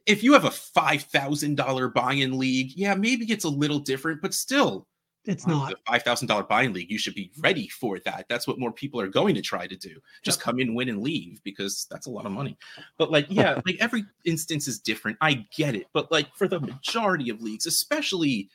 if 0.07 0.23
you 0.25 0.33
have 0.33 0.45
a 0.47 0.51
five 0.51 1.03
thousand 1.05 1.57
dollar 1.57 1.89
buy-in 1.89 2.39
league, 2.39 2.73
yeah, 2.75 2.95
maybe 2.95 3.31
it's 3.31 3.45
a 3.45 3.49
little 3.51 3.79
different, 3.79 4.23
but 4.23 4.33
still, 4.33 4.89
It's 5.25 5.47
not. 5.47 5.71
the 5.71 5.77
five 5.87 6.03
thousand 6.03 6.29
dollar 6.29 6.43
buy-in 6.43 6.73
league. 6.73 6.91
You 6.91 6.99
should 6.99 7.15
be 7.15 7.31
ready 7.39 7.69
for 7.69 8.01
that. 8.01 8.27
That's 8.29 8.49
what 8.49 8.59
more 8.59 8.73
people 8.73 9.01
are 9.01 9.09
going 9.09 9.35
to 9.37 9.43
try 9.43 9.67
to 9.67 9.77
do. 9.77 10.01
Just 10.23 10.41
come 10.41 10.59
in, 10.59 10.75
win, 10.75 10.89
and 10.89 11.01
leave 11.01 11.41
because 11.45 11.87
that's 11.91 12.07
a 12.07 12.11
lot 12.11 12.27
of 12.27 12.33
money. 12.33 12.57
But 12.99 13.13
like, 13.13 13.27
yeah, 13.29 13.61
like 13.67 13.77
every 13.79 14.05
instance 14.25 14.67
is 14.67 14.81
different. 14.81 15.17
I 15.21 15.47
get 15.57 15.77
it, 15.77 15.87
but 15.93 16.11
like 16.11 16.35
for 16.35 16.49
the 16.49 16.61
majority 16.61 17.31
of 17.31 17.41
leagues, 17.41 17.67
especially, 17.67 18.49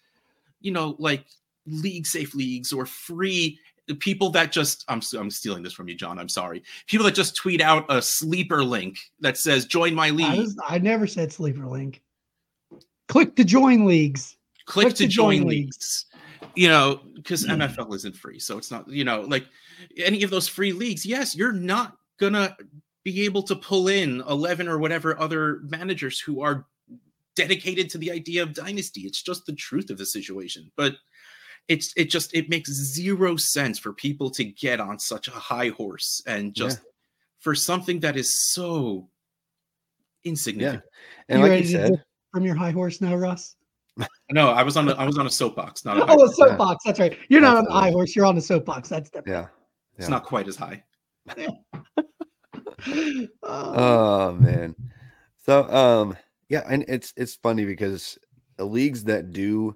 you 0.59 0.71
know, 0.71 0.95
like 0.99 1.25
LeagueSafe 1.69 2.33
leagues 2.35 2.73
or 2.73 2.85
free 2.85 3.59
people 3.95 4.29
that 4.31 4.51
just 4.51 4.83
I'm 4.87 5.01
I'm 5.17 5.31
stealing 5.31 5.63
this 5.63 5.73
from 5.73 5.87
you, 5.87 5.95
John. 5.95 6.19
I'm 6.19 6.29
sorry. 6.29 6.63
People 6.87 7.05
that 7.05 7.15
just 7.15 7.35
tweet 7.35 7.61
out 7.61 7.85
a 7.89 8.01
sleeper 8.01 8.63
link 8.63 8.99
that 9.21 9.37
says 9.37 9.65
"Join 9.65 9.95
my 9.95 10.07
I, 10.07 10.11
league." 10.11 10.39
was- 10.39 10.59
I 10.67 10.77
never 10.79 11.07
said 11.07 11.31
sleeper 11.31 11.65
link. 11.65 12.01
Click 13.07 13.35
to 13.37 13.45
join 13.45 13.85
leagues. 13.85 14.35
click, 14.65 14.87
click 14.87 14.95
to, 14.95 15.03
to 15.03 15.07
join, 15.07 15.37
join 15.39 15.47
leagues. 15.47 16.06
You 16.55 16.69
know, 16.69 17.01
because 17.15 17.45
MFL 17.45 17.93
isn't 17.95 18.15
free, 18.15 18.39
so 18.39 18.57
it's 18.57 18.71
not. 18.71 18.87
You 18.87 19.03
know, 19.03 19.21
like 19.21 19.45
any 19.97 20.23
of 20.23 20.29
those 20.29 20.47
free 20.47 20.73
leagues. 20.73 21.05
Yes, 21.05 21.35
you're 21.35 21.51
not 21.51 21.97
gonna 22.19 22.55
be 23.03 23.25
able 23.25 23.43
to 23.43 23.55
pull 23.55 23.87
in 23.87 24.21
eleven 24.29 24.67
or 24.67 24.79
whatever 24.79 25.19
other 25.19 25.59
managers 25.63 26.19
who 26.19 26.41
are 26.41 26.65
dedicated 27.35 27.89
to 27.91 27.97
the 27.97 28.11
idea 28.11 28.43
of 28.43 28.53
dynasty. 28.53 29.01
It's 29.01 29.21
just 29.21 29.45
the 29.45 29.53
truth 29.53 29.89
of 29.89 29.97
the 29.97 30.05
situation, 30.05 30.71
but. 30.75 30.95
It's 31.69 31.91
it 31.97 32.05
just 32.09 32.33
it 32.33 32.47
makes 32.47 32.71
zero 32.71 33.35
sense 33.35 33.77
for 33.77 33.91
people 33.91 34.29
to 34.29 34.45
get 34.45 34.79
on 34.79 34.99
such 34.99 35.27
a 35.27 35.31
high 35.31 35.67
horse 35.67 36.23
and 36.25 36.55
just 36.55 36.79
for 37.39 37.53
something 37.55 37.99
that 37.99 38.15
is 38.15 38.41
so 38.53 39.09
insignificant. 40.23 40.83
Yeah, 41.27 41.35
and 41.35 41.39
You 41.39 41.43
like 41.43 41.49
ready 41.49 41.63
you 41.63 41.71
said, 41.71 41.91
dip 41.91 42.01
from 42.31 42.45
your 42.45 42.55
high 42.55 42.71
horse 42.71 43.01
now, 43.01 43.15
Russ? 43.15 43.57
No, 44.31 44.49
I 44.49 44.61
was 44.63 44.75
on 44.77 44.89
a, 44.89 44.93
I 44.93 45.05
was 45.05 45.17
on 45.17 45.25
a 45.25 45.29
soapbox, 45.29 45.85
not 45.85 45.97
a 45.97 46.01
Oh, 46.01 46.03
a 46.05 46.07
horse. 46.17 46.35
soapbox. 46.35 46.83
That's 46.85 46.99
right. 46.99 47.17
You're 47.29 47.41
not 47.41 47.57
on 47.57 47.63
the 47.65 47.71
high 47.71 47.91
horse. 47.91 48.15
You're 48.15 48.25
on 48.25 48.37
a 48.37 48.41
soapbox. 48.41 48.89
That's 48.89 49.09
different. 49.09 49.27
yeah. 49.27 49.47
It's 49.97 50.09
not 50.09 50.23
quite 50.25 50.47
as 50.47 50.55
high. 50.55 50.83
Oh, 51.37 51.57
Oh 53.43 54.33
man. 54.39 54.75
So 55.45 55.63
um 55.71 56.17
yeah, 56.49 56.63
and 56.69 56.85
it's 56.87 57.13
it's 57.17 57.35
funny 57.35 57.65
because 57.65 58.17
the 58.57 58.65
leagues 58.65 59.03
that 59.05 59.31
do 59.31 59.75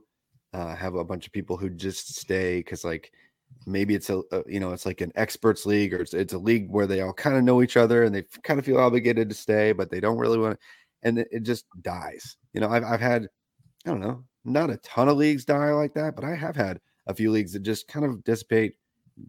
uh, 0.54 0.76
have 0.76 0.96
a 0.96 1.04
bunch 1.04 1.26
of 1.26 1.32
people 1.34 1.56
who 1.58 1.70
just 1.70 2.16
stay 2.16 2.58
because 2.60 2.84
like 2.84 3.12
maybe 3.66 3.96
it's 3.96 4.10
a, 4.10 4.22
a 4.32 4.44
you 4.48 4.60
know 4.60 4.72
it's 4.74 4.86
like 4.86 5.02
an 5.02 5.12
experts 5.16 5.66
league 5.66 5.94
or 5.94 6.02
it's, 6.02 6.14
it's 6.14 6.34
a 6.34 6.38
league 6.38 6.70
where 6.70 6.88
they 6.88 7.02
all 7.02 7.14
kind 7.14 7.38
of 7.38 7.44
know 7.44 7.62
each 7.62 7.78
other 7.78 8.04
and 8.04 8.14
they 8.14 8.24
kind 8.44 8.60
of 8.60 8.66
feel 8.66 8.78
obligated 8.78 9.30
to 9.30 9.36
stay 9.36 9.72
but 9.72 9.90
they 9.90 10.00
don't 10.00 10.18
really 10.18 10.38
want 10.38 10.54
to 10.54 10.60
and 11.04 11.20
it, 11.20 11.28
it 11.32 11.44
just 11.44 11.66
dies 11.82 12.38
you 12.54 12.60
know 12.62 12.70
I've, 12.70 12.84
I've 12.84 13.00
had 13.02 13.28
i 13.86 13.90
don't 13.90 14.00
know 14.00 14.24
not 14.44 14.70
a 14.70 14.78
ton 14.78 15.10
of 15.10 15.18
leagues 15.18 15.46
die 15.46 15.72
like 15.72 15.94
that 15.94 16.16
but 16.16 16.26
i 16.26 16.36
have 16.36 16.56
had 16.56 16.80
a 17.08 17.14
few 17.14 17.32
leagues 17.32 17.54
that 17.54 17.64
just 17.64 17.88
kind 17.88 18.06
of 18.06 18.24
dissipate 18.24 18.74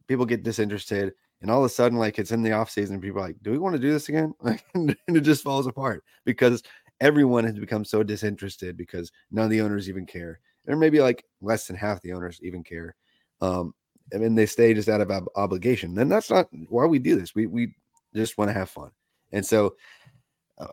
people 0.07 0.25
get 0.25 0.43
disinterested 0.43 1.13
and 1.43 1.51
all 1.51 1.59
of 1.59 1.65
a 1.65 1.69
sudden 1.69 1.99
like 1.99 2.19
it's 2.19 2.33
in 2.33 2.43
the 2.43 2.53
off 2.53 2.71
season 2.71 3.01
people 3.01 3.19
are 3.19 3.27
like 3.27 3.37
do 3.43 3.51
we 3.51 3.59
want 3.59 3.75
to 3.75 3.81
do 3.81 3.93
this 3.93 4.09
again? 4.09 4.33
Like 4.43 4.65
and 4.75 4.97
it 5.09 5.21
just 5.21 5.43
falls 5.43 5.67
apart 5.67 6.05
because 6.25 6.63
everyone 7.01 7.45
has 7.45 7.59
become 7.59 7.85
so 7.85 8.03
disinterested 8.03 8.77
because 8.77 9.11
none 9.31 9.45
of 9.45 9.51
the 9.51 9.61
owners 9.61 9.89
even 9.89 10.07
care 10.07 10.41
or 10.67 10.77
maybe 10.77 11.01
like 11.01 11.25
less 11.41 11.67
than 11.67 11.77
half 11.77 12.01
the 12.03 12.13
owners 12.13 12.41
even 12.43 12.63
care 12.63 12.95
um 13.41 13.75
and 14.13 14.37
they 14.37 14.47
stay 14.47 14.75
just 14.75 14.89
out 14.89 15.01
of 15.01 15.11
ob- 15.11 15.29
obligation 15.37 15.95
then 15.95 16.09
that's 16.09 16.31
not 16.31 16.49
why 16.69 16.87
we 16.87 16.99
do 16.99 17.19
this 17.19 17.35
we 17.35 17.47
we 17.47 17.75
just 18.15 18.39
want 18.39 18.49
to 18.49 18.55
have 18.55 18.71
fun 18.71 18.91
and 19.33 19.45
so 19.45 19.75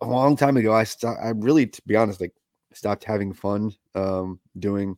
a 0.01 0.05
long 0.05 0.35
time 0.35 0.57
ago 0.57 0.73
i 0.73 0.83
stopped 0.83 1.19
i 1.23 1.29
really 1.29 1.65
to 1.65 1.81
be 1.87 1.95
honest 1.95 2.21
like 2.21 2.33
stopped 2.73 3.03
having 3.03 3.33
fun 3.33 3.71
um 3.95 4.39
doing 4.59 4.95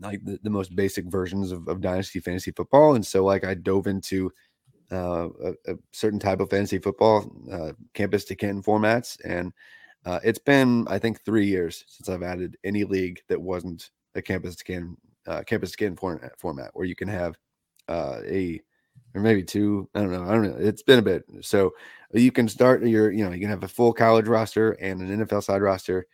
like 0.00 0.24
the, 0.24 0.38
the 0.42 0.50
most 0.50 0.74
basic 0.76 1.06
versions 1.06 1.52
of, 1.52 1.66
of 1.68 1.80
dynasty 1.80 2.20
fantasy 2.20 2.50
football. 2.52 2.94
And 2.94 3.06
so 3.06 3.24
like 3.24 3.44
i 3.44 3.54
dove 3.54 3.86
into 3.86 4.32
uh, 4.90 5.28
a, 5.44 5.72
a 5.72 5.76
certain 5.92 6.18
type 6.18 6.40
of 6.40 6.50
fantasy 6.50 6.78
football 6.78 7.30
uh, 7.52 7.72
campus 7.94 8.24
to 8.24 8.34
Canton 8.34 8.62
formats. 8.62 9.18
And 9.24 9.52
uh, 10.06 10.20
it's 10.22 10.38
been 10.38 10.86
i 10.88 10.98
think 10.98 11.20
three 11.20 11.46
years 11.46 11.84
since 11.88 12.08
i've 12.08 12.22
added 12.22 12.56
any 12.64 12.84
league 12.84 13.20
that 13.28 13.40
wasn't 13.40 13.90
a 14.14 14.22
campus 14.22 14.56
to 14.56 14.64
Canton 14.64 14.96
uh, 15.26 15.42
campus 15.42 15.72
to 15.72 15.76
Canton 15.76 15.96
format, 15.96 16.38
format 16.38 16.70
where 16.72 16.86
you 16.86 16.94
can 16.94 17.08
have 17.08 17.36
uh, 17.88 18.20
a 18.24 18.60
or 19.14 19.20
maybe 19.20 19.42
two 19.42 19.88
i 19.94 20.00
don't 20.00 20.12
know 20.12 20.22
i 20.22 20.32
don't 20.32 20.44
know 20.44 20.56
it's 20.58 20.82
been 20.82 20.98
a 20.98 21.02
bit. 21.02 21.24
So 21.40 21.72
you 22.12 22.32
can 22.32 22.48
start 22.48 22.86
your 22.86 23.10
you 23.10 23.24
know 23.24 23.32
you 23.32 23.40
can 23.40 23.50
have 23.50 23.64
a 23.64 23.68
full 23.68 23.92
college 23.92 24.28
roster 24.28 24.72
and 24.72 25.00
an 25.02 25.26
nfl 25.26 25.42
side 25.42 25.62
roster 25.62 26.06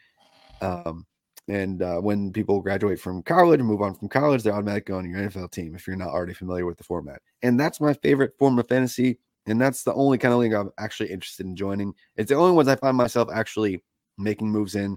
um, 0.65 1.07
and 1.49 1.83
uh, 1.83 1.99
when 1.99 2.33
people 2.33 2.61
graduate 2.61 3.01
from 3.01 3.23
college 3.23 3.61
and 3.61 3.69
move 3.69 3.83
on 3.83 3.95
from 3.95 4.09
college, 4.09 4.43
they're 4.43 4.55
automatically 4.55 4.95
on 4.95 5.09
your 5.09 5.21
NFL 5.21 5.51
team 5.53 5.75
if 5.75 5.87
you're 5.87 5.97
not 5.97 6.09
already 6.09 6.35
familiar 6.35 6.65
with 6.65 6.79
the 6.79 6.85
format. 6.85 7.21
And 7.43 7.61
that's 7.61 7.81
my 7.81 7.93
favorite 7.93 8.33
form 8.39 8.59
of 8.59 8.69
fantasy. 8.69 9.19
And 9.47 9.61
that's 9.61 9.83
the 9.83 9.93
only 9.93 10.17
kind 10.17 10.33
of 10.33 10.41
league 10.41 10.55
I'm 10.55 10.71
actually 10.79 11.11
interested 11.11 11.45
in 11.45 11.55
joining. 11.55 11.93
It's 12.17 12.31
the 12.31 12.37
only 12.37 12.53
ones 12.53 12.69
I 12.69 12.77
find 12.77 12.97
myself 12.97 13.29
actually 13.33 13.83
making 14.17 14.49
moves 14.49 14.75
in, 14.75 14.97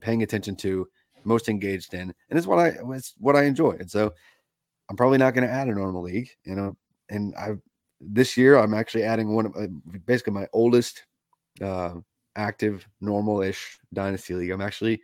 paying 0.00 0.22
attention 0.22 0.56
to, 0.56 0.88
most 1.24 1.48
engaged 1.48 1.94
in, 1.94 2.12
and 2.30 2.38
it's 2.38 2.46
what 2.46 2.58
I 2.58 2.74
it's 2.94 3.14
what 3.18 3.36
I 3.36 3.44
enjoy. 3.44 3.72
And 3.72 3.90
so 3.90 4.12
I'm 4.88 4.96
probably 4.96 5.18
not 5.18 5.34
going 5.34 5.46
to 5.46 5.52
add 5.52 5.68
a 5.68 5.74
normal 5.74 6.02
league, 6.02 6.30
you 6.44 6.54
know. 6.54 6.76
And 7.10 7.34
I 7.36 7.52
this 8.00 8.36
year 8.36 8.58
I'm 8.58 8.74
actually 8.74 9.04
adding 9.04 9.34
one 9.34 9.46
of 9.46 9.56
uh, 9.56 9.68
basically 10.06 10.32
my 10.32 10.46
oldest 10.52 11.04
uh, 11.60 11.94
active 12.36 12.86
normal-ish 13.00 13.78
dynasty 13.92 14.34
league. 14.34 14.50
I'm 14.50 14.60
actually 14.60 15.00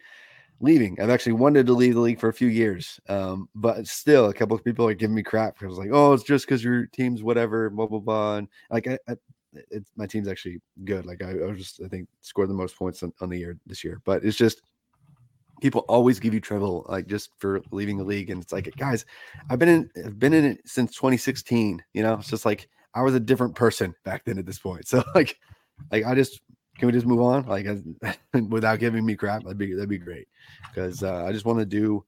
leaving. 0.60 1.00
I've 1.00 1.10
actually 1.10 1.32
wanted 1.32 1.66
to 1.66 1.72
leave 1.72 1.94
the 1.94 2.00
league 2.00 2.20
for 2.20 2.28
a 2.28 2.34
few 2.34 2.48
years, 2.48 3.00
um, 3.08 3.48
but 3.54 3.86
still, 3.86 4.26
a 4.26 4.34
couple 4.34 4.56
of 4.56 4.64
people 4.64 4.86
are 4.86 4.94
giving 4.94 5.14
me 5.14 5.22
crap 5.22 5.58
because 5.58 5.78
like, 5.78 5.90
oh, 5.92 6.12
it's 6.12 6.24
just 6.24 6.46
because 6.46 6.64
your 6.64 6.86
team's 6.86 7.22
whatever, 7.22 7.70
blah 7.70 7.86
blah 7.86 8.00
blah. 8.00 8.36
And 8.36 8.48
like, 8.70 8.88
I, 8.88 8.98
I 9.08 9.16
it's 9.70 9.90
my 9.96 10.06
team's 10.06 10.28
actually 10.28 10.60
good. 10.84 11.06
Like, 11.06 11.22
I, 11.22 11.30
I 11.30 11.52
just 11.52 11.80
I 11.84 11.88
think 11.88 12.08
scored 12.20 12.50
the 12.50 12.54
most 12.54 12.76
points 12.76 13.02
on, 13.02 13.12
on 13.20 13.28
the 13.28 13.38
year 13.38 13.56
this 13.66 13.84
year, 13.84 14.00
but 14.04 14.24
it's 14.24 14.36
just 14.36 14.62
people 15.60 15.84
always 15.88 16.20
give 16.20 16.34
you 16.34 16.40
trouble 16.40 16.86
like 16.88 17.06
just 17.06 17.30
for 17.38 17.60
leaving 17.70 17.98
the 17.98 18.04
league, 18.04 18.30
and 18.30 18.42
it's 18.42 18.52
like, 18.52 18.70
guys, 18.76 19.04
I've 19.50 19.58
been 19.58 19.68
in 19.68 19.90
I've 20.04 20.18
been 20.18 20.34
in 20.34 20.44
it 20.44 20.60
since 20.66 20.94
2016. 20.94 21.82
You 21.94 22.02
know, 22.02 22.14
it's 22.14 22.30
just 22.30 22.44
like 22.44 22.68
I 22.94 23.02
was 23.02 23.14
a 23.14 23.20
different 23.20 23.54
person 23.54 23.94
back 24.04 24.24
then 24.24 24.38
at 24.38 24.46
this 24.46 24.58
point. 24.58 24.86
So 24.88 25.04
like, 25.14 25.36
like 25.92 26.04
I 26.04 26.14
just 26.14 26.40
can 26.78 26.86
we 26.86 26.92
just 26.92 27.06
move 27.06 27.20
on? 27.20 27.46
Like 27.46 27.66
without 28.48 28.78
giving 28.78 29.04
me 29.04 29.16
crap 29.16 29.42
that'd 29.42 29.58
be 29.58 29.74
that'd 29.74 29.88
be 29.88 29.98
great. 29.98 30.28
Because 30.68 31.02
uh, 31.02 31.24
i 31.24 31.32
just 31.32 31.44
want 31.44 31.58
to 31.58 31.66
do 31.66 32.04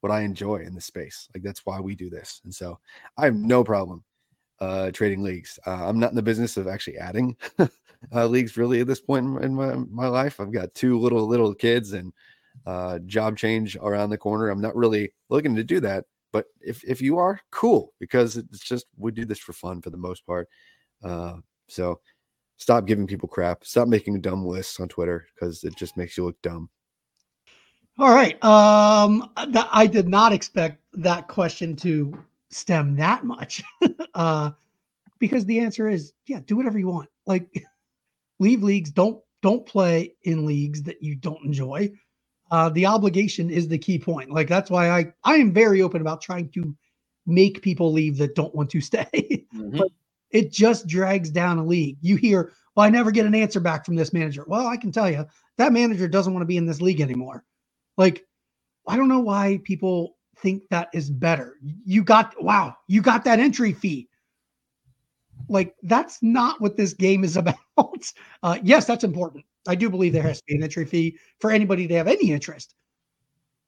what 0.00 0.12
i 0.12 0.20
enjoy 0.20 0.56
in 0.56 0.74
this 0.74 0.86
space. 0.86 1.28
Like 1.34 1.42
that's 1.42 1.66
why 1.66 1.80
we 1.80 1.94
do 1.94 2.10
this. 2.10 2.40
And 2.44 2.54
so 2.54 2.78
i 3.18 3.24
have 3.24 3.34
no 3.34 3.64
problem 3.64 4.04
uh 4.60 4.90
trading 4.92 5.22
leagues. 5.22 5.58
Uh, 5.66 5.86
i'm 5.86 5.98
not 5.98 6.10
in 6.10 6.16
the 6.16 6.22
business 6.22 6.56
of 6.56 6.68
actually 6.68 6.98
adding 6.98 7.36
uh, 8.14 8.26
leagues 8.26 8.56
really 8.56 8.80
at 8.80 8.86
this 8.86 9.00
point 9.00 9.42
in, 9.42 9.54
my, 9.54 9.74
my 9.90 10.06
life. 10.06 10.40
I've 10.40 10.52
got 10.52 10.74
two 10.74 10.98
little 10.98 11.26
little 11.26 11.54
kids 11.54 11.92
and 11.92 12.12
uh, 12.64 12.98
job 13.00 13.36
change 13.36 13.76
around 13.76 14.10
the 14.10 14.18
corner. 14.18 14.48
I'm 14.48 14.60
not 14.60 14.76
really 14.76 15.12
looking 15.28 15.54
to 15.56 15.64
do 15.64 15.80
that, 15.80 16.04
but 16.32 16.46
if 16.60 16.82
if 16.84 17.02
you 17.02 17.18
are, 17.18 17.40
cool, 17.50 17.92
because 18.00 18.36
it's 18.36 18.60
just 18.60 18.86
we 18.96 19.12
do 19.12 19.24
this 19.24 19.38
for 19.38 19.52
fun 19.52 19.82
for 19.82 19.90
the 19.90 19.96
most 19.96 20.26
part. 20.26 20.48
Uh, 21.02 21.34
so 21.68 22.00
stop 22.56 22.86
giving 22.86 23.06
people 23.06 23.28
crap. 23.28 23.64
Stop 23.64 23.88
making 23.88 24.20
dumb 24.20 24.44
lists 24.44 24.80
on 24.80 24.88
Twitter 24.88 25.26
because 25.34 25.64
it 25.64 25.76
just 25.76 25.96
makes 25.96 26.16
you 26.16 26.24
look 26.24 26.40
dumb. 26.42 26.68
All 27.98 28.14
right. 28.14 28.42
Um, 28.44 29.30
th- 29.52 29.66
I 29.72 29.86
did 29.86 30.08
not 30.08 30.32
expect 30.32 30.82
that 30.94 31.28
question 31.28 31.74
to 31.76 32.16
stem 32.50 32.96
that 32.96 33.24
much, 33.24 33.62
uh, 34.14 34.50
because 35.18 35.46
the 35.46 35.58
answer 35.60 35.88
is 35.88 36.12
yeah, 36.26 36.40
do 36.46 36.56
whatever 36.56 36.78
you 36.78 36.88
want. 36.88 37.08
Like, 37.26 37.64
leave 38.38 38.62
leagues. 38.62 38.90
Don't 38.90 39.20
don't 39.42 39.64
play 39.64 40.14
in 40.24 40.44
leagues 40.44 40.82
that 40.82 41.02
you 41.02 41.14
don't 41.14 41.44
enjoy. 41.44 41.90
Uh, 42.50 42.68
the 42.70 42.86
obligation 42.86 43.50
is 43.50 43.66
the 43.66 43.78
key 43.78 43.98
point. 43.98 44.30
Like 44.30 44.48
that's 44.48 44.70
why 44.70 44.90
I 44.90 45.12
I 45.24 45.36
am 45.36 45.52
very 45.52 45.82
open 45.82 46.00
about 46.00 46.20
trying 46.20 46.50
to 46.50 46.76
make 47.26 47.62
people 47.62 47.92
leave 47.92 48.18
that 48.18 48.34
don't 48.34 48.54
want 48.54 48.70
to 48.70 48.80
stay. 48.80 49.06
mm-hmm. 49.54 49.78
But 49.78 49.88
it 50.30 50.52
just 50.52 50.86
drags 50.86 51.30
down 51.30 51.58
a 51.58 51.64
league. 51.64 51.98
You 52.00 52.16
hear, 52.16 52.52
well, 52.74 52.86
I 52.86 52.90
never 52.90 53.10
get 53.10 53.26
an 53.26 53.34
answer 53.34 53.60
back 53.60 53.84
from 53.84 53.96
this 53.96 54.12
manager. 54.12 54.44
Well, 54.46 54.66
I 54.66 54.76
can 54.76 54.92
tell 54.92 55.10
you 55.10 55.26
that 55.58 55.72
manager 55.72 56.08
doesn't 56.08 56.32
want 56.32 56.42
to 56.42 56.46
be 56.46 56.56
in 56.56 56.66
this 56.66 56.80
league 56.80 57.00
anymore. 57.00 57.44
Like, 57.96 58.26
I 58.86 58.96
don't 58.96 59.08
know 59.08 59.20
why 59.20 59.60
people 59.64 60.16
think 60.38 60.62
that 60.70 60.88
is 60.92 61.10
better. 61.10 61.56
You 61.84 62.04
got 62.04 62.34
wow, 62.42 62.76
you 62.86 63.02
got 63.02 63.24
that 63.24 63.40
entry 63.40 63.72
fee. 63.72 64.08
Like 65.48 65.74
that's 65.82 66.22
not 66.22 66.60
what 66.60 66.76
this 66.76 66.92
game 66.92 67.24
is 67.24 67.36
about. 67.36 67.56
uh, 68.42 68.58
yes, 68.62 68.86
that's 68.86 69.04
important. 69.04 69.44
I 69.68 69.74
do 69.74 69.90
believe 69.90 70.12
there 70.12 70.22
has 70.22 70.38
to 70.38 70.44
be 70.46 70.54
an 70.54 70.62
entry 70.62 70.84
fee 70.84 71.18
for 71.40 71.50
anybody 71.50 71.88
to 71.88 71.94
have 71.94 72.08
any 72.08 72.30
interest. 72.32 72.74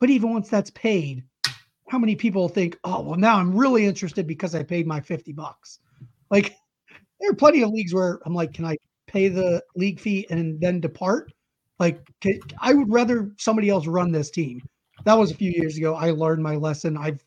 But 0.00 0.10
even 0.10 0.32
once 0.32 0.48
that's 0.48 0.70
paid, 0.70 1.24
how 1.88 1.98
many 1.98 2.14
people 2.14 2.48
think, 2.48 2.78
oh, 2.84 3.00
well, 3.00 3.18
now 3.18 3.36
I'm 3.36 3.56
really 3.56 3.84
interested 3.84 4.26
because 4.26 4.54
I 4.54 4.62
paid 4.62 4.86
my 4.86 5.00
50 5.00 5.32
bucks? 5.32 5.80
Like, 6.30 6.56
there 7.20 7.30
are 7.30 7.34
plenty 7.34 7.62
of 7.62 7.70
leagues 7.70 7.94
where 7.94 8.20
I'm 8.24 8.34
like, 8.34 8.52
can 8.52 8.64
I 8.64 8.76
pay 9.06 9.28
the 9.28 9.62
league 9.76 10.00
fee 10.00 10.26
and 10.30 10.60
then 10.60 10.80
depart? 10.80 11.32
Like, 11.78 12.00
can, 12.20 12.38
I 12.60 12.74
would 12.74 12.92
rather 12.92 13.32
somebody 13.38 13.70
else 13.70 13.86
run 13.86 14.12
this 14.12 14.30
team. 14.30 14.60
That 15.04 15.14
was 15.18 15.30
a 15.30 15.36
few 15.36 15.50
years 15.50 15.76
ago. 15.76 15.94
I 15.94 16.10
learned 16.10 16.42
my 16.42 16.56
lesson. 16.56 16.96
I've 16.96 17.24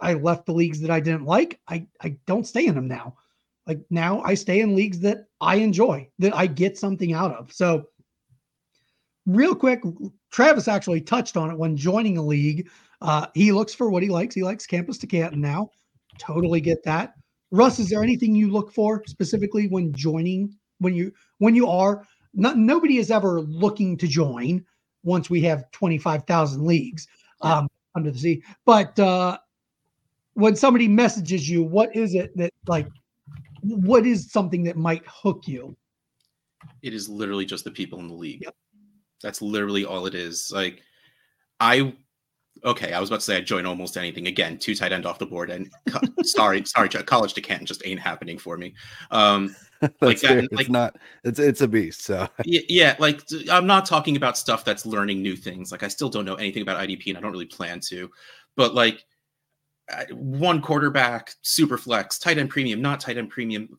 I 0.00 0.14
left 0.14 0.46
the 0.46 0.52
leagues 0.52 0.80
that 0.80 0.90
I 0.90 0.98
didn't 1.00 1.24
like. 1.24 1.60
I 1.68 1.86
I 2.02 2.16
don't 2.26 2.46
stay 2.46 2.66
in 2.66 2.74
them 2.74 2.88
now. 2.88 3.14
Like 3.66 3.80
now, 3.90 4.20
I 4.22 4.34
stay 4.34 4.60
in 4.60 4.74
leagues 4.74 4.98
that 5.00 5.26
I 5.40 5.56
enjoy, 5.56 6.08
that 6.18 6.34
I 6.34 6.48
get 6.48 6.76
something 6.76 7.12
out 7.12 7.32
of. 7.32 7.52
So 7.52 7.84
real 9.26 9.54
quick, 9.54 9.82
Travis 10.32 10.66
actually 10.68 11.00
touched 11.00 11.36
on 11.36 11.50
it 11.50 11.58
when 11.58 11.76
joining 11.76 12.18
a 12.18 12.22
league. 12.22 12.68
Uh, 13.00 13.26
he 13.34 13.52
looks 13.52 13.74
for 13.74 13.90
what 13.90 14.02
he 14.02 14.08
likes. 14.08 14.34
He 14.34 14.42
likes 14.42 14.66
campus 14.66 14.98
to 14.98 15.06
Canton 15.06 15.40
now. 15.40 15.70
Totally 16.18 16.60
get 16.60 16.82
that. 16.84 17.14
Russ, 17.52 17.78
is 17.78 17.90
there 17.90 18.02
anything 18.02 18.34
you 18.34 18.50
look 18.50 18.72
for 18.72 19.02
specifically 19.06 19.68
when 19.68 19.92
joining? 19.92 20.56
When 20.78 20.94
you 20.94 21.12
when 21.38 21.54
you 21.54 21.68
are 21.68 22.04
not 22.34 22.56
nobody 22.56 22.96
is 22.96 23.10
ever 23.10 23.40
looking 23.42 23.96
to 23.98 24.08
join 24.08 24.64
once 25.04 25.30
we 25.30 25.42
have 25.42 25.70
twenty 25.70 25.98
five 25.98 26.24
thousand 26.24 26.64
leagues 26.64 27.06
um, 27.42 27.68
under 27.94 28.10
the 28.10 28.18
sea. 28.18 28.42
But 28.64 28.98
uh, 28.98 29.38
when 30.34 30.56
somebody 30.56 30.88
messages 30.88 31.48
you, 31.48 31.62
what 31.62 31.94
is 31.94 32.14
it 32.14 32.36
that 32.36 32.50
like? 32.66 32.88
What 33.62 34.06
is 34.06 34.32
something 34.32 34.64
that 34.64 34.76
might 34.76 35.02
hook 35.06 35.46
you? 35.46 35.76
It 36.82 36.94
is 36.94 37.08
literally 37.08 37.44
just 37.44 37.64
the 37.64 37.70
people 37.70 38.00
in 38.00 38.08
the 38.08 38.14
league. 38.14 38.42
Yep. 38.42 38.54
That's 39.22 39.42
literally 39.42 39.84
all 39.84 40.06
it 40.06 40.16
is. 40.16 40.50
Like, 40.52 40.80
I 41.60 41.94
okay, 42.64 42.92
I 42.92 43.00
was 43.00 43.10
about 43.10 43.20
to 43.20 43.24
say 43.26 43.36
I'd 43.36 43.46
join 43.46 43.66
almost 43.66 43.96
anything. 43.96 44.26
Again, 44.26 44.58
two 44.58 44.74
tight 44.74 44.92
end 44.92 45.06
off 45.06 45.18
the 45.18 45.26
board, 45.26 45.50
and 45.50 45.70
sorry, 46.22 46.64
sorry, 46.66 46.88
college 46.88 47.34
to 47.34 47.40
Canton 47.40 47.66
just 47.66 47.82
ain't 47.84 48.00
happening 48.00 48.38
for 48.38 48.56
me. 48.56 48.74
Um, 49.10 49.54
like 50.00 50.20
that, 50.20 50.44
it's 50.44 50.52
like, 50.52 50.68
not. 50.68 50.96
It's 51.24 51.38
it's 51.38 51.60
a 51.60 51.68
beast. 51.68 52.02
So 52.02 52.28
yeah, 52.44 52.60
yeah, 52.68 52.96
like 52.98 53.22
I'm 53.50 53.66
not 53.66 53.86
talking 53.86 54.16
about 54.16 54.38
stuff 54.38 54.64
that's 54.64 54.86
learning 54.86 55.22
new 55.22 55.36
things. 55.36 55.72
Like 55.72 55.82
I 55.82 55.88
still 55.88 56.08
don't 56.08 56.24
know 56.24 56.36
anything 56.36 56.62
about 56.62 56.80
IDP, 56.80 57.08
and 57.08 57.18
I 57.18 57.20
don't 57.20 57.32
really 57.32 57.46
plan 57.46 57.80
to. 57.88 58.10
But 58.56 58.74
like 58.74 59.04
one 60.10 60.62
quarterback, 60.62 61.34
super 61.42 61.76
flex, 61.76 62.18
tight 62.18 62.38
end 62.38 62.50
premium, 62.50 62.80
not 62.80 63.00
tight 63.00 63.18
end 63.18 63.30
premium, 63.30 63.78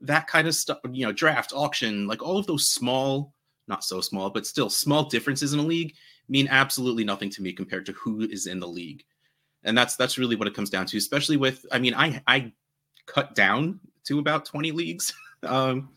that 0.00 0.26
kind 0.26 0.48
of 0.48 0.54
stuff. 0.54 0.78
You 0.90 1.06
know, 1.06 1.12
draft, 1.12 1.52
auction, 1.54 2.06
like 2.06 2.22
all 2.22 2.38
of 2.38 2.46
those 2.46 2.68
small 2.68 3.34
not 3.68 3.84
so 3.84 4.00
small, 4.00 4.28
but 4.28 4.46
still 4.46 4.68
small 4.68 5.04
differences 5.04 5.52
in 5.52 5.60
a 5.60 5.62
league 5.62 5.94
mean 6.32 6.48
absolutely 6.50 7.04
nothing 7.04 7.28
to 7.28 7.42
me 7.42 7.52
compared 7.52 7.84
to 7.84 7.92
who 7.92 8.22
is 8.22 8.46
in 8.46 8.58
the 8.58 8.66
league. 8.66 9.04
And 9.64 9.76
that's 9.76 9.96
that's 9.96 10.16
really 10.16 10.34
what 10.34 10.48
it 10.48 10.54
comes 10.54 10.70
down 10.70 10.86
to, 10.86 10.96
especially 10.96 11.36
with 11.36 11.66
I 11.70 11.78
mean, 11.78 11.94
I 11.94 12.22
I 12.26 12.52
cut 13.06 13.34
down 13.34 13.78
to 14.04 14.18
about 14.18 14.46
20 14.46 14.72
leagues. 14.72 15.12
um 15.44 15.90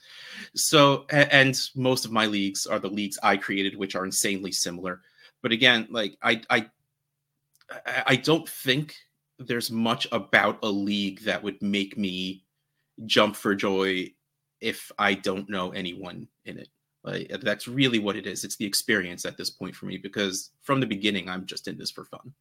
so 0.55 1.05
and 1.11 1.55
most 1.75 2.03
of 2.03 2.11
my 2.11 2.25
leagues 2.25 2.65
are 2.65 2.79
the 2.79 2.89
leagues 2.89 3.17
I 3.23 3.37
created, 3.37 3.77
which 3.77 3.95
are 3.95 4.05
insanely 4.05 4.51
similar. 4.51 5.01
But 5.41 5.53
again, 5.53 5.87
like 5.89 6.17
I 6.21 6.41
I 6.49 6.69
I 8.05 8.15
don't 8.17 8.47
think 8.47 8.95
there's 9.39 9.71
much 9.71 10.05
about 10.11 10.59
a 10.63 10.69
league 10.69 11.21
that 11.21 11.41
would 11.41 11.61
make 11.61 11.97
me 11.97 12.43
jump 13.05 13.35
for 13.35 13.55
joy 13.55 14.11
if 14.61 14.91
I 14.99 15.13
don't 15.13 15.49
know 15.49 15.71
anyone 15.71 16.27
in 16.45 16.59
it. 16.59 16.69
Like, 17.05 17.29
that's 17.41 17.67
really 17.67 17.99
what 17.99 18.15
it 18.15 18.25
is. 18.25 18.43
It's 18.43 18.55
the 18.55 18.65
experience 18.65 19.25
at 19.25 19.37
this 19.37 19.51
point 19.51 19.75
for 19.75 19.85
me 19.85 19.97
because 19.97 20.51
from 20.63 20.79
the 20.79 20.87
beginning, 20.87 21.29
I'm 21.29 21.45
just 21.45 21.67
in 21.67 21.77
this 21.77 21.91
for 21.91 22.05
fun. 22.05 22.33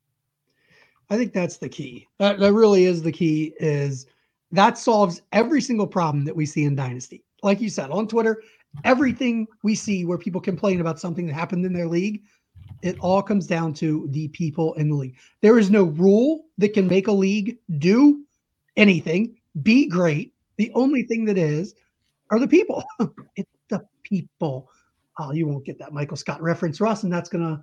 I 1.11 1.19
think 1.19 1.35
that's 1.35 1.59
the 1.59 1.69
key. 1.69 2.09
That, 2.19 2.39
that 2.39 2.53
really 2.55 2.85
is 2.87 3.03
the 3.03 3.13
key. 3.13 3.53
Is 3.61 4.07
that 4.53 4.79
solves 4.79 5.21
every 5.33 5.61
single 5.61 5.87
problem 5.87 6.25
that 6.25 6.35
we 6.35 6.47
see 6.47 6.65
in 6.65 6.75
Dynasty. 6.75 7.23
Like 7.43 7.61
you 7.61 7.69
said 7.69 7.91
on 7.91 8.09
Twitter, 8.09 8.43
everything 8.85 9.47
we 9.63 9.75
see 9.75 10.07
where 10.07 10.17
people 10.17 10.41
complain 10.41 10.81
about 10.81 10.99
something 10.99 11.27
that 11.27 11.35
happened 11.35 11.67
in 11.67 11.75
their 11.75 11.87
league, 11.87 12.23
it 12.81 12.99
all 13.01 13.23
comes 13.23 13.47
down 13.47 13.75
to 13.75 14.07
the 14.11 14.29
people 14.29 14.73
in 14.75 14.89
the 14.89 14.97
league. 14.97 15.17
There 15.43 15.59
is 15.59 15.71
no 15.71 15.85
rule 15.85 16.47
that 16.57 16.73
can 16.73 16.87
make 16.87 17.09
a 17.09 17.13
league 17.13 17.59
do 17.79 18.25
anything, 18.77 19.37
be 19.63 19.87
great. 19.87 20.33
The 20.57 20.73
only 20.75 21.03
thing 21.03 21.27
that 21.27 21.37
is 21.37 21.75
are 22.31 22.39
the 22.39 22.49
people. 22.49 22.85
it's 23.37 23.51
the 23.69 23.85
people. 24.03 24.71
Oh, 25.19 25.33
you 25.33 25.47
won't 25.47 25.65
get 25.65 25.79
that 25.79 25.93
Michael 25.93 26.17
Scott 26.17 26.43
reference, 26.43 26.81
Russ, 26.81 27.05
and 27.05 27.13
that's 27.13 27.29
gonna 27.29 27.63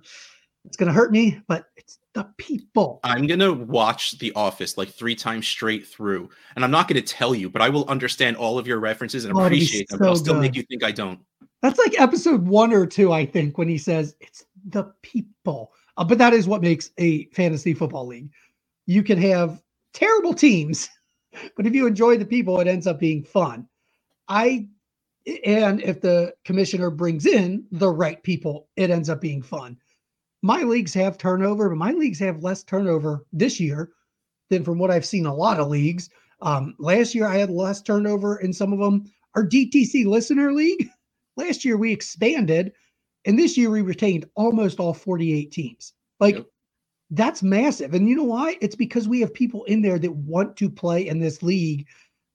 it's 0.64 0.76
gonna 0.76 0.92
hurt 0.92 1.12
me, 1.12 1.40
but 1.48 1.66
it's 1.76 1.98
the 2.14 2.24
people. 2.36 3.00
I'm 3.02 3.26
gonna 3.26 3.52
watch 3.52 4.18
The 4.18 4.32
Office 4.34 4.78
like 4.78 4.90
three 4.90 5.14
times 5.14 5.48
straight 5.48 5.86
through, 5.86 6.30
and 6.54 6.64
I'm 6.64 6.70
not 6.70 6.88
gonna 6.88 7.02
tell 7.02 7.34
you, 7.34 7.50
but 7.50 7.62
I 7.62 7.68
will 7.68 7.88
understand 7.88 8.36
all 8.36 8.58
of 8.58 8.66
your 8.66 8.78
references 8.78 9.24
and 9.24 9.36
oh, 9.36 9.40
appreciate 9.40 9.88
them. 9.88 9.98
So 9.98 10.06
I'll 10.06 10.16
still 10.16 10.34
good. 10.34 10.42
make 10.42 10.54
you 10.54 10.62
think 10.62 10.84
I 10.84 10.92
don't. 10.92 11.20
That's 11.62 11.78
like 11.78 12.00
episode 12.00 12.46
one 12.46 12.72
or 12.72 12.86
two, 12.86 13.12
I 13.12 13.24
think, 13.24 13.58
when 13.58 13.68
he 13.68 13.78
says 13.78 14.16
it's 14.20 14.44
the 14.68 14.92
people. 15.02 15.72
Uh, 15.96 16.04
but 16.04 16.18
that 16.18 16.32
is 16.32 16.46
what 16.46 16.62
makes 16.62 16.90
a 16.98 17.26
fantasy 17.26 17.74
football 17.74 18.06
league. 18.06 18.30
You 18.86 19.02
can 19.02 19.18
have 19.18 19.62
terrible 19.92 20.34
teams, 20.34 20.88
but 21.56 21.66
if 21.66 21.74
you 21.74 21.86
enjoy 21.86 22.18
the 22.18 22.24
people, 22.24 22.60
it 22.60 22.68
ends 22.68 22.86
up 22.86 22.98
being 23.00 23.24
fun. 23.24 23.66
I 24.28 24.68
and 25.44 25.80
if 25.80 26.00
the 26.00 26.34
commissioner 26.44 26.90
brings 26.90 27.26
in 27.26 27.64
the 27.70 27.90
right 27.90 28.22
people, 28.22 28.68
it 28.76 28.90
ends 28.90 29.08
up 29.08 29.20
being 29.20 29.42
fun. 29.42 29.76
My 30.42 30.62
leagues 30.62 30.94
have 30.94 31.18
turnover, 31.18 31.68
but 31.68 31.78
my 31.78 31.92
leagues 31.92 32.18
have 32.18 32.42
less 32.42 32.64
turnover 32.64 33.24
this 33.32 33.60
year 33.60 33.90
than 34.50 34.64
from 34.64 34.78
what 34.78 34.90
I've 34.90 35.06
seen 35.06 35.26
a 35.26 35.34
lot 35.34 35.60
of 35.60 35.68
leagues. 35.68 36.10
Um, 36.40 36.74
last 36.78 37.14
year 37.14 37.26
I 37.26 37.36
had 37.36 37.50
less 37.50 37.80
turnover 37.80 38.38
in 38.40 38.52
some 38.52 38.72
of 38.72 38.80
them. 38.80 39.04
Our 39.34 39.46
DTC 39.46 40.04
listener 40.06 40.52
league, 40.52 40.90
last 41.36 41.64
year 41.64 41.76
we 41.76 41.92
expanded, 41.92 42.72
and 43.24 43.38
this 43.38 43.56
year 43.56 43.70
we 43.70 43.82
retained 43.82 44.24
almost 44.34 44.80
all 44.80 44.92
48 44.92 45.52
teams. 45.52 45.92
Like 46.18 46.36
yep. 46.36 46.46
that's 47.10 47.42
massive. 47.42 47.94
And 47.94 48.08
you 48.08 48.16
know 48.16 48.24
why? 48.24 48.56
It's 48.60 48.76
because 48.76 49.06
we 49.06 49.20
have 49.20 49.32
people 49.32 49.62
in 49.64 49.82
there 49.82 49.98
that 49.98 50.12
want 50.12 50.56
to 50.56 50.68
play 50.68 51.06
in 51.06 51.20
this 51.20 51.42
league 51.42 51.86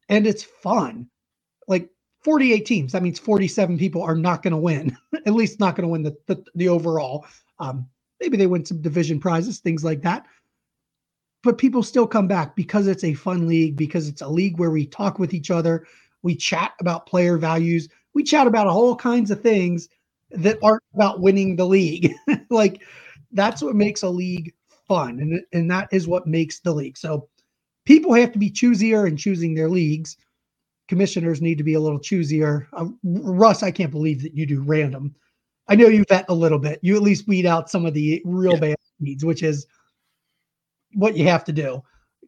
and 0.10 0.26
it's 0.26 0.44
fun. 0.44 1.10
Like 1.68 1.90
48 2.28 2.65
teams. 2.65 2.91
That 2.91 3.03
means 3.03 3.19
47 3.19 3.78
people 3.78 4.03
are 4.03 4.13
not 4.13 4.43
going 4.43 4.51
to 4.51 4.57
win, 4.57 4.97
at 5.25 5.34
least 5.34 5.61
not 5.61 5.78
going 5.78 5.84
to 5.84 5.88
win 5.88 6.03
the, 6.03 6.13
the, 6.28 6.43
the 6.55 6.67
overall. 6.67 7.25
Um, 7.57 7.88
maybe 8.19 8.36
they 8.36 8.47
win 8.47 8.65
some 8.65 8.82
division 8.82 9.17
prizes, 9.17 9.59
things 9.59 9.82
like 9.86 10.01
that. 10.01 10.25
But 11.41 11.57
people 11.57 11.84
still 11.84 12.05
come 12.05 12.28
back 12.28 12.53
because 12.53 12.88
it's 12.88 13.05
a 13.05 13.13
fun 13.13 13.47
league, 13.47 13.78
because 13.78 14.09
it's 14.09 14.21
a 14.21 14.28
league 14.28 14.59
where 14.59 14.71
we 14.71 14.86
talk 14.86 15.19
with 15.19 15.34
each 15.34 15.49
other, 15.51 15.88
we 16.21 16.36
chat 16.36 16.73
about 16.82 17.05
player 17.05 17.38
values, 17.38 17.88
we 18.13 18.23
chat 18.23 18.45
about 18.45 18.67
all 18.67 18.93
kinds 18.93 19.32
of 19.32 19.39
things 19.39 19.88
that 20.32 20.57
aren't 20.61 20.84
about 20.95 21.21
winning 21.21 21.55
the 21.55 21.65
league. 21.65 22.13
like 22.49 22.82
that's 23.32 23.61
what 23.61 23.73
makes 23.73 24.01
a 24.03 24.09
league 24.09 24.53
fun, 24.86 25.21
and 25.21 25.41
and 25.53 25.71
that 25.71 25.88
is 25.93 26.09
what 26.09 26.28
makes 26.28 26.59
the 26.59 26.73
league. 26.73 26.97
So 26.97 27.30
people 27.86 28.13
have 28.15 28.34
to 28.34 28.39
be 28.39 28.51
choosier 28.51 29.07
in 29.07 29.15
choosing 29.15 29.55
their 29.55 29.69
leagues 29.69 30.17
commissioners 30.88 31.42
need 31.42 31.58
to 31.58 31.64
be 31.64 31.74
a 31.74 31.80
little 31.80 32.00
choosier. 32.00 32.68
Uh, 32.74 32.88
Russ, 33.04 33.64
I 33.64 33.72
can't 33.72 33.92
believe 33.92 34.22
that 34.24 34.36
you 34.36 34.46
do 34.46 34.62
random. 34.62 35.16
I 35.68 35.76
know 35.76 35.88
you 35.88 36.06
vet 36.08 36.26
a 36.30 36.34
little 36.34 36.60
bit. 36.60 36.80
You 36.82 36.96
at 36.96 37.02
least 37.02 37.28
weed 37.28 37.46
out 37.46 37.70
some 37.70 37.86
of 37.86 37.94
the 37.94 38.22
real 38.26 38.54
Yeah. 38.54 38.60
bad 38.60 38.78
needs, 39.00 39.26
which 39.26 39.44
is 39.44 39.68
what 40.94 41.18
you 41.18 41.26
have 41.26 41.44
to 41.46 41.52
do. 41.52 41.84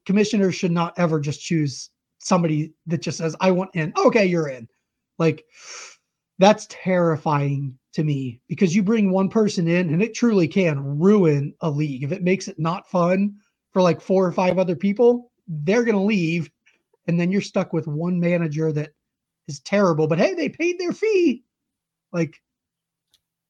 Commissioners 0.06 0.56
should 0.56 0.72
not 0.72 0.94
ever 0.98 1.20
just 1.20 1.42
choose 1.42 1.90
somebody 2.20 2.74
that 2.88 3.02
just 3.02 3.18
says, 3.18 3.36
I 3.40 3.52
want 3.52 3.72
in. 3.76 3.94
Okay, 3.98 4.26
you're 4.26 4.50
in. 4.50 4.68
Like 5.18 5.46
that's 6.38 6.68
terrifying 6.70 7.78
to 7.94 8.04
me 8.04 8.40
because 8.48 8.76
you 8.76 8.84
bring 8.84 9.12
one 9.12 9.30
person 9.30 9.68
in 9.68 9.94
and 9.94 10.02
it 10.02 10.14
truly 10.14 10.48
can 10.48 11.00
ruin 11.00 11.54
a 11.62 11.70
league. 11.70 12.04
If 12.04 12.12
it 12.12 12.24
makes 12.24 12.48
it 12.48 12.60
not 12.60 12.90
fun 12.90 13.36
for 13.72 13.82
like 13.82 14.02
four 14.02 14.26
or 14.26 14.32
five 14.32 14.58
other 14.60 14.76
people, 14.76 15.32
they're 15.48 15.84
going 15.84 15.98
to 15.98 16.02
leave. 16.04 16.50
And 17.08 17.20
then 17.20 17.32
you're 17.32 17.42
stuck 17.42 17.74
with 17.74 17.88
one 17.88 18.20
manager 18.20 18.72
that 18.74 18.92
is 19.48 19.60
terrible. 19.62 20.08
But 20.08 20.20
hey, 20.20 20.34
they 20.34 20.50
paid 20.50 20.80
their 20.80 20.92
fee. 20.92 21.44
Like, 22.12 22.42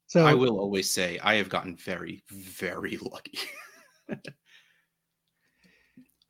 so 0.08 0.26
I 0.26 0.34
will 0.34 0.60
always 0.60 0.90
say 0.90 1.20
I 1.24 1.36
have 1.36 1.50
gotten 1.50 1.76
very, 1.76 2.24
very 2.30 2.98
lucky. 2.98 3.38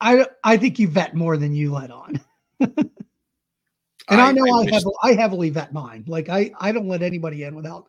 I 0.01 0.25
I 0.43 0.57
think 0.57 0.79
you 0.79 0.87
vet 0.87 1.15
more 1.15 1.37
than 1.37 1.53
you 1.53 1.71
let 1.71 1.91
on. 1.91 2.19
and 2.59 2.91
I, 4.09 4.31
know 4.31 4.43
I, 4.43 4.65
wish- 4.65 4.73
have 4.73 4.83
I 5.03 5.13
heavily 5.13 5.49
vet 5.49 5.73
mine. 5.73 6.03
Like 6.07 6.29
I 6.29 6.51
I 6.59 6.71
don't 6.71 6.87
let 6.87 7.01
anybody 7.01 7.43
in 7.43 7.55
without 7.55 7.87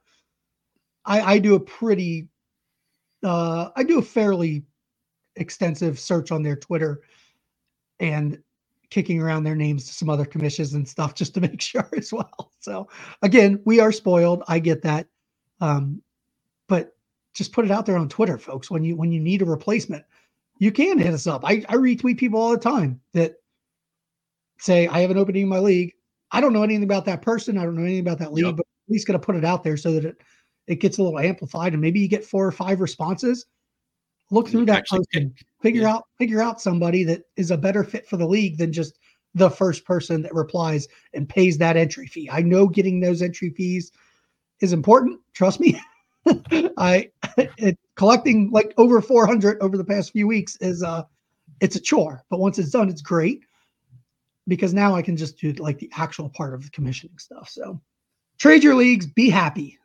I 1.04 1.20
I 1.34 1.38
do 1.38 1.54
a 1.54 1.60
pretty 1.60 2.28
uh 3.22 3.70
I 3.76 3.82
do 3.82 3.98
a 3.98 4.02
fairly 4.02 4.64
extensive 5.36 5.98
search 5.98 6.32
on 6.32 6.42
their 6.42 6.56
Twitter 6.56 7.00
and 7.98 8.38
kicking 8.90 9.22
around 9.22 9.44
their 9.44 9.56
names 9.56 9.86
to 9.86 9.94
some 9.94 10.10
other 10.10 10.26
commissions 10.26 10.74
and 10.74 10.88
stuff 10.88 11.14
just 11.14 11.34
to 11.34 11.40
make 11.42 11.60
sure 11.62 11.88
as 11.96 12.12
well. 12.12 12.52
So 12.60 12.88
again, 13.22 13.60
we 13.66 13.80
are 13.80 13.92
spoiled. 13.92 14.44
I 14.48 14.58
get 14.60 14.82
that. 14.82 15.08
Um 15.60 16.02
but 16.68 16.96
just 17.34 17.52
put 17.52 17.64
it 17.64 17.70
out 17.70 17.86
there 17.86 17.96
on 17.96 18.08
Twitter, 18.08 18.38
folks. 18.38 18.70
When 18.70 18.84
you 18.84 18.96
when 18.96 19.12
you 19.12 19.20
need 19.20 19.42
a 19.42 19.46
replacement, 19.46 20.04
you 20.58 20.72
can 20.72 20.98
hit 20.98 21.14
us 21.14 21.26
up. 21.26 21.42
I, 21.44 21.64
I 21.68 21.76
retweet 21.76 22.18
people 22.18 22.40
all 22.40 22.50
the 22.52 22.58
time 22.58 23.00
that 23.14 23.34
say 24.60 24.88
I 24.88 25.00
have 25.00 25.10
an 25.10 25.18
opening 25.18 25.44
in 25.44 25.48
my 25.48 25.58
league. 25.60 25.94
I 26.32 26.40
don't 26.40 26.52
know 26.52 26.62
anything 26.64 26.84
about 26.84 27.06
that 27.06 27.22
person. 27.22 27.58
I 27.58 27.64
don't 27.64 27.76
know 27.76 27.82
anything 27.84 28.00
about 28.00 28.18
that 28.20 28.32
league, 28.34 28.44
Yep. 28.46 28.56
but 28.56 28.66
at 28.88 28.92
least 28.92 29.06
gonna 29.06 29.18
put 29.18 29.36
it 29.36 29.44
out 29.44 29.64
there 29.64 29.76
so 29.76 29.92
that 29.92 30.04
it 30.04 30.22
it 30.68 30.76
gets 30.76 30.98
a 30.98 31.02
little 31.02 31.18
amplified 31.20 31.72
and 31.74 31.82
maybe 31.82 32.00
you 32.00 32.08
get 32.08 32.24
four 32.24 32.46
or 32.46 32.52
five 32.52 32.80
responses. 32.80 33.46
Look 34.30 34.48
through 34.48 34.66
that 34.66 34.86
person, 34.86 35.06
pick- 35.30 35.46
figure 35.60 35.82
yeah. 35.82 35.94
out 35.94 36.06
figure 36.18 36.40
out 36.40 36.60
somebody 36.60 37.04
that 37.04 37.22
is 37.36 37.50
a 37.50 37.58
better 37.58 37.82
fit 37.84 38.06
for 38.08 38.16
the 38.16 38.26
league 38.26 38.58
than 38.58 38.72
just 38.72 38.98
the 39.34 39.50
first 39.50 39.84
person 39.84 40.22
that 40.22 40.34
replies 40.34 40.88
and 41.14 41.28
pays 41.28 41.58
that 41.58 41.76
entry 41.76 42.06
fee. 42.06 42.28
I 42.30 42.42
know 42.42 42.66
getting 42.66 43.00
those 43.00 43.22
entry 43.22 43.50
fees 43.50 43.92
is 44.60 44.72
important. 44.72 45.20
Trust 45.32 45.60
me. 45.60 45.80
I 46.76 47.10
it, 47.36 47.78
collecting 47.96 48.50
like 48.50 48.74
over 48.76 49.00
400 49.00 49.58
over 49.60 49.76
the 49.76 49.84
past 49.84 50.12
few 50.12 50.26
weeks 50.26 50.56
is 50.60 50.82
uh 50.82 51.04
it's 51.60 51.76
a 51.76 51.80
chore, 51.80 52.24
but 52.30 52.40
once 52.40 52.58
it's 52.58 52.70
done, 52.70 52.88
it's 52.88 53.02
great 53.02 53.42
because 54.48 54.72
now 54.72 54.94
I 54.94 55.02
can 55.02 55.16
just 55.16 55.38
do 55.38 55.52
like 55.52 55.78
the 55.78 55.90
actual 55.96 56.28
part 56.30 56.54
of 56.54 56.64
the 56.64 56.70
commissioning 56.70 57.18
stuff. 57.18 57.48
So 57.48 57.80
trade 58.38 58.64
your 58.64 58.74
leagues, 58.74 59.06
be 59.06 59.28
happy. 59.28 59.78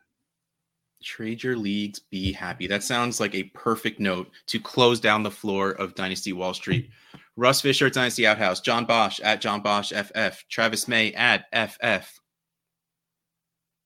Trade 1.06 1.40
your 1.42 1.56
leagues, 1.56 2.00
be 2.00 2.32
happy. 2.32 2.66
That 2.66 2.82
sounds 2.82 3.20
like 3.20 3.32
a 3.36 3.44
perfect 3.44 4.00
note 4.00 4.28
to 4.48 4.58
close 4.58 4.98
down 4.98 5.22
the 5.22 5.30
floor 5.30 5.70
of 5.70 5.94
Dynasty 5.94 6.32
Wall 6.32 6.52
Street. 6.52 6.90
Russ 7.36 7.60
Fisher 7.60 7.86
at 7.86 7.92
Dynasty 7.92 8.26
Outhouse, 8.26 8.60
John 8.60 8.86
Bosch 8.86 9.20
at 9.20 9.40
John 9.40 9.60
Bosch 9.60 9.92
FF, 9.92 10.44
Travis 10.50 10.88
May 10.88 11.12
at 11.12 11.44
FF 11.52 12.18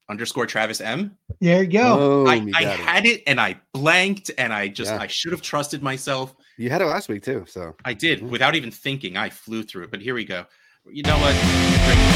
underscore 0.09 0.47
Travis 0.47 0.81
M. 0.81 1.17
There 1.43 1.63
you 1.63 1.69
go. 1.71 2.25
Oh, 2.25 2.27
I, 2.27 2.37
you 2.37 2.53
I 2.55 2.63
got 2.63 2.73
it. 2.75 2.81
had 2.81 3.07
it 3.07 3.23
and 3.27 3.39
I 3.41 3.61
blanked 3.75 4.31
and 4.39 4.53
I 4.53 4.69
just 4.69 4.91
Yeah. 4.91 5.01
I 5.03 5.07
should 5.07 5.33
have 5.33 5.43
trusted 5.43 5.83
myself. 5.83 6.35
You 6.57 6.71
had 6.71 6.81
it 6.81 6.87
last 6.87 7.09
week 7.09 7.23
too, 7.23 7.45
so 7.47 7.77
I 7.85 7.93
did 7.93 8.21
Mhm. 8.21 8.31
without 8.31 8.55
even 8.55 8.71
thinking. 8.71 9.17
I 9.19 9.29
flew 9.31 9.63
through 9.63 9.85
it. 9.85 9.91
But 9.91 10.01
here 10.01 10.15
we 10.15 10.25
go. 10.25 10.47
You 10.91 11.03
know 11.03 11.19
what? 11.19 11.35
Great. 11.35 12.10